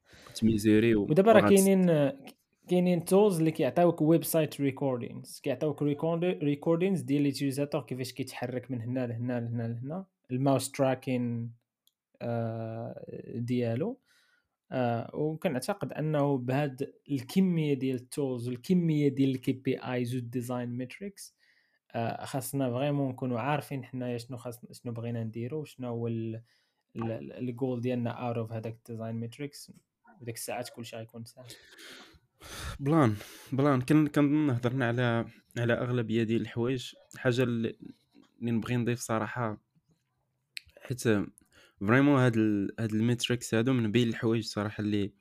ودابا 0.95 1.31
راه 1.31 1.49
كاينين 1.49 2.11
كاينين 2.69 3.01
tools 3.01 3.13
اللي 3.13 3.51
كيعطيوك 3.51 4.03
website 4.03 4.57
recordings 4.59 5.41
كيعطيوك 5.41 5.79
recordi 5.83 6.41
recordings 6.41 7.05
ديال 7.05 7.33
الutilisator 7.33 7.77
كيفاش 7.85 8.13
كيتحرك 8.13 8.71
من 8.71 8.81
هنا 8.81 9.07
لهنا 9.07 9.39
لهنا 9.39 9.67
لهنا. 9.67 10.05
الmouse 10.33 10.63
tracking 10.63 11.49
آآ 12.21 13.05
ديالو. 13.35 13.99
آآ 14.71 15.15
وكنعتقد 15.15 15.93
أنه 15.93 16.37
بهاد 16.37 16.93
الكمية 17.11 17.73
ديال 17.73 17.99
الtools 17.99 18.47
والكمية 18.47 19.07
ديال 19.07 19.41
الKPIs 19.41 20.09
والdesign 20.13 20.81
metrics 20.81 21.33
آآ 21.91 22.25
خاصنا 22.25 22.71
vraiment 22.71 23.09
نكونوا 23.09 23.39
عارفين 23.39 23.85
حنايا 23.85 24.17
شنو 24.17 24.37
خاصنا 24.37 24.73
شنو 24.73 24.91
بغينا 24.91 25.23
نديرو 25.23 25.61
وشنو 25.61 25.87
هو 25.87 26.07
ال 26.07 26.41
ال 26.95 27.55
ال 27.55 27.60
goal 27.60 27.79
ديالنا 27.79 28.33
out 28.33 28.37
of 28.37 28.51
هذاك 28.51 28.77
ال 28.77 28.84
design 28.84 29.27
metrics 29.27 29.71
وديك 30.21 30.35
الساعات 30.35 30.69
كلشي 30.69 30.97
غيكون 30.97 31.25
ساهل. 31.25 31.47
بلان 32.79 33.15
بلان 33.51 33.81
كن 33.81 34.07
كنظن 34.07 34.49
هضرنا 34.49 34.87
على 34.87 35.25
على 35.57 35.73
أغلبية 35.73 36.23
ديال 36.23 36.41
الحوايج، 36.41 36.93
الحاجة 37.15 37.43
ال 37.43 37.49
اللي 38.41 38.51
نبغي 38.51 38.75
نضيف 38.75 38.99
صراحة 38.99 39.61
حيت 40.81 41.03
vraiment 41.81 42.19
هاد 42.19 42.37
ال 42.37 42.71
هاد 42.79 42.91
ال 42.91 42.99
metrics 42.99 43.53
هادو 43.53 43.73
من 43.73 43.91
بين 43.91 44.07
الحوايج 44.09 44.43
صراحة 44.45 44.81
اللي 44.81 45.13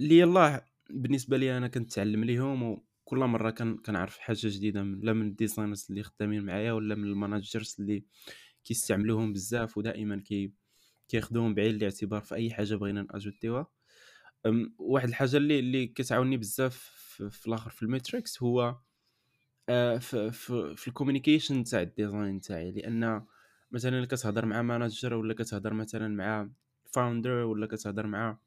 اللي 0.00 0.18
يلاه 0.18 0.64
بالنسبة 0.90 1.36
ليا 1.36 1.58
أنا 1.58 1.68
كنتعلم 1.68 2.24
ليهم 2.24 2.62
وكل 2.62 3.18
مرة 3.18 3.50
كن 3.50 3.76
كنعرف 3.76 4.18
حاجة 4.18 4.38
جديدة 4.44 4.82
من 4.82 5.00
لا 5.00 5.12
من 5.12 5.34
الdesigners 5.34 5.90
اللي 5.90 6.02
خدامين 6.02 6.44
معايا 6.44 6.72
ولا 6.72 6.94
من 6.94 7.14
الmanagers 7.14 7.74
اللي 7.80 8.04
كيستعملوهم 8.64 9.32
بزاف 9.32 9.78
ودائمًا 9.78 10.16
كي 10.26 10.52
كياخدوهم 11.08 11.54
بعين 11.54 11.74
الاعتبار 11.74 12.20
في 12.20 12.34
أي 12.34 12.50
حاجة 12.50 12.74
بغينا 12.74 13.02
نأجوتيوها. 13.02 13.66
واحد 14.78 15.08
الحاجة 15.08 15.36
اللي 15.36 15.58
اللي 15.58 15.86
كتعاوني 15.86 16.36
بزاف 16.36 16.76
في 17.30 17.46
الآخر 17.46 17.70
في 17.70 17.86
الmetrics 17.86 18.42
هو 18.42 18.76
آآ 19.68 19.98
في 19.98 20.90
الcommunication 20.90 21.70
تاع 21.70 21.84
الdesign 21.84 22.40
تاعي، 22.46 22.72
لأن 22.72 23.24
مثلًا 23.72 23.98
إلا 23.98 24.06
كتهضر 24.06 24.46
مع 24.46 24.78
manager 24.88 25.12
ولا 25.12 25.34
كتهضر 25.34 25.74
مثلًا 25.74 26.08
مع 26.08 26.50
founder 26.98 27.26
ولا 27.26 27.66
كتهضر 27.66 28.06
مع 28.06 28.38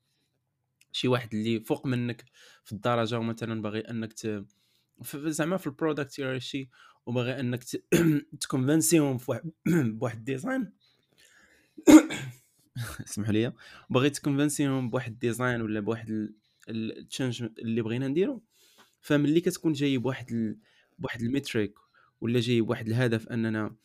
شي 0.91 1.07
واحد 1.07 1.33
اللي 1.33 1.59
فوق 1.59 1.85
منك 1.87 2.25
في 2.63 2.71
الدرجة 2.71 3.19
ومثلًا 3.19 3.61
باغي 3.61 3.79
أنك 3.79 4.13
ت 4.13 4.45
زعما 5.15 5.57
في 5.57 5.69
الproduct 5.69 6.19
ولا 6.19 6.39
شي 6.39 6.69
وباغي 7.05 7.39
أنك 7.39 7.63
ت 7.63 7.83
فواحد 9.19 9.51
بواحد 9.99 10.29
الdesign 10.39 10.65
اسمحوا 13.07 13.33
لي، 13.33 13.53
باغي 13.89 14.09
تconvinceيهم 14.09 14.89
بواحد 14.89 15.25
الdesign 15.25 15.61
ولا 15.61 15.79
بواحد 15.79 16.09
ال 16.09 16.35
ال 16.69 17.07
الchange 17.07 17.43
اللي 17.59 17.81
بغينا 17.81 18.07
نديرو، 18.07 18.43
فملي 19.01 19.41
كتكون 19.41 19.73
جايب 19.73 20.05
واحد 20.05 20.31
ال 20.31 20.59
بواحد 20.99 21.21
الmetric 21.21 21.71
ولا 22.21 22.39
جايب 22.39 22.69
واحد 22.69 22.87
الهدف 22.87 23.27
أننا 23.27 23.75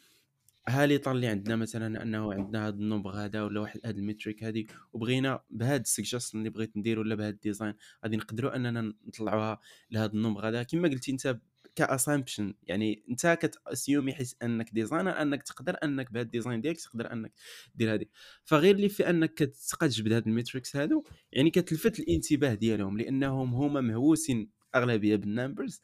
هالي 0.69 1.01
اللي 1.07 1.27
عندنا 1.27 1.57
مثلا 1.57 2.03
أنه 2.03 2.33
عندنا 2.35 2.69
هذا 2.69 2.75
ال 2.75 2.80
number 2.80 3.11
هذا 3.11 3.43
ولا 3.43 3.61
واحد 3.61 3.81
هذا 3.85 3.97
ال 3.99 4.05
metric 4.05 4.45
هذه 4.45 4.67
وبغينا 4.93 5.41
بهذا 5.51 5.83
ال 5.83 5.88
suggestion 5.88 6.39
اللي 6.39 6.51
بغيت 6.51 6.77
ندير 6.77 6.99
ولا 6.99 7.15
بهذا 7.15 7.29
ال 7.29 7.35
design 7.35 7.75
غادي 8.05 8.17
نقدروا 8.17 8.57
أننا 8.57 8.95
نطلعوها 9.07 9.61
لهذا 9.91 10.13
ال 10.13 10.18
number 10.18 10.49
هذا. 10.49 10.63
كما 10.63 10.89
قلتي 10.89 11.13
أنت 11.13 11.39
ك 11.77 11.84
assumption 11.84 12.55
يعني 12.63 13.05
أنت 13.11 13.39
كتاسيومي 13.43 14.15
حيت 14.15 14.35
أنك 14.43 14.71
designer 14.73 15.23
أنك 15.23 15.43
تقدر 15.43 15.77
أنك 15.85 16.13
بهذا 16.13 16.25
ال 16.25 16.30
design 16.30 16.61
ديالك 16.61 16.81
تقدر 16.81 17.13
أنك 17.13 17.33
دير 17.75 17.95
هذه 17.95 18.07
فغير 18.45 18.75
اللي 18.75 18.89
في 18.89 19.11
أنك 19.11 19.35
كتقاد 19.35 20.03
بهذا 20.03 20.27
ال 20.27 20.33
metrics 20.33 20.77
هادو 20.77 21.05
يعني 21.33 21.51
كتلفت 21.51 21.99
الانتباه 22.01 22.55
ديالهم 22.55 22.99
لأنهم 22.99 23.55
هما 23.55 23.81
مهووسين 23.81 24.51
أغلبية 24.75 25.17
بال 25.17 25.31
numbers 25.31 25.81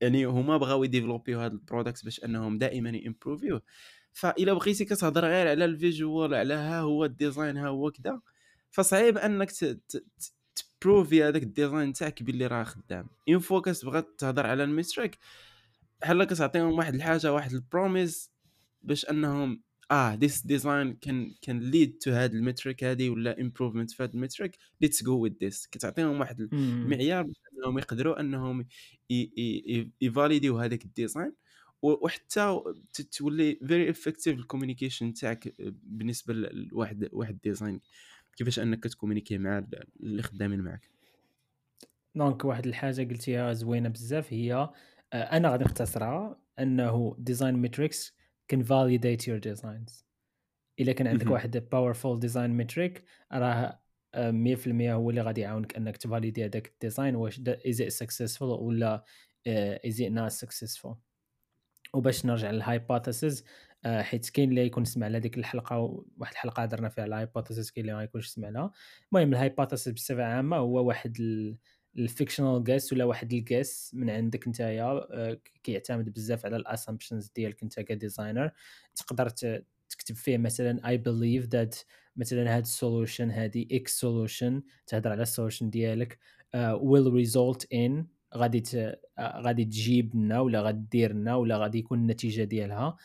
يعني 0.00 0.24
هما 0.24 0.56
بغاو 0.56 0.84
يديفلوبيو 0.84 1.40
هذا 1.40 1.52
ال 1.52 1.59
product 1.59 2.04
باش 2.04 2.24
أنهم 2.24 2.58
دائما 2.58 2.90
يمبروفيوه 2.90 3.62
فاذا 4.12 4.52
بغيتي 4.52 4.84
كتهضر 4.84 5.24
غير 5.24 5.48
على 5.48 5.64
ال 5.64 5.74
visual 5.74 6.34
على 6.34 6.54
ها 6.54 6.80
هو 6.80 7.04
ال 7.04 7.11
design 7.11 7.56
ها 7.56 7.68
هو 7.68 7.90
كذا 7.90 8.20
فصعيب 8.70 9.18
أنك 9.18 9.50
تبروفي 10.82 11.24
هذاك 11.24 11.42
ال 11.42 11.49
design 11.49 11.92
تاعك 11.92 12.22
باللي 12.22 12.46
راه 12.46 12.64
خدام. 12.64 13.06
une 13.28 13.38
fois 13.38 13.60
كتبغى 13.60 14.04
تهضر 14.18 14.46
على 14.46 14.64
ال 14.64 14.72
metric 14.72 15.18
بحال 16.02 16.24
كتعطيهم 16.24 16.78
واحد 16.78 16.94
الحاجة 16.94 17.32
واحد 17.32 17.52
ال 17.52 17.62
promise 17.62 18.30
باش 18.82 19.04
أنهم 19.10 19.62
آه 19.90 20.14
this 20.14 20.46
design 20.46 20.94
can 20.94 21.34
can 21.42 21.60
lead 21.60 21.98
to 21.98 22.10
هاد 22.10 22.34
ال 22.34 22.41
metric 22.41 22.84
هادي 22.84 23.10
ولا 23.10 23.40
improvement 23.40 23.90
في 23.90 24.02
هاد 24.02 24.14
ال 24.14 24.20
metric 24.20 24.56
let's 24.80 25.04
go 25.04 25.22
with 25.22 25.32
this 25.40 25.66
كتعطيهم 25.66 26.20
واحد 26.20 26.40
المعيار 26.40 27.22
باش 27.22 27.36
أنهم 27.58 27.78
يقدروا 27.78 28.20
أنهم 28.20 28.66
يفاليديو 30.00 30.58
هذاك 30.58 30.84
ال 30.84 30.91
design 30.91 31.32
وحتى 31.82 32.60
تولي 33.12 33.58
very 33.66 33.90
effective 33.90 34.38
ال 34.38 34.43
communication 34.43 35.14
تاعك 35.14 35.54
بالنسبة 35.82 36.34
لواحد 36.34 37.08
واحد 37.12 37.38
design 37.44 37.80
كيفاش 38.36 38.58
انك 38.58 38.80
كتكومينيكي 38.80 39.38
مع 39.38 39.64
اللي 40.00 40.22
خدامين 40.22 40.60
معك 40.60 40.90
donc 42.14 42.44
واحد 42.44 42.66
الحاجة 42.66 43.08
قلتيها 43.08 43.52
زوينة 43.52 43.88
بزاف 43.88 44.32
هي 44.32 44.54
آه، 45.12 45.16
أنا 45.16 45.48
غادي 45.48 45.64
نختصرها 45.64 46.42
أنه 46.58 47.16
design 47.18 47.54
metrics 47.54 48.16
can 48.48 48.62
validate 48.62 49.28
your 49.28 49.38
designs 49.38 50.06
إلا 50.80 50.92
كان 50.92 51.06
عندك 51.06 51.30
واحد 51.30 51.68
powerful 51.72 52.20
design 52.20 52.50
metric 52.50 53.04
راه 53.32 53.82
100% 54.14 54.16
آه، 54.16 54.92
هو 54.92 55.10
اللي 55.10 55.20
غادي 55.20 55.40
يعاونك 55.40 55.76
أنك 55.76 55.96
تفاليدي 55.96 56.44
هذاك 56.44 56.66
ال 56.66 56.73
design 56.73 57.16
واش 57.16 57.40
is 57.48 57.82
successful 57.82 58.48
ولا 58.48 59.04
is 59.86 60.02
not 60.02 60.30
successful 60.30 60.96
وباش 61.94 62.26
نرجع 62.26 62.50
لل 62.50 62.66
hypothesis 62.66 63.44
آه، 63.84 64.02
حيت 64.02 64.30
كاين 64.30 64.50
اللي 64.50 64.66
يكون 64.66 64.84
سمع 64.84 65.06
على 65.06 65.20
ديك 65.20 65.38
الحلقة 65.38 66.04
واحد 66.18 66.32
الحلقة 66.32 66.64
درنا 66.64 66.88
فيها 66.88 67.04
على 67.04 67.28
كاين 67.34 67.70
اللي 67.78 67.94
ما 67.94 68.02
يكونش 68.02 68.26
سمع 68.26 68.48
لها. 68.48 68.72
المهم 69.12 69.32
ال 69.32 69.38
hypothesis 69.38 69.92
بصفة 69.92 70.24
عامة 70.24 70.56
هو 70.56 70.84
واحد 70.84 71.18
ال 71.98 72.05
fictional 72.05 72.64
guess 72.64 72.92
ولا 72.92 73.04
واحد 73.04 73.32
ال 73.32 73.42
guess 73.42 73.90
من 73.94 74.10
عندك 74.10 74.48
نتايا 74.48 74.84
آه، 74.84 75.38
كيعتمد 75.62 76.12
بزاف 76.12 76.46
على 76.46 76.56
ال 76.56 76.62
assumptions 76.62 77.30
ديالك 77.36 77.62
انت 77.62 77.80
ك 77.80 77.87
designer. 77.87 78.50
تقدر 78.96 79.28
تكتب 79.88 80.14
فيه 80.14 80.38
مثلا 80.38 80.88
I 80.88 80.96
believe 80.96 81.46
that 81.46 81.76
مثلا 82.16 82.56
هاد 82.56 82.62
ال 82.62 82.70
solution 82.70 83.30
هادي 83.30 83.68
X 83.72 84.00
solution 84.00 84.62
تهضر 84.86 85.10
على 85.10 85.22
ال 85.22 85.27
solution 85.27 85.70
ديالك 85.70 86.18
will 86.80 87.12
result 87.12 87.72
in 87.72 88.06
غادي 88.36 88.60
ت... 88.60 89.00
غادي 89.20 89.64
تجيب 89.64 90.16
لنا 90.16 90.40
ولا 90.40 90.62
غادي 90.62 90.86
دير 90.90 91.12
لنا 91.12 91.34
ولا 91.36 91.56
غادي 91.56 91.78
يكون 91.78 91.98
النتيجة 91.98 92.44
ديالها. 92.44 92.96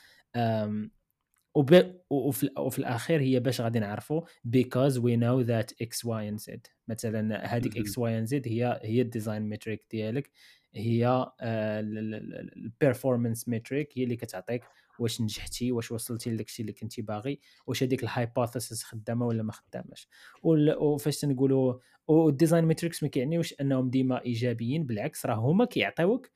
وب... 1.56 1.96
وفي, 2.10 2.50
وفي 2.58 2.80
الأخير 2.80 3.22
هي 3.22 3.40
باش 3.40 3.62
غادي 3.62 3.80
نعرفوا 3.80 4.22
because 4.48 4.94
we 4.94 5.18
know 5.18 5.44
that 5.44 5.74
x 5.84 6.04
y 6.06 6.32
and 6.32 6.40
z. 6.40 6.52
مثلا 6.88 7.56
هذيك 7.56 7.78
x 7.78 7.92
y 7.92 7.94
and 7.94 8.28
z 8.30 8.34
هي 8.48 8.80
هي 8.84 9.02
ال 9.02 9.07
design 9.07 9.42
metric 9.42 9.86
ديالك 9.92 10.32
هي 10.76 11.32
ال 11.42 11.59
performance 11.59 13.48
metric 13.48 13.98
هي 13.98 14.04
اللي 14.04 14.16
كتعطيك 14.16 14.64
واش 15.00 15.22
نجحتي 15.22 15.72
واش 15.72 15.92
وصلتي 15.92 16.30
لداكشي 16.30 16.62
اللي 16.62 16.74
كنتي 16.74 17.02
باغي 17.02 17.40
واش 17.68 17.84
هذيك 17.84 18.04
ال 18.04 18.11
hypothesis 18.11 18.84
خدامة 18.84 19.26
ولا 19.26 19.44
ما 19.44 19.52
خداماش. 19.52 20.08
وفاش 20.44 21.20
تنقولوا 21.20 21.80
وال 22.08 22.22
design 22.22 22.66
metrics 22.66 23.04
ما 23.04 23.10
كيعنيوش 23.10 23.54
أنهم 23.62 23.90
ديما 23.90 24.26
إيجابيين 24.26 24.86
بالعكس 24.86 25.26
راه 25.26 25.36
هما 25.36 25.66
كيعطيوك 25.66 26.26
آه، 26.26 26.30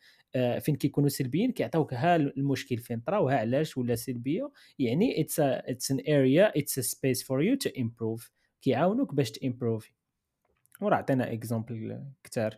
فين 0.59 0.75
كيكونوا 0.75 1.09
سلبيين 1.09 1.51
كيعطيوك 1.51 1.93
ها 1.93 2.15
المشكل 2.15 2.77
فين 2.77 2.99
طرا 2.99 3.17
وها 3.17 3.35
علاش 3.35 3.77
ولا 3.77 3.95
سلبية. 3.95 4.51
يعني 4.79 5.21
it's 5.21 5.39
it's 5.39 5.91
an 5.91 5.99
area 6.09 6.57
it's 6.59 6.79
a 6.79 6.81
space 6.81 7.23
for 7.23 7.43
you 7.43 7.55
to 7.55 7.69
improve 7.79 8.31
كيعاونوك 8.61 9.15
باش 9.15 9.31
تامبروفي 9.31 9.91
وراه 10.81 10.97
عطينا 10.97 11.33
exemple 11.33 12.03
كثار 12.23 12.57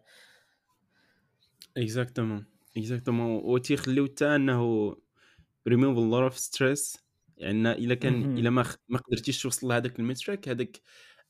exactement 1.77 2.45
exactement 2.77 3.41
وتيخليو 3.43 4.05
حتى 4.05 4.35
انه 4.35 4.95
ريموف 5.67 5.97
لوت 5.97 6.21
اوف 6.21 6.37
ستريس 6.37 6.97
يعني 7.37 7.71
إلا 7.71 7.95
كان 7.95 8.37
إلا 8.37 8.49
ما 8.49 8.65
ما 8.89 8.99
قدرتيش 8.99 9.41
توصل 9.41 9.67
لهذاك 9.67 9.99
ال 9.99 10.06
metric 10.06 10.49
هذاك 10.49 10.81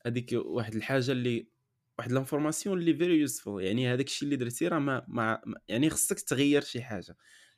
هذيك 0.06 0.30
واحد 0.32 0.74
الحاجة 0.74 1.12
اللي 1.12 1.53
واحد 1.98 2.12
l'information 2.12 2.78
اللي 2.78 2.94
very 2.94 3.18
useful 3.18 3.62
يعني 3.62 3.92
هذاك 3.92 4.06
الشيء 4.06 4.26
اللي 4.26 4.36
درتي 4.36 4.68
راه 4.68 4.78
ما, 4.78 5.04
ما 5.06 5.42
يعني 5.68 5.90
خصك 5.90 6.20
تغير 6.20 6.62
شي 6.62 6.82
حاجة. 6.82 7.16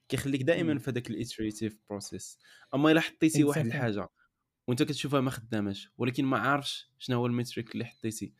كيخليك 0.08 0.42
دائما 0.42 0.78
في 0.78 0.90
هذاك 0.90 1.10
ال 1.10 1.17
iterative 1.17 1.78
process 1.90 2.38
أما 2.74 2.90
إلا 2.90 3.00
حطيتي 3.00 3.44
واحد 3.44 3.66
الحاجة 3.66 4.08
وأنت 4.68 4.82
كتشوفها 4.82 5.20
ما 5.20 5.30
خداماش 5.30 5.90
ولكن 5.98 6.24
ما 6.24 6.38
عارفش 6.38 6.90
شنو 6.98 7.16
هو 7.16 7.26
ال 7.26 7.33
metric 7.33 7.72
اللي 7.72 7.84
حطيتي 7.84 8.32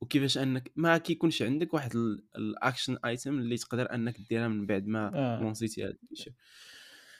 وكيفاش 0.00 0.38
أنك 0.38 0.72
ما 0.76 0.98
كيكونش 0.98 1.42
عندك 1.42 1.74
واحد 1.74 1.96
ال 2.36 2.45
action 2.45 2.98
item 3.04 3.38
اللي 3.38 3.56
تقدر 3.56 3.94
أنك 3.94 4.20
ديرها 4.20 4.48
من 4.48 4.66
بعد 4.66 4.86
ما 4.86 5.10
آه. 5.14 5.40
لونسيتي 5.40 5.84
هذا 5.84 5.94
الشيء. 6.12 6.32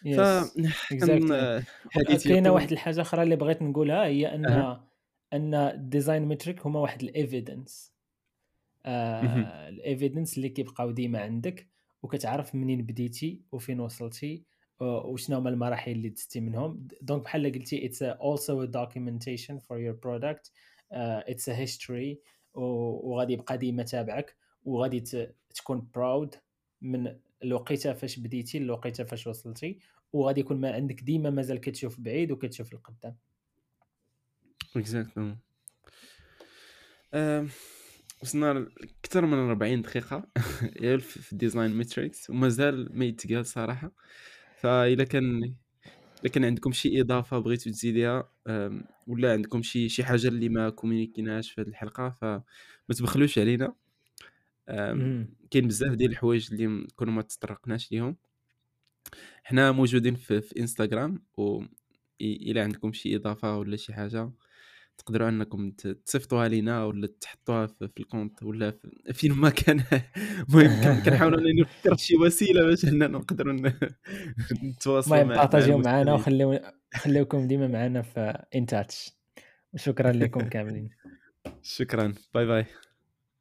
ف 0.05 0.21
كاينة 2.29 2.51
واحد 2.51 2.73
الحاجة 2.73 3.01
أخرى 3.01 3.23
اللي 3.23 3.37
بغيت 3.37 3.63
نقولها 3.63 4.05
هي 4.05 4.35
أن 4.35 4.47
أه. 4.47 4.89
أن 5.33 5.55
ال 5.55 5.64
design 5.64 6.23
metric 6.23 6.67
هما 6.67 6.81
واحد 6.81 7.03
ال 7.03 7.13
evidence 7.13 7.91
آه 7.91 7.94
ال 8.87 9.04
evidence 9.04 10.37
اللي 10.37 10.49
كيبقاو 10.49 10.91
ديما 10.91 11.21
عندك 11.21 11.69
وكتعرف 12.03 12.55
منين 12.55 12.83
بديتي 12.83 13.41
وفين 13.53 13.81
وصلتي 13.81 14.43
وشنو 14.81 15.39
هما 15.39 15.51
المراحل 15.51 15.91
اللي 15.93 16.09
دزتي 16.09 16.41
منهم. 16.41 16.89
donc 17.03 17.23
بحال 17.23 17.53
قلتي 17.53 17.87
it's 17.87 18.05
also 18.05 18.67
a 18.67 18.71
documentation 18.71 19.59
for 19.61 19.77
your 19.79 19.97
product. 20.07 20.51
it's 20.93 21.51
a 21.51 21.53
history 21.53 22.17
وغادي 22.55 23.33
يبقى 23.33 23.59
ديما 23.59 23.83
تابعك 23.83 24.37
وغادي 24.65 25.01
تكون 25.55 25.89
proud 25.95 26.35
من 26.83 27.17
الوقيتة 27.45 27.93
فاش 27.93 28.19
بديتي 28.19 28.59
الوقيته 28.59 29.05
فاش 29.05 29.27
وصلتي 29.27 29.79
وغادي 30.13 30.41
يكون 30.41 30.61
ما 30.61 30.73
عندك 30.73 31.01
ديما 31.01 31.31
مازال 31.31 31.61
كتشوف 31.61 32.01
بعيد 32.01 32.33
وكتشوف 32.33 32.73
القدام. 32.73 33.17
exactement 34.77 35.39
وصلنا 38.25 38.69
أكثر 39.05 39.27
من 39.27 39.39
40 39.39 39.83
دقيقة. 39.83 40.29
في 40.99 41.33
ال 41.33 41.38
design 41.38 41.71
metrics 41.71 42.31
ومازال 42.31 42.99
ما 42.99 43.05
يتقال 43.05 43.47
صراحة. 43.47 43.93
فاذا 44.57 45.05
كان 45.05 45.55
اذا 46.25 46.33
كان 46.33 46.45
عندكم 46.45 46.73
شي 46.73 47.01
إضافة 47.01 47.39
بغيتو 47.39 47.71
تزيديها 47.71 48.31
ولا 49.07 49.33
عندكم 49.33 49.63
شي 49.63 49.89
شي 49.89 50.05
حاجة 50.05 50.29
اللي 50.29 50.49
ما 50.49 50.71
كومونيكيناش 50.71 51.51
في 51.53 51.61
هذه 51.61 51.69
الحلقة 51.69 52.11
فما 52.11 52.43
تبخلوش 52.99 53.39
علينا. 53.39 53.75
كاين 55.51 55.69
بزاف 55.69 55.93
ديال 55.95 56.11
الحوايج 56.11 56.49
اللي 56.53 56.87
كنا 56.97 57.11
ما 57.11 57.23
تطرقناش 57.23 57.93
ليهم. 57.93 58.17
حنا 59.45 59.73
موجودين 59.73 60.15
في, 60.15 60.41
في 60.41 60.61
انستغرام 60.61 61.23
و 61.39 61.63
إلى 62.21 62.61
عندكم 62.61 62.93
شي 62.93 63.17
إضافة 63.17 63.59
ولا 63.59 63.77
شي 63.77 63.95
حاجة 63.95 64.31
تقدروا 64.99 65.29
انكم 65.29 65.71
تصيفطوها 65.71 66.49
لينا 66.49 66.85
ولا 66.85 67.09
تحطوها 67.21 67.67
في, 67.67 67.89
في 67.89 68.01
ال 68.01 68.06
comment 68.06 68.43
ولا 68.43 68.71
في 68.71 69.13
فين 69.13 69.33
ما 69.43 69.51
كان 69.51 69.85
المهم 70.49 71.03
كنحاولوا 71.03 71.41
نفكر 71.61 71.97
شي 71.97 72.17
وسيلة 72.17 72.67
باش 72.67 72.85
اننا 72.85 73.07
نقدروا 73.07 73.53
نتواصلوا 74.65 75.21
المهم 75.21 75.37
بارطاجيو 75.37 75.79
معنا 75.79 76.13
وخليو 76.13 76.61
خليوكم 76.95 77.47
ديما 77.47 77.67
معنا 77.69 78.03
في 78.03 78.45
انتاتش 78.55 79.13
وشكرا 79.75 80.13
لكم 80.13 80.41
كاملين. 80.41 80.91
شكرا. 81.63 82.15
باي 82.35 82.47
باي. 82.47 82.67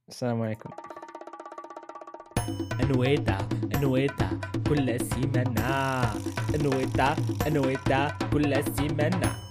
السلام 0.10 0.42
عليكم. 0.42 0.70
أنويتا 2.82 3.38
أنويتا 3.76 4.40
كل 4.70 5.00
سيمانة 5.00 6.04
أنويتا 6.56 7.16
أنويتا 7.48 8.18
كل 8.34 8.64
سيمانة 8.78 9.43